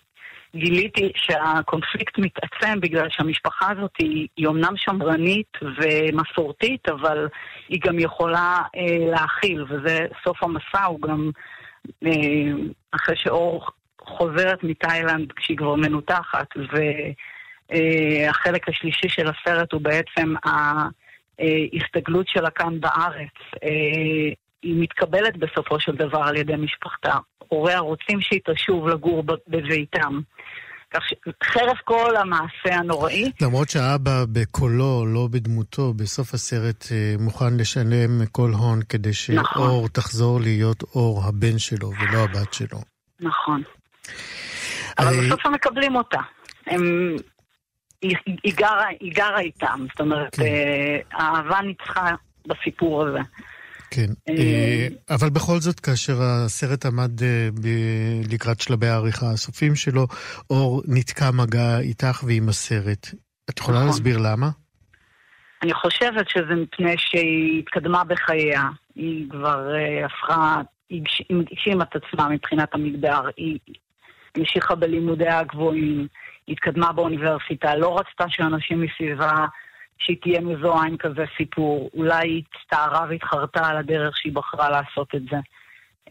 גיליתי 0.55 1.11
שהקונפליקט 1.15 2.17
מתעצם 2.17 2.79
בגלל 2.79 3.07
שהמשפחה 3.09 3.71
הזאת 3.71 3.91
היא, 3.99 4.27
היא 4.37 4.47
אומנם 4.47 4.73
שמרנית 4.75 5.57
ומסורתית, 5.63 6.89
אבל 6.89 7.27
היא 7.69 7.79
גם 7.83 7.99
יכולה 7.99 8.57
אה, 8.75 8.97
להכיל, 9.11 9.63
וזה 9.69 10.05
סוף 10.23 10.43
המסע, 10.43 10.85
הוא 10.85 11.01
גם 11.01 11.31
אה, 12.05 12.11
אחרי 12.91 13.15
שאור 13.15 13.67
חוזרת 14.01 14.63
מתאילנד 14.63 15.31
כשהיא 15.31 15.57
כבר 15.57 15.75
מנותחת, 15.75 16.47
והחלק 17.69 18.69
אה, 18.69 18.73
השלישי 18.73 19.09
של 19.09 19.27
הסרט 19.27 19.71
הוא 19.71 19.81
בעצם 19.81 20.33
ההסתגלות 21.39 22.27
שלה 22.27 22.49
כאן 22.49 22.79
בארץ. 22.79 23.35
אה, 23.63 24.33
היא 24.61 24.75
מתקבלת 24.81 25.37
בסופו 25.37 25.79
של 25.79 25.95
דבר 25.95 26.21
על 26.23 26.35
ידי 26.35 26.55
משפחתה. 26.55 27.13
הוריה 27.47 27.79
רוצים 27.79 28.21
שהיא 28.21 28.39
תשוב 28.45 28.87
לגור 28.87 29.23
בביתם. 29.47 30.19
כך 30.93 30.99
שחרף 31.05 31.77
כל 31.83 32.15
המעשה 32.15 32.75
הנוראי... 32.75 33.31
למרות 33.41 33.69
שהאבא 33.69 34.25
בקולו, 34.31 35.05
לא 35.05 35.27
בדמותו, 35.31 35.93
בסוף 35.93 36.33
הסרט 36.33 36.85
אה, 36.91 37.15
מוכן 37.19 37.57
לשלם 37.57 38.25
כל 38.31 38.51
הון 38.51 38.79
כדי 38.89 39.13
שאור 39.13 39.37
נכון. 39.37 39.87
תחזור 39.87 40.39
להיות 40.41 40.83
אור 40.83 41.23
הבן 41.25 41.59
שלו 41.59 41.89
ולא 41.89 42.17
הבת 42.23 42.53
שלו. 42.53 42.81
נכון. 43.19 43.61
אבל 44.99 45.13
אה, 45.13 45.25
בסוף 45.25 45.45
הם 45.45 45.53
מקבלים 45.53 45.95
אותה. 45.95 46.19
הם... 46.67 47.15
היא, 48.01 48.55
גרה, 48.55 48.85
היא 48.99 49.13
גרה 49.15 49.39
איתם, 49.39 49.85
זאת 49.91 50.01
אומרת, 50.01 50.35
כן. 50.35 50.43
אה, 50.43 50.97
האהבה 51.11 51.61
ניצחה 51.61 52.11
בסיפור 52.47 53.07
הזה. 53.07 53.19
כן, 53.93 54.11
אה, 54.29 54.33
אה, 54.33 54.87
אבל 55.15 55.29
בכל 55.29 55.59
זאת, 55.59 55.79
כאשר 55.79 56.13
הסרט 56.21 56.85
עמד 56.85 57.23
אה, 57.23 57.49
לקראת 58.33 58.61
שלבי 58.61 58.87
העריכה 58.87 59.25
הסופיים 59.33 59.75
שלו, 59.75 60.07
אור 60.49 60.81
נתקע 60.87 61.31
מגע 61.31 61.79
איתך 61.79 62.23
ועם 62.27 62.49
הסרט. 62.49 63.07
את 63.49 63.59
יכולה 63.59 63.77
נכון. 63.77 63.87
להסביר 63.87 64.17
למה? 64.17 64.49
אני 65.63 65.73
חושבת 65.73 66.29
שזה 66.29 66.55
מפני 66.55 66.95
שהיא 66.97 67.59
התקדמה 67.59 68.03
בחייה. 68.03 68.63
היא 68.95 69.29
כבר 69.29 69.67
הפכה, 70.05 70.61
היא 70.89 71.03
הגשימה 71.29 71.83
את 71.83 71.95
עצמה 71.95 72.29
מבחינת 72.29 72.69
המגדר. 72.73 73.21
היא 73.37 73.59
המשיכה 74.35 74.75
בלימודיה 74.75 75.39
הגבוהים, 75.39 76.07
היא 76.47 76.53
התקדמה 76.53 76.91
באוניברסיטה, 76.91 77.75
לא 77.75 77.99
רצתה 77.99 78.25
שאנשים 78.29 78.81
מסביבה 78.81 79.45
שהיא 80.05 80.17
תהיה 80.21 80.41
מזוהה 80.41 80.87
עם 80.87 80.97
כזה 80.97 81.25
סיפור. 81.37 81.89
אולי 81.93 82.27
היא 82.27 82.43
הצטערה 82.55 83.05
והתחרטה 83.09 83.67
על 83.67 83.77
הדרך 83.77 84.17
שהיא 84.17 84.33
בחרה 84.33 84.69
לעשות 84.69 85.15
את 85.15 85.21
זה. 85.31 85.37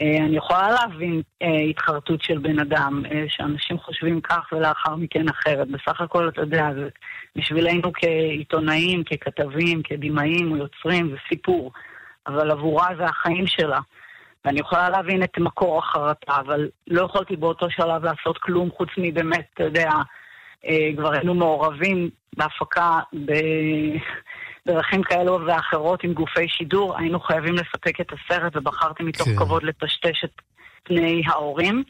אה, 0.03 0.16
אני 0.26 0.36
יכולה 0.36 0.70
להבין 0.70 1.22
אה, 1.43 1.61
התחרטות 1.70 2.22
של 2.22 2.38
בן 2.38 2.59
אדם, 2.59 3.03
אה, 3.11 3.24
שאנשים 3.28 3.78
חושבים 3.78 4.20
כך 4.20 4.49
ולאחר 4.53 4.97
מכן 4.97 5.28
אחרת. 5.28 5.68
בסך 5.68 6.01
הכל, 6.01 6.28
אתה 6.28 6.41
יודע, 6.41 6.68
זה 6.74 6.88
בשבילנו 7.36 7.93
כעיתונאים, 7.93 9.05
ככתבים, 9.05 9.82
כבימאים 9.84 10.53
או 10.53 10.57
יוצרים, 10.57 11.11
זה 11.11 11.16
סיפור. 11.28 11.72
אבל 12.26 12.51
עבורה 12.51 12.88
זה 12.99 13.05
החיים 13.05 13.47
שלה. 13.47 13.80
ואני 14.45 14.61
יכולה 14.61 14.91
להבין 14.91 15.22
את 15.22 15.38
מקור 15.38 15.78
החרטה, 15.78 16.36
אבל 16.36 16.68
לא 16.86 17.03
יכולתי 17.03 17.36
באותו 17.36 17.70
שלב 17.70 18.05
לעשות 18.05 18.38
כלום 18.38 18.70
חוץ 18.70 18.88
מבאמת, 18.97 19.47
אתה 19.55 19.64
יודע, 19.64 19.91
כבר 20.96 21.12
היינו 21.12 21.34
מעורבים 21.34 22.11
בהפקה 22.36 22.98
בדרכים 24.66 25.02
כאלו 25.02 25.38
ואחרות 25.46 26.04
עם 26.04 26.12
גופי 26.12 26.48
שידור, 26.48 26.98
היינו 26.98 27.20
חייבים 27.20 27.54
לספק 27.54 28.00
את 28.00 28.06
הסרט 28.12 28.56
ובחרתי 28.56 29.02
מתוך 29.02 29.28
כן. 29.28 29.36
כבוד 29.36 29.62
לטשטש 29.62 30.24
את 30.24 30.32
פני 30.84 31.22
ההורים. 31.26 31.82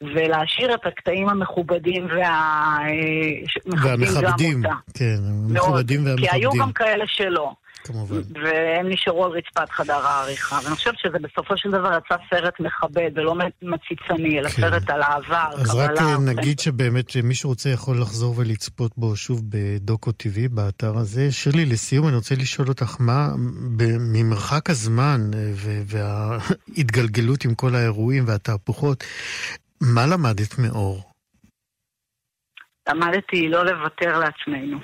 ולהשאיר 0.00 0.74
את 0.74 0.86
הקטעים 0.86 1.28
המכובדים 1.28 2.06
וה... 2.06 2.78
והמכבדים, 3.66 4.62
כן, 4.94 5.16
המכובדים 5.48 6.04
והמכבדים. 6.04 6.30
כי 6.30 6.36
היו 6.36 6.50
גם 6.60 6.72
כאלה 6.72 7.04
שלא. 7.06 7.52
כמובן. 7.86 8.16
והם 8.44 8.88
נשארו 8.88 9.24
על 9.24 9.30
רצפת 9.30 9.70
חדר 9.70 10.06
העריכה. 10.06 10.58
ואני 10.64 10.76
חושבת 10.76 10.98
שזה 10.98 11.18
בסופו 11.18 11.56
של 11.56 11.70
דבר 11.70 11.98
יצא 11.98 12.16
סרט 12.30 12.60
מכבד 12.60 13.10
ולא 13.14 13.34
מציצני, 13.62 14.38
אלא 14.38 14.48
כן. 14.48 14.62
סרט 14.62 14.90
על 14.90 15.02
קבלה. 15.26 15.48
אז 15.52 15.74
רק 15.74 15.98
אה, 15.98 16.18
נגיד 16.18 16.58
שבאמת 16.58 17.16
מי 17.22 17.34
שרוצה 17.34 17.68
יכול 17.68 18.00
לחזור 18.00 18.34
ולצפות 18.38 18.92
בו 18.96 19.16
שוב 19.16 19.42
בדוקו 19.48 20.10
TV, 20.10 20.48
באתר 20.50 20.96
הזה. 20.96 21.32
שירלי, 21.32 21.64
לסיום 21.66 22.08
אני 22.08 22.16
רוצה 22.16 22.34
לשאול 22.34 22.68
אותך, 22.68 22.96
מה 23.00 23.28
ממרחק 24.12 24.70
הזמן 24.70 25.20
אה, 25.34 25.52
וההתגלגלות 25.86 27.44
עם 27.44 27.54
כל 27.54 27.74
האירועים 27.74 28.24
והתהפוכות, 28.26 29.04
מה 29.80 30.06
למדת 30.06 30.58
מאור? 30.58 31.12
למדתי 32.88 33.48
לא 33.48 33.64
לוותר 33.64 34.18
לעצמנו. 34.18 34.78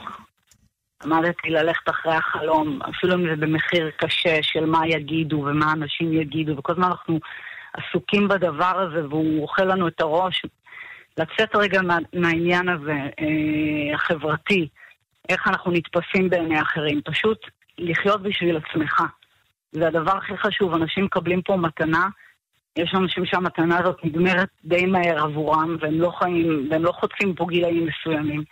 למדתי 1.05 1.51
ללכת 1.51 1.89
אחרי 1.89 2.15
החלום, 2.15 2.79
אפילו 2.83 3.15
אם 3.15 3.29
זה 3.29 3.37
במחיר 3.37 3.91
קשה 3.97 4.43
של 4.43 4.65
מה 4.65 4.87
יגידו 4.87 5.37
ומה 5.37 5.73
אנשים 5.73 6.13
יגידו, 6.13 6.57
וכל 6.57 6.73
הזמן 6.73 6.85
אנחנו 6.85 7.19
עסוקים 7.73 8.29
בדבר 8.29 8.81
הזה 8.81 9.09
והוא 9.09 9.43
אוכל 9.43 9.65
לנו 9.65 9.89
את 9.89 10.01
הראש. 10.01 10.43
לצאת 11.19 11.57
רגע 11.57 11.83
מה, 11.83 11.99
מהעניין 12.13 12.69
הזה, 12.69 12.93
אה, 12.93 13.95
החברתי, 13.95 14.69
איך 15.29 15.49
אנחנו 15.49 15.73
נתפסים 15.73 16.31
בעיני 16.31 16.63
אחרים, 16.63 17.01
פשוט 17.05 17.39
לחיות 17.79 18.23
בשביל 18.23 18.57
עצמך. 18.57 19.03
זה 19.73 19.87
הדבר 19.87 20.17
הכי 20.17 20.37
חשוב, 20.37 20.75
אנשים 20.75 21.05
מקבלים 21.05 21.43
פה 21.43 21.57
מתנה, 21.57 22.09
יש 22.77 22.95
אנשים 22.95 23.27
שהמתנה 23.27 23.79
הזאת 23.79 24.05
נגמרת 24.05 24.49
די 24.65 24.87
מהר 24.87 25.19
עבורם, 25.25 25.77
והם 25.81 26.01
לא 26.01 26.11
חיים, 26.11 26.69
והם 26.71 26.85
לא 26.85 26.93
חוטפים 26.93 27.35
פה 27.35 27.47
גילאים 27.49 27.87
מסוימים. 27.87 28.43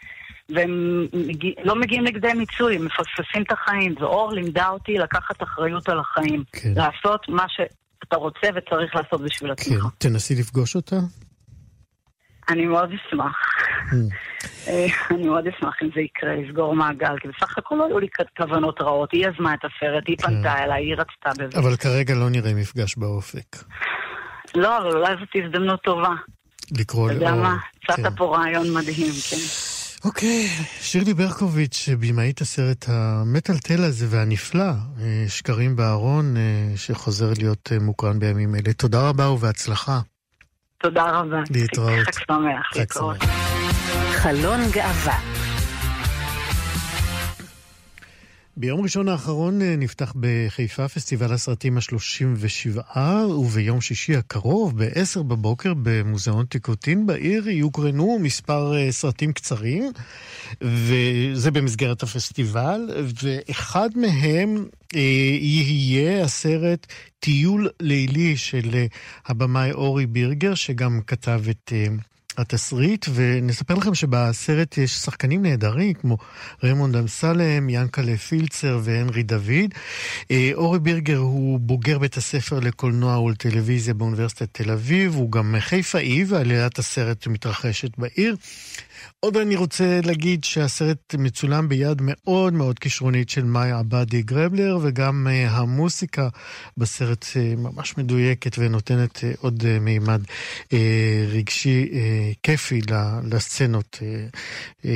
והם 0.54 1.06
מגיע, 1.12 1.52
לא 1.64 1.76
מגיעים 1.76 2.04
לכדי 2.04 2.32
מיצוי, 2.32 2.76
הם 2.76 2.84
מפספסים 2.84 3.42
את 3.42 3.52
החיים. 3.52 3.94
ואור 4.00 4.32
לימדה 4.32 4.68
אותי 4.68 4.94
לקחת 4.98 5.42
אחריות 5.42 5.88
על 5.88 6.00
החיים. 6.00 6.44
כן. 6.52 6.72
לעשות 6.76 7.28
מה 7.28 7.44
שאתה 7.48 8.16
רוצה 8.16 8.48
וצריך 8.54 8.96
לעשות 8.96 9.20
בשביל 9.20 9.50
עצמך. 9.50 9.82
כן, 9.82 10.08
תנסי 10.08 10.34
לפגוש 10.34 10.76
אותה. 10.76 10.96
אני 12.48 12.66
מאוד 12.66 12.90
אשמח. 12.92 13.36
Mm. 13.90 13.94
אה, 14.68 14.86
אני 15.10 15.26
מאוד 15.26 15.46
אשמח 15.46 15.74
אם 15.82 15.88
זה 15.94 16.00
יקרה, 16.00 16.36
לסגור 16.36 16.74
מעגל, 16.76 17.18
כי 17.20 17.28
בסך 17.28 17.58
הכל 17.58 17.74
לא 17.74 17.86
היו 17.86 17.98
לי 17.98 18.06
כוונות 18.36 18.80
רעות. 18.80 19.12
היא 19.12 19.26
יזמה 19.26 19.54
את 19.54 19.58
הסרט, 19.64 20.04
היא 20.06 20.16
כן. 20.16 20.26
פנתה 20.26 20.64
אליי, 20.64 20.84
היא 20.84 20.94
רצתה 20.94 21.44
בזה. 21.44 21.58
אבל 21.58 21.76
כרגע 21.76 22.14
לא 22.14 22.30
נראה 22.30 22.54
מפגש 22.54 22.96
באופק. 22.96 23.56
לא, 24.54 24.78
אבל 24.78 24.96
אולי 24.96 25.14
זאת 25.20 25.28
הזדמנות 25.44 25.82
טובה. 25.82 26.14
לקרוא 26.78 27.10
לאור. 27.10 27.22
אתה 27.22 27.24
יודע 27.24 27.42
מה? 27.42 27.56
הצעת 27.84 28.06
כן. 28.06 28.16
פה 28.16 28.36
רעיון 28.36 28.74
מדהים, 28.74 29.12
כן. 29.30 29.69
אוקיי, 30.04 30.46
שירלי 30.80 31.14
ברקוביץ', 31.14 31.88
במאית 32.00 32.40
הסרט 32.40 32.84
המטלטל 32.88 33.84
הזה 33.84 34.06
והנפלא, 34.10 34.62
אה, 35.00 35.24
שקרים 35.28 35.76
בארון, 35.76 36.36
אה, 36.36 36.76
שחוזר 36.76 37.32
להיות 37.38 37.72
אה, 37.72 37.78
מוקרן 37.78 38.18
בימים 38.18 38.54
אלה. 38.54 38.72
תודה 38.72 39.08
רבה 39.08 39.28
ובהצלחה. 39.28 40.00
תודה 40.78 41.04
רבה. 41.04 41.42
להתראות. 41.50 42.06
חג 42.06 42.12
שמח. 42.12 42.74
חג 42.74 42.92
שמח. 42.92 43.30
חלון 44.12 44.60
גאווה 44.70 45.39
ביום 48.60 48.80
ראשון 48.80 49.08
האחרון 49.08 49.62
אה, 49.62 49.76
נפתח 49.76 50.14
בחיפה 50.20 50.88
פסטיבל 50.88 51.32
הסרטים 51.32 51.76
ה-37, 51.76 52.96
וביום 53.30 53.80
שישי 53.80 54.16
הקרוב, 54.16 54.84
ב-10 54.84 55.22
בבוקר, 55.22 55.72
במוזיאון 55.82 56.46
טיקוטין 56.46 57.06
בעיר, 57.06 57.48
יוקרנו 57.48 58.18
מספר 58.18 58.76
אה, 58.76 58.92
סרטים 58.92 59.32
קצרים, 59.32 59.92
וזה 60.60 61.50
במסגרת 61.50 62.02
הפסטיבל, 62.02 62.80
ואחד 63.22 63.90
מהם 63.96 64.66
אה, 64.96 65.00
יהיה 65.40 66.24
הסרט 66.24 66.86
טיול 67.20 67.68
לילי 67.80 68.36
של 68.36 68.84
הבמאי 69.26 69.72
אורי 69.72 70.06
בירגר, 70.06 70.54
שגם 70.54 71.00
כתב 71.06 71.42
את... 71.50 71.72
התסריט, 72.38 73.06
ונספר 73.14 73.74
לכם 73.74 73.94
שבסרט 73.94 74.78
יש 74.78 74.92
שחקנים 74.92 75.42
נהדרים, 75.42 75.92
כמו 75.94 76.16
ריימונד 76.62 76.96
אמסלם, 76.96 77.68
ינקלה 77.68 78.16
פילצר 78.16 78.80
והנרי 78.82 79.22
דוד. 79.22 79.74
אה, 80.30 80.50
אורי 80.54 80.78
בירגר 80.78 81.16
הוא 81.16 81.60
בוגר 81.60 81.98
בית 81.98 82.16
הספר 82.16 82.60
לקולנוע 82.60 83.20
ולטלוויזיה 83.20 83.94
באוניברסיטת 83.94 84.48
תל 84.52 84.70
אביב, 84.70 85.14
הוא 85.14 85.32
גם 85.32 85.54
חיפאי, 85.58 86.24
ועלילת 86.28 86.78
הסרט 86.78 87.26
מתרחשת 87.26 87.98
בעיר. 87.98 88.36
עוד 89.20 89.36
אני 89.36 89.56
רוצה 89.56 90.00
להגיד 90.04 90.44
שהסרט 90.44 91.14
מצולם 91.18 91.68
ביד 91.68 91.98
מאוד 92.00 92.52
מאוד 92.52 92.78
כישרונית 92.78 93.28
של 93.28 93.44
מאי 93.44 93.70
עבאדי 93.70 94.22
גרבלר, 94.22 94.78
וגם 94.82 95.26
uh, 95.26 95.50
המוסיקה 95.50 96.28
בסרט 96.76 97.24
uh, 97.24 97.60
ממש 97.60 97.98
מדויקת 97.98 98.58
ונותנת 98.58 99.16
uh, 99.16 99.22
עוד 99.40 99.64
מימד 99.80 100.20
רגשי 101.32 101.88
כיפי 102.42 102.80
לסצנות 103.24 103.98
uh, 104.00 104.86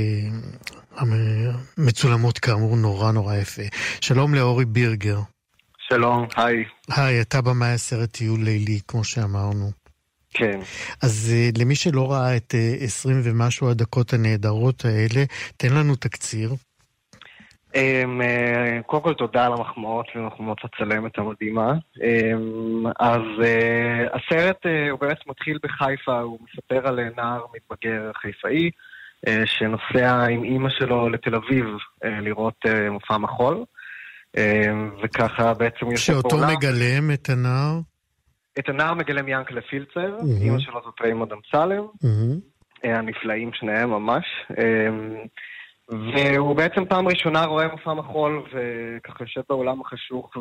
uh, 1.00 1.04
מצולמות 1.78 2.38
כאמור 2.38 2.76
נורא 2.76 3.12
נורא 3.12 3.36
יפה. 3.36 3.62
שלום 4.00 4.34
לאורי 4.34 4.64
בירגר. 4.64 5.18
שלום, 5.88 6.26
היי. 6.36 6.64
היי, 6.90 7.20
אתה 7.20 7.40
במאי 7.40 7.68
הסרט 7.72 8.12
טיול 8.12 8.44
לילי, 8.44 8.80
כמו 8.88 9.04
שאמרנו. 9.04 9.83
כן. 10.34 10.60
אז 11.02 11.32
uh, 11.34 11.60
למי 11.62 11.74
שלא 11.74 12.12
ראה 12.12 12.36
את 12.36 12.54
uh, 12.54 12.84
20 12.84 13.20
ומשהו 13.24 13.70
הדקות 13.70 14.12
הנהדרות 14.12 14.84
האלה, 14.84 15.24
תן 15.56 15.74
לנו 15.74 15.96
תקציר. 15.96 16.54
Um, 17.72 17.76
uh, 17.76 18.82
קודם 18.86 19.02
כל 19.02 19.14
תודה 19.14 19.46
על 19.46 19.52
המחמאות 19.52 20.06
ומחמאות 20.16 20.58
הצלמת 20.64 21.18
המדהימה. 21.18 21.72
Um, 21.72 22.88
אז 23.00 23.22
הסרט 24.12 24.66
הוא 24.90 25.00
באמת 25.00 25.18
מתחיל 25.26 25.58
בחיפה, 25.62 26.20
הוא 26.20 26.38
מספר 26.42 26.88
על 26.88 27.00
נער 27.16 27.44
מתבגר 27.54 28.10
חיפאי 28.22 28.70
שנוסע 29.44 30.24
עם 30.24 30.44
אימא 30.44 30.68
שלו 30.70 31.08
לתל 31.08 31.34
אביב 31.34 31.64
לראות 32.04 32.60
מופע 32.90 33.18
מחול. 33.18 33.64
Uh, 34.36 34.40
וככה 35.04 35.54
בעצם 35.54 35.86
הוא 35.86 35.92
יושב 35.92 36.12
בעולם. 36.12 36.30
שאותו 36.30 36.56
מגלם 36.56 37.10
את 37.10 37.28
הנער? 37.28 37.80
את 38.58 38.68
הנער 38.68 38.94
מגלם 38.94 39.28
ינקלה 39.28 39.60
פילצר, 39.60 40.18
mm-hmm. 40.18 40.42
אימא 40.42 40.58
שלו 40.58 40.80
זאת 40.84 41.00
ריימוד 41.00 41.32
אמסלם, 41.32 41.84
mm-hmm. 41.84 42.88
הנפלאים 42.88 43.50
שניהם 43.52 43.90
ממש. 43.90 44.24
אמ, 44.50 45.16
והוא 45.88 46.56
בעצם 46.56 46.84
פעם 46.84 47.08
ראשונה 47.08 47.44
רואה 47.44 47.68
מופע 47.68 47.94
מחול, 47.94 48.42
וככה 48.52 49.24
יושב 49.24 49.40
בעולם 49.48 49.80
החשוך, 49.80 50.36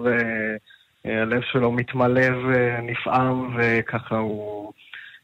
והלב 1.06 1.42
שלו 1.52 1.72
מתמלא 1.72 2.28
ונפעם, 2.46 3.58
וככה 3.58 4.18
הוא 4.18 4.74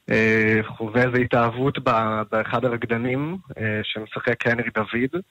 אה, 0.09 0.59
חווה 0.63 1.01
איזו 1.01 1.17
התאהבות 1.17 1.79
באחד 2.31 2.65
הרקדנים 2.65 3.37
אה, 3.57 3.79
שמשחק 3.83 4.47
הנרי 4.47 4.69
דוד. 4.75 5.21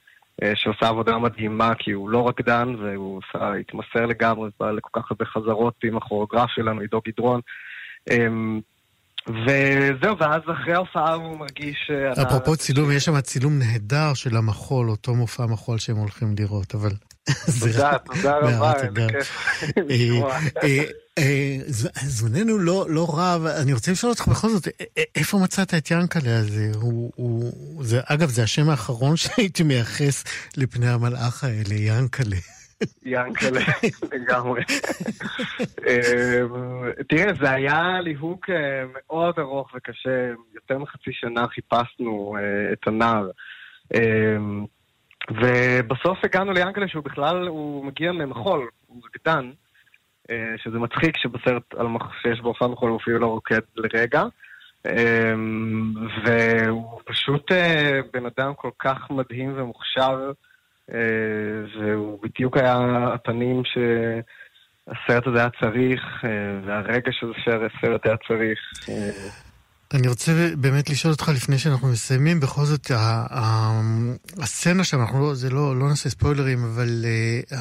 אה, 0.43 0.53
שעושה 0.55 0.89
עבודה 0.89 1.19
מדהימה, 1.19 1.75
כי 1.79 1.91
הוא 1.91 2.11
לא 2.11 2.29
רקדן, 2.29 2.75
והוא 2.79 3.19
עושה, 3.19 3.53
התמסר 3.53 4.07
לגמרי, 4.07 4.51
בא 4.61 4.71
לכל 4.71 4.91
כך 4.93 5.11
הרבה 5.11 5.25
חזרות 5.25 5.75
עם 5.85 5.97
הכוריאוגרף 5.97 6.51
שלנו, 6.51 6.81
עידו 6.81 7.01
גדרון. 7.09 7.41
אמ, 8.11 8.61
וזהו, 9.29 10.19
ואז 10.19 10.43
אחרי 10.53 10.75
ההופעה 10.75 11.15
הוא 11.15 11.39
מרגיש... 11.39 11.91
אה, 11.91 12.23
אפרופו 12.23 12.57
צילום, 12.57 12.93
יש 12.93 13.05
שם 13.05 13.21
צילום 13.21 13.59
נהדר 13.59 14.15
של 14.15 14.37
המחול, 14.37 14.91
אותו 14.91 15.15
מופע 15.15 15.47
מחול 15.47 15.79
שהם 15.79 15.97
הולכים 15.97 16.35
לראות, 16.39 16.75
אבל... 16.75 16.91
תודה, 17.61 17.99
תודה 17.99 18.37
רבה, 18.37 18.73
איזה 18.75 19.07
כיף. 19.09 19.57
אה, 21.19 21.57
זמננו 21.95 22.59
לא, 22.59 22.87
לא 22.89 23.07
רב, 23.19 23.47
אני 23.63 23.73
רוצה 23.73 23.93
לשאול 23.93 24.11
אותך 24.13 24.29
בכל 24.29 24.49
זאת, 24.49 24.69
איפה 25.17 25.39
מצאת 25.39 25.75
את 25.75 25.91
ינקלה 25.91 26.39
הזה? 26.39 26.73
אגב, 28.05 28.29
זה 28.29 28.43
השם 28.43 28.71
האחרון 28.71 29.17
שהייתי 29.21 29.63
מייחס 29.63 30.25
לפני 30.57 30.89
המלאך 30.89 31.45
האלה, 31.45 31.75
ינקלה. 31.75 32.37
ינקלה, 33.05 33.61
לגמרי. 34.13 34.63
אה, 35.87 36.41
תראה, 37.09 37.33
זה 37.41 37.51
היה 37.51 38.01
ליהוק 38.03 38.51
אה, 38.51 38.85
מאוד 38.95 39.35
ארוך 39.39 39.71
וקשה, 39.77 40.29
יותר 40.55 40.79
מחצי 40.79 41.11
שנה 41.13 41.49
חיפשנו 41.49 42.37
את 42.73 42.87
הנער. 42.87 43.31
ובסוף 45.31 46.19
הגענו 46.25 46.53
ליאנקלה 46.53 46.89
שהוא 46.89 47.05
בכלל, 47.05 47.49
הוא 47.49 47.85
מגיע 47.85 48.13
ממחול, 48.13 48.69
הוא 48.87 49.03
רקדן. 49.05 49.51
אה, 50.31 50.55
שזה 50.57 50.79
מצחיק 50.79 51.17
שבסרט 51.17 51.75
על 51.77 51.87
מח... 51.87 52.13
שיש 52.23 52.41
בו 52.41 52.49
הופעה 52.49 52.69
מחול 52.69 52.91
הוא 52.91 52.99
אפילו 53.01 53.19
לא 53.19 53.27
רוקד 53.27 53.61
לרגע. 53.77 54.23
אמ, 54.87 55.95
והוא 56.25 57.01
פשוט 57.05 57.53
אה, 57.53 58.01
בן 58.13 58.27
אדם 58.27 58.55
כל 58.55 58.71
כך 58.79 59.11
מדהים 59.11 59.53
ומוכשר, 59.57 60.33
אה, 60.93 60.99
והוא 61.81 62.19
בדיוק 62.23 62.57
היה 62.57 62.79
הפנים 63.15 63.63
שהסרט 63.65 65.27
הזה 65.27 65.39
היה 65.39 65.49
צריך, 65.61 66.03
והרגע 66.65 67.13
שזה 67.13 67.33
שהסרט 67.45 68.07
היה 68.07 68.17
צריך. 68.29 68.59
אני 69.95 70.09
רוצה 70.09 70.53
באמת 70.57 70.91
לשאול 70.91 71.13
אותך 71.13 71.29
לפני 71.35 71.59
שאנחנו 71.59 71.89
מסיימים, 71.89 72.41
בכל 72.41 72.65
זאת, 72.65 72.91
הסצנה 74.37 74.85
שם, 74.85 75.01
אנחנו 75.01 75.21
לא, 75.21 75.35
זה 75.35 75.51
לא, 75.51 75.77
לא 75.77 75.89
נעשה 75.89 76.11
ספוילרים, 76.11 76.65
אבל 76.65 77.05
uh, 77.51 77.55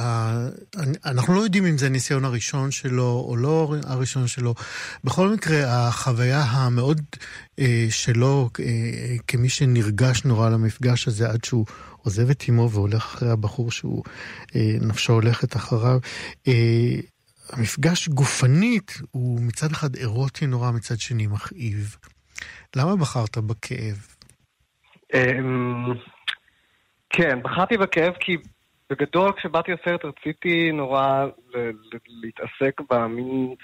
אנחנו 1.06 1.36
לא 1.36 1.42
יודעים 1.42 1.66
אם 1.66 1.78
זה 1.78 1.86
הניסיון 1.86 2.26
הראשון 2.26 2.72
שלו 2.72 3.26
או 3.28 3.38
לא 3.38 3.76
הראשון 3.84 4.28
שלו. 4.28 4.56
בכל 5.04 5.30
מקרה, 5.30 5.88
החוויה 5.88 6.44
המאוד 6.44 7.02
uh, 7.16 7.64
שלו, 7.90 8.50
uh, 8.58 8.62
כמי 9.28 9.50
שנרגש 9.50 10.26
נורא 10.26 10.50
למפגש 10.50 11.08
הזה 11.08 11.30
עד 11.30 11.44
שהוא 11.44 11.66
עוזב 11.98 12.30
את 12.30 12.44
אמו 12.50 12.72
והולך 12.72 13.06
אחרי 13.06 13.30
הבחור 13.30 13.72
שהוא, 13.72 14.04
uh, 14.44 14.54
נפשו 14.82 15.14
הולכת 15.14 15.56
אחריו, 15.56 16.00
uh, 16.48 16.50
המפגש 17.50 18.10
גופנית 18.10 18.98
הוא 19.12 19.42
מצד 19.42 19.72
אחד 19.72 19.96
אירוטי 19.96 20.48
נורא, 20.48 20.72
מצד 20.72 21.00
שני 21.00 21.28
מכאיב. 21.28 21.96
למה 22.76 22.96
בחרת 22.96 23.38
בכאב? 23.38 24.08
אמ, 25.14 25.94
כן, 27.10 27.40
בחרתי 27.44 27.78
בכאב 27.78 28.14
כי 28.20 28.38
בגדול 28.90 29.32
כשבאתי 29.38 29.72
לסרט 29.72 30.06
רציתי 30.06 30.72
נורא 30.72 31.26
להתעסק 32.22 32.82
במין... 32.90 33.56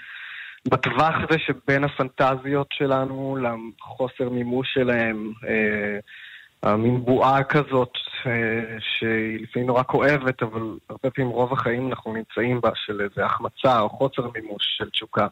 בטווח 0.68 1.14
הזה 1.14 1.38
שבין 1.38 1.84
הפנטזיות 1.84 2.66
שלנו 2.72 3.36
לחוסר 3.36 4.28
מימוש 4.28 4.74
שלהם, 4.74 5.32
אה, 5.48 5.98
המין 6.62 7.04
בועה 7.04 7.44
כזאת 7.44 7.92
אה, 8.26 8.76
שהיא 8.80 9.42
לפעמים 9.42 9.66
נורא 9.66 9.82
כואבת, 9.82 10.42
אבל 10.42 10.62
הרבה 10.90 11.10
פעמים 11.10 11.30
רוב 11.30 11.52
החיים 11.52 11.88
אנחנו 11.88 12.14
נמצאים 12.14 12.60
בה 12.60 12.70
של 12.74 13.00
איזה 13.00 13.24
החמצה 13.24 13.80
או 13.80 13.88
חוסר 13.88 14.30
מימוש 14.34 14.64
של 14.78 14.90
תשוקה. 14.90 15.26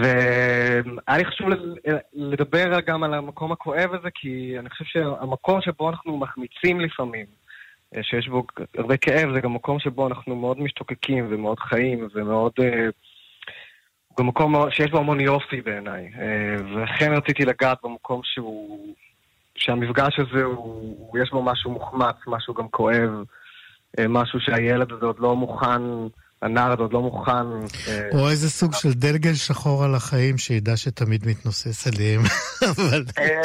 והיה 0.00 1.18
לי 1.18 1.24
חשוב 1.24 1.48
לדבר 2.12 2.80
גם 2.86 3.04
על 3.04 3.14
המקום 3.14 3.52
הכואב 3.52 3.94
הזה, 3.94 4.08
כי 4.14 4.58
אני 4.58 4.70
חושב 4.70 4.84
שהמקום 4.84 5.60
שבו 5.60 5.90
אנחנו 5.90 6.18
מחמיצים 6.18 6.80
לפעמים, 6.80 7.26
אה, 7.96 8.02
שיש 8.02 8.28
בו 8.28 8.46
הרבה 8.78 8.96
כאב, 8.96 9.34
זה 9.34 9.40
גם 9.40 9.54
מקום 9.54 9.78
שבו 9.78 10.06
אנחנו 10.06 10.36
מאוד 10.36 10.60
משתוקקים 10.60 11.26
ומאוד 11.30 11.58
חיים 11.60 12.08
ומאוד... 12.14 12.52
אה, 12.60 12.88
גם 14.18 14.26
מקום 14.26 14.70
שיש 14.70 14.90
בו 14.90 14.98
המון 14.98 15.20
יופי 15.20 15.60
בעיניי. 15.60 16.10
אה, 16.18 16.56
ולכן 16.74 17.12
רציתי 17.12 17.44
לגעת 17.44 17.78
במקום 17.84 18.20
שהוא... 18.24 18.94
שהמפגש 19.58 20.18
הזה, 20.18 20.44
הוא, 20.44 21.18
יש 21.18 21.30
בו 21.30 21.42
משהו 21.42 21.70
מוחמץ, 21.70 22.16
משהו 22.26 22.54
גם 22.54 22.68
כואב, 22.68 23.10
משהו 24.08 24.40
שהילד 24.40 24.92
הזה 24.92 25.06
עוד 25.06 25.18
לא 25.18 25.36
מוכן... 25.36 25.82
הנער 26.42 26.80
עוד 26.80 26.92
לא 26.92 27.00
מוכן. 27.02 27.32
אה, 27.88 28.08
או 28.12 28.30
איזה 28.30 28.50
סוג 28.50 28.74
של 28.74 28.92
דלגל 28.92 29.34
שחור 29.34 29.84
על 29.84 29.94
החיים 29.94 30.38
שידע 30.38 30.76
שתמיד 30.76 31.26
מתנוסס 31.26 31.86
עליהם, 31.86 32.22
אבל... 32.70 33.04
אה, 33.18 33.40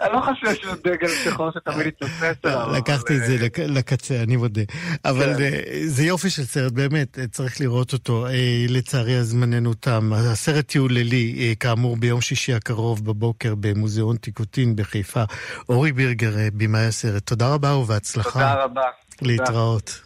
אני 0.00 0.12
לא 0.12 0.20
חושב 0.20 0.54
שזה 0.62 0.72
דגל 0.84 1.08
שחור 1.08 1.50
שתמיד 1.50 1.86
מתנוסס 1.86 2.36
עליו. 2.42 2.72
לקחתי 2.72 3.16
את 3.16 3.26
זה 3.26 3.36
אה, 3.58 3.66
לקצה, 3.66 4.22
אני 4.22 4.36
מודה. 4.36 4.62
אבל 5.04 5.34
כן. 5.38 5.60
זה 5.86 6.04
יופי 6.04 6.30
של 6.30 6.44
סרט, 6.44 6.72
באמת, 6.72 7.18
צריך 7.32 7.60
לראות 7.60 7.92
אותו. 7.92 8.26
לצערי, 8.68 9.16
הזמננו 9.16 9.74
תם. 9.74 10.12
הסרט 10.12 10.66
טיול 10.66 10.92
לילי, 10.92 11.54
כאמור, 11.60 11.96
ביום 11.96 12.20
שישי 12.20 12.54
הקרוב 12.54 13.04
בבוקר 13.04 13.54
במוזיאון 13.60 14.16
טיקוטין 14.16 14.76
בחיפה. 14.76 15.22
אורי 15.68 15.92
בירגר, 15.92 16.32
במאי 16.54 16.86
הסרט. 16.86 17.26
תודה 17.26 17.54
רבה 17.54 17.74
ובהצלחה. 17.74 18.30
תודה 18.30 18.64
רבה. 18.64 18.82
להתראות. 19.22 20.00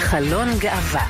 חלון 0.00 0.48
גאווה 0.58 1.06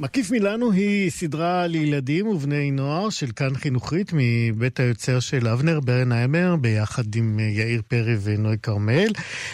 מקיף 0.00 0.30
מילנו 0.30 0.72
היא 0.72 1.10
סדרה 1.10 1.66
לילדים 1.66 2.26
ובני 2.26 2.70
נוער 2.70 3.10
של 3.10 3.26
כאן 3.36 3.54
חינוכית 3.54 4.10
מבית 4.12 4.80
היוצר 4.80 5.20
של 5.20 5.48
אבנר 5.48 5.80
ברנהיימר 5.80 6.56
ביחד 6.56 7.14
עם 7.14 7.38
יאיר 7.40 7.82
פרי 7.88 8.16
ונוי 8.22 8.56
כרמל. 8.62 9.08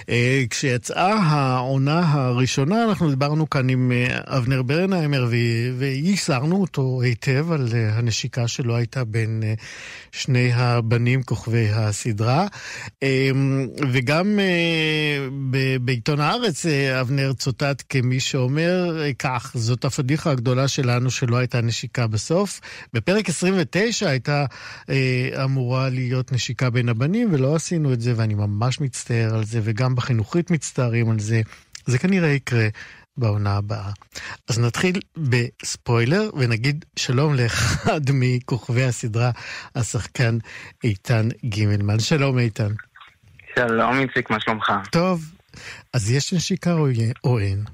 אה, 0.08 0.42
כשיצאה 0.50 1.14
העונה 1.14 2.12
הראשונה 2.12 2.84
אנחנו 2.84 3.10
דיברנו 3.10 3.50
כאן 3.50 3.68
עם 3.68 3.92
אה, 3.92 4.38
אבנר 4.38 4.62
ברנהיימר 4.62 5.26
וייסרנו 5.78 6.60
אותו 6.60 7.02
היטב 7.02 7.52
על 7.52 7.68
אה, 7.74 7.98
הנשיקה 7.98 8.48
שלו 8.48 8.76
הייתה 8.76 9.04
בין 9.04 9.42
שני 10.12 10.52
הבנים 10.52 11.22
כוכבי 11.22 11.68
הסדרה. 11.72 12.46
וגם 13.92 14.38
בעיתון 15.80 16.20
הארץ 16.20 16.66
אבנר 17.00 17.32
צוטט 17.32 17.82
כמי 17.88 18.20
שאומר 18.20 19.00
כך, 19.18 19.52
זאת 19.54 19.84
הפדיחה 19.84 20.31
הגדולה 20.32 20.68
שלנו 20.68 21.10
שלא 21.10 21.36
הייתה 21.36 21.60
נשיקה 21.60 22.06
בסוף. 22.06 22.60
בפרק 22.92 23.28
29 23.28 24.08
הייתה 24.08 24.44
אה, 24.90 25.44
אמורה 25.44 25.88
להיות 25.88 26.32
נשיקה 26.32 26.70
בין 26.70 26.88
הבנים, 26.88 27.34
ולא 27.34 27.54
עשינו 27.54 27.92
את 27.92 28.00
זה, 28.00 28.12
ואני 28.16 28.34
ממש 28.34 28.80
מצטער 28.80 29.34
על 29.34 29.44
זה, 29.44 29.60
וגם 29.62 29.94
בחינוכית 29.94 30.50
מצטערים 30.50 31.10
על 31.10 31.18
זה. 31.18 31.40
זה 31.86 31.98
כנראה 31.98 32.28
יקרה 32.28 32.68
בעונה 33.16 33.56
הבאה. 33.56 33.90
אז 34.48 34.58
נתחיל 34.58 35.00
בספוילר 35.16 36.30
ונגיד 36.36 36.84
שלום 36.96 37.34
לאחד 37.34 38.00
מכוכבי 38.20 38.84
הסדרה, 38.84 39.30
השחקן 39.74 40.38
איתן 40.84 41.28
גימלמן. 41.44 42.00
שלום 42.00 42.38
איתן. 42.38 42.72
שלום 43.58 44.00
איציק, 44.00 44.30
מה 44.30 44.40
שלומך? 44.40 44.72
טוב, 44.92 45.32
אז 45.92 46.10
יש 46.10 46.32
נשיקה 46.32 46.74
או 47.24 47.38
אין? 47.38 47.64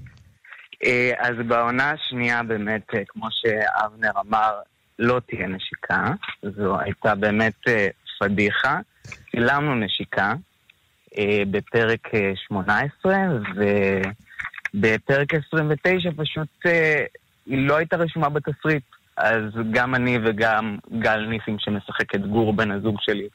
אה, 0.84 1.12
אז 1.18 1.34
בעונה 1.46 1.90
השנייה 1.90 2.42
באמת, 2.42 2.94
אה, 2.94 3.02
כמו 3.08 3.26
שאבנר 3.30 4.10
אמר, 4.26 4.52
לא 4.98 5.20
תהיה 5.26 5.46
נשיקה. 5.46 6.12
זו 6.42 6.80
הייתה 6.80 7.14
באמת 7.14 7.68
אה, 7.68 7.88
פדיחה. 8.20 8.78
צילמנו 9.30 9.74
נשיקה 9.74 10.34
בפרק 11.50 12.08
18, 12.34 13.16
ו... 13.56 13.62
בפרק 14.74 15.34
29 15.34 16.10
פשוט 16.16 16.48
היא 17.46 17.68
לא 17.68 17.76
הייתה 17.76 17.96
רשומה 17.96 18.28
בתסריט. 18.28 18.82
אז 19.16 19.42
גם 19.70 19.94
אני 19.94 20.18
וגם 20.24 20.78
גל 20.98 21.26
ניסים 21.26 21.56
שמשחק 21.58 22.14
את 22.14 22.26
גור 22.26 22.52
בן 22.52 22.70
הזוג 22.70 22.96
שלי, 23.00 23.28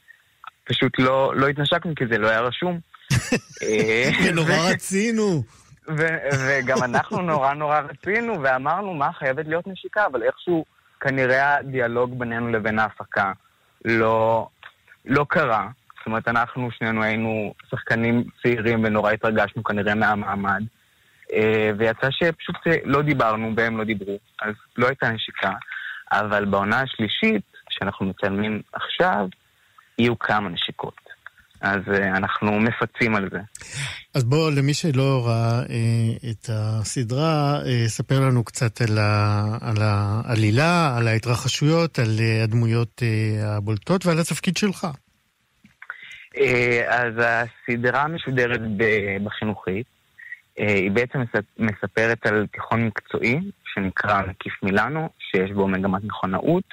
פשוט 0.64 1.00
לא, 1.00 1.34
לא 1.36 1.48
התנשקנו 1.48 1.96
כי 1.96 2.04
זה 2.12 2.18
לא 2.18 2.30
היה 2.30 2.42
רשום. 2.42 2.80
ונורא 4.26 4.56
רצינו. 4.72 5.44
וגם 5.88 6.84
אנחנו 6.84 7.22
נורא 7.22 7.54
נורא 7.54 7.80
רצינו, 7.80 8.42
ואמרנו, 8.44 8.94
מה, 8.94 9.14
חייבת 9.14 9.48
להיות 9.48 9.68
נשיקה, 9.68 10.06
אבל 10.06 10.24
איכשהו 10.24 10.66
כנראה 11.00 11.56
הדיאלוג 11.58 12.20
בינינו 12.20 12.48
לבין 12.48 12.80
ההפקה 12.80 13.32
לא, 13.86 14.48
לא 15.06 15.26
קרה. 15.30 15.68
זאת 15.98 16.06
אומרת, 16.06 16.28
אנחנו 16.28 16.72
שנינו 16.72 17.04
היינו 17.04 17.54
שחקנים 17.70 18.24
צעירים 18.42 18.84
ונורא 18.84 19.12
התרגשנו 19.12 19.64
כנראה 19.64 19.96
מהמעמד. 19.96 20.64
אה, 21.34 21.72
ויצא 21.78 22.08
שפשוט 22.12 22.56
לא 22.84 23.02
דיברנו 23.02 23.54
והם 23.58 23.78
לא 23.78 23.84
דיברו, 23.84 24.20
אז 24.42 24.54
לא 24.78 24.88
הייתה 24.88 25.10
נשיקה. 25.10 25.52
אבל 26.12 26.46
בעונה 26.46 26.82
השלישית, 26.82 27.44
שאנחנו 27.70 28.06
מצלמים 28.06 28.62
עכשיו, 28.74 29.28
יהיו 30.00 30.20
כמה 30.20 30.50
נשיקות. 30.50 31.13
אז 31.64 31.80
uh, 31.88 32.18
אנחנו 32.18 32.60
מפצים 32.60 33.16
על 33.16 33.30
זה. 33.32 33.40
אז 34.16 34.24
בוא, 34.24 34.52
למי 34.52 34.74
שלא 34.74 35.22
ראה 35.26 35.62
uh, 35.62 36.32
את 36.32 36.50
הסדרה, 36.50 37.60
uh, 37.62 37.88
ספר 37.88 38.20
לנו 38.20 38.44
קצת 38.44 38.82
על, 38.82 38.98
ה, 38.98 39.44
על 39.62 39.78
העלילה, 39.82 40.98
על 40.98 41.08
ההתרחשויות, 41.08 42.00
על 42.00 42.10
הדמויות 42.44 43.02
הבולטות 43.44 44.06
ועל 44.06 44.20
התפקיד 44.20 44.58
שלך. 44.58 44.88
אז 46.88 47.14
הסדרה 47.18 48.08
משודרת 48.08 48.62
בחינוכית. 49.24 49.86
אה, 50.60 50.74
היא 50.74 50.92
בעצם 50.92 51.20
מספרת 51.60 52.26
על 52.26 52.48
תיכון 52.48 52.86
מקצועי 52.86 53.40
שנקרא 53.74 54.22
מקיף 54.28 54.54
מילאנו, 54.64 55.10
שיש 55.20 55.52
בו 55.52 55.68
מגמת 55.68 56.04
מכונאות 56.04 56.64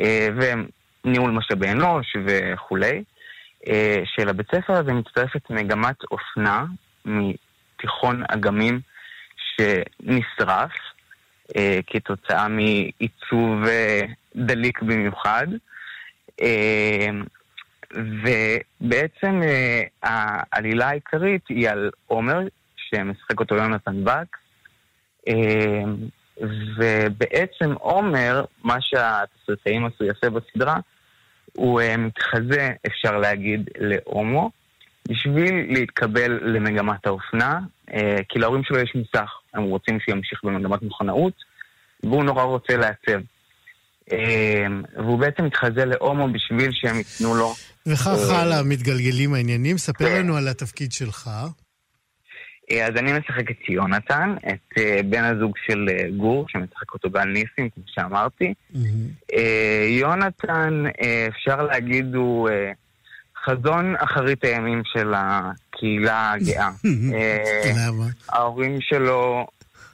אה, 0.00 0.28
וניהול 0.36 1.30
משאבי 1.30 1.70
אנוש 1.70 2.16
וכולי. 2.26 3.04
אה, 3.66 4.02
שלבית 4.04 4.46
ספר 4.54 4.72
הזה 4.72 4.92
מצטרפת 4.92 5.50
מגמת 5.50 5.96
אופנה 6.10 6.64
מתיכון 7.04 8.22
אגמים 8.28 8.80
שנשרף 9.36 10.72
כתוצאה 11.86 12.48
מעיצוב 12.48 13.62
דליק 14.36 14.82
במיוחד. 14.82 15.46
ובעצם 17.94 19.40
העלילה 20.02 20.88
העיקרית 20.88 21.48
היא 21.48 21.68
על 21.70 21.90
עומר 22.06 22.38
שמשחק 22.76 23.40
אותו 23.40 23.54
יונתן. 23.54 24.04
אמ, 25.28 25.96
ובעצם 26.76 27.72
עומר, 27.72 28.44
מה 28.64 28.76
שהתסריטאים 28.80 29.86
עשו 29.86 30.04
יפה 30.04 30.30
בסדרה, 30.30 30.76
הוא 31.58 31.80
אה, 31.80 31.96
מתחזה, 31.96 32.70
אפשר 32.86 33.18
להגיד, 33.18 33.70
להומו, 33.78 34.50
בשביל 35.08 35.54
להתקבל 35.68 36.38
למגמת 36.42 37.06
האופנה, 37.06 37.60
אה, 37.94 38.16
כי 38.28 38.38
להורים 38.38 38.64
שלו 38.64 38.78
יש 38.78 38.92
מוסך, 38.94 39.30
הם 39.54 39.62
רוצים 39.62 40.00
שהוא 40.00 40.16
ימשיך 40.16 40.44
במגמת 40.44 40.82
מכונאות, 40.82 41.32
והוא 42.02 42.24
נורא 42.24 42.42
רוצה 42.42 42.76
לעצב. 42.76 43.20
אמ, 44.12 44.82
והוא 44.96 45.18
בעצם 45.18 45.44
מתחזה 45.44 45.84
להומו 45.84 46.28
בשביל 46.32 46.70
שהם 46.72 46.96
ייתנו 46.96 47.34
לו... 47.34 47.54
וכך 47.86 48.06
אה, 48.30 48.42
הלאה 48.42 48.62
מתגלגלים 48.62 49.34
העניינים. 49.34 49.78
ספר 49.78 50.04
כן. 50.04 50.18
לנו 50.18 50.36
על 50.36 50.48
התפקיד 50.48 50.92
שלך. 50.92 51.30
אה, 52.70 52.86
אז 52.86 52.96
אני 52.96 53.12
משחק 53.12 53.50
את 53.50 53.68
יונתן, 53.68 54.34
את 54.48 54.78
אה, 54.78 55.00
בן 55.04 55.24
הזוג 55.24 55.52
של 55.66 55.86
אה, 55.90 56.10
גור, 56.16 56.46
שמשחק 56.48 56.94
אותו 56.94 57.10
גל 57.10 57.24
ניסים, 57.24 57.68
כמו 57.74 57.82
שאמרתי. 57.86 58.54
Mm-hmm. 58.74 59.36
יונתן, 59.88 60.84
אפשר 61.28 61.62
להגיד, 61.62 62.14
הוא 62.14 62.48
חזון 63.44 63.94
אחרית 63.98 64.44
הימים 64.44 64.82
של 64.84 65.12
הקהילה 65.16 66.32
הגאה. 66.32 66.70
למה? 67.86 68.04
ההורים 68.28 68.80
שלו 68.80 69.46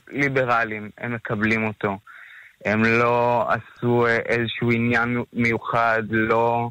ליברליים, 0.09 0.91
הם 0.99 1.15
מקבלים 1.15 1.67
אותו. 1.67 1.99
הם 2.65 2.85
לא 2.85 3.47
עשו 3.51 4.07
איזשהו 4.07 4.71
עניין 4.71 5.23
מיוחד, 5.33 6.03
לא, 6.11 6.69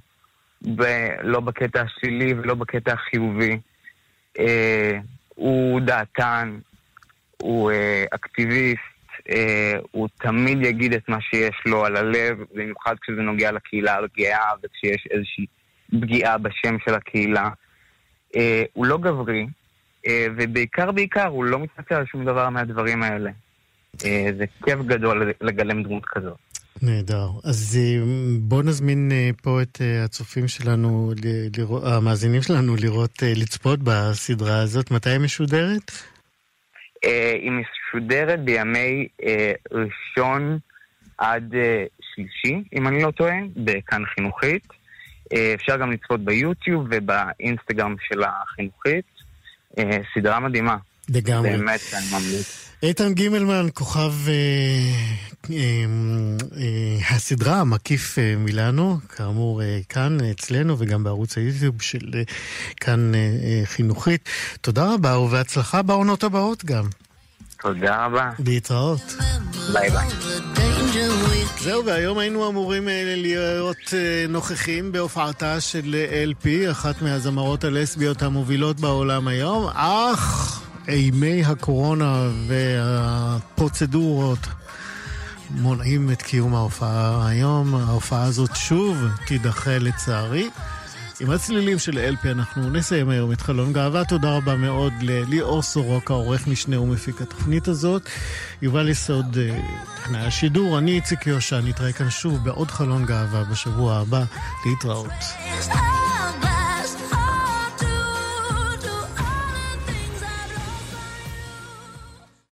ב, 0.76 0.84
לא 1.24 1.40
בקטע 1.40 1.82
השלילי 1.82 2.34
ולא 2.34 2.54
בקטע 2.54 2.94
החיובי. 2.94 3.60
הוא 5.44 5.82
דעתן, 5.82 6.58
הוא 7.38 7.72
אה, 7.72 8.06
אקטיביסט, 8.10 8.80
אה, 9.30 9.74
הוא 9.92 10.08
תמיד 10.20 10.66
יגיד 10.66 10.94
את 10.94 11.10
מה 11.10 11.22
שיש 11.22 11.56
לו 11.66 11.86
על 11.86 11.98
הלב, 11.98 12.38
במיוחד 12.54 12.96
כשזה 13.02 13.22
נוגע 13.22 13.52
לקהילה 13.52 13.98
הגאה 13.98 14.50
וכשיש 14.64 15.08
איזושהי 15.12 15.46
פגיעה 15.92 16.38
בשם 16.38 16.76
של 16.86 16.94
הקהילה. 16.94 17.50
אה, 18.36 18.64
הוא 18.74 18.86
לא 18.86 18.98
גברי, 18.98 19.48
אה, 20.08 20.28
ובעיקר 20.38 20.92
בעיקר 20.92 21.28
הוא 21.28 21.46
לא 21.46 21.60
מתנצל 21.60 21.96
על 21.96 22.06
שום 22.06 22.26
דבר 22.26 22.50
מהדברים 22.50 23.04
האלה. 23.04 23.32
אה, 24.06 24.28
זה 24.38 24.46
כיף 24.66 24.80
גדול 24.86 25.34
לגלם 25.42 25.84
דמות 25.84 26.06
כזאת. 26.06 26.38
נהדר. 26.84 27.28
אז 27.44 27.80
אה, 27.82 28.04
בואו 28.40 28.62
נזמין 28.62 29.12
אה, 29.12 29.30
פה 29.44 29.62
את 29.62 29.82
אה, 29.82 30.04
הצופים 30.04 30.48
שלנו, 30.48 31.12
המאזינים 31.84 32.42
שלנו, 32.42 32.76
לראות, 32.76 33.24
לצפות 33.36 33.80
בסדרה 33.84 34.62
הזאת. 34.62 34.92
מתי 34.92 35.10
היא 35.10 35.20
משודרת? 35.20 35.92
היא 37.42 37.52
משודרת 37.52 38.40
בימי 38.40 39.08
ראשון 39.72 40.60
עד 41.18 41.54
שלישי, 42.02 42.64
אם 42.76 42.88
אני 42.88 43.04
לא 43.04 43.12
טועה, 43.12 43.36
בכאן 43.56 44.04
חינוכית. 44.16 44.68
אפשר 45.56 45.78
גם 45.78 45.92
לצפות 45.92 46.20
ביוטיוב 46.20 46.88
ובאינסטגרם 46.92 47.96
של 48.10 48.24
החינוכית. 48.24 49.06
סדרה 50.14 50.40
מדהימה. 50.40 50.78
לגמרי. 51.10 51.50
באמת, 51.50 51.82
אני 51.94 52.06
ממליץ. 52.12 52.64
איתן 52.84 53.14
גימלמן, 53.14 53.68
כוכב 53.74 54.14
אה, 54.28 54.34
אה, 55.52 55.56
אה, 56.58 57.16
הסדרה 57.16 57.64
מקיף 57.64 58.20
אה, 58.20 58.36
מילאנו, 58.38 58.98
כאמור 59.10 59.62
אה, 59.62 59.80
כאן 59.90 60.18
אצלנו 60.32 60.76
וגם 60.80 61.04
בערוץ 61.04 61.38
היוטיוב 61.38 61.82
של 61.82 62.12
אה, 62.16 62.22
כאן 62.76 63.16
אה, 63.16 63.20
אה, 63.20 63.62
חינוכית. 63.66 64.30
תודה 64.62 64.94
רבה 64.94 65.18
ובהצלחה 65.18 65.82
בעונות 65.82 66.24
הבאות 66.24 66.66
גם. 66.66 66.88
תודה 67.62 68.06
רבה. 68.06 68.32
להתראות. 68.46 69.16
ביי 69.74 69.90
ביי. 69.90 70.08
זהו, 71.60 71.86
והיום 71.86 72.18
היינו 72.18 72.50
אמורים 72.50 72.90
אה, 72.90 73.14
להיות 73.18 73.94
אה, 73.94 74.26
נוכחים 74.30 74.92
בהופעתה 74.92 75.62
של 75.62 75.96
LP, 76.32 76.72
אחת 76.72 77.02
מהזמרות 77.02 77.64
הלסביות 77.64 78.22
המובילות 78.22 78.80
בעולם 78.80 79.28
היום, 79.28 79.68
אך... 79.74 80.60
אימי 80.88 81.46
הקורונה 81.46 82.30
והפרוצדורות 82.48 84.48
מונעים 85.50 86.12
את 86.12 86.22
קיום 86.22 86.56
ההופעה 86.56 87.28
היום. 87.28 87.76
ההופעה 87.76 88.24
הזאת 88.24 88.56
שוב 88.56 88.98
תידחה 89.28 89.78
לצערי. 89.78 90.50
עם 91.20 91.30
הצלילים 91.30 91.80
של 91.80 92.00
אלפי 92.00 92.32
אנחנו 92.32 92.70
נסיים 92.70 93.10
היום 93.10 93.32
את 93.32 93.42
חלון 93.42 93.74
גאווה. 93.74 94.06
תודה 94.06 94.38
רבה 94.38 94.56
מאוד 94.56 94.94
לליאור 95.02 95.62
סורוקה, 95.62 96.14
עורך 96.14 96.48
משנה 96.48 96.82
ומפיק 96.82 97.22
התוכנית 97.22 97.68
הזאת. 97.68 98.10
יובל 98.62 98.90
יסוד, 98.90 99.38
אה, 99.38 99.60
טכנאי 99.96 100.26
השידור, 100.26 100.78
אני 100.78 100.92
איציק 100.92 101.28
יושע, 101.28 101.62
נתראה 101.62 101.94
כאן 101.94 102.10
שוב 102.10 102.44
בעוד 102.44 102.72
חלון 102.72 103.06
גאווה 103.06 103.44
בשבוע 103.44 103.96
הבא. 103.96 104.24
להתראות. 104.66 105.12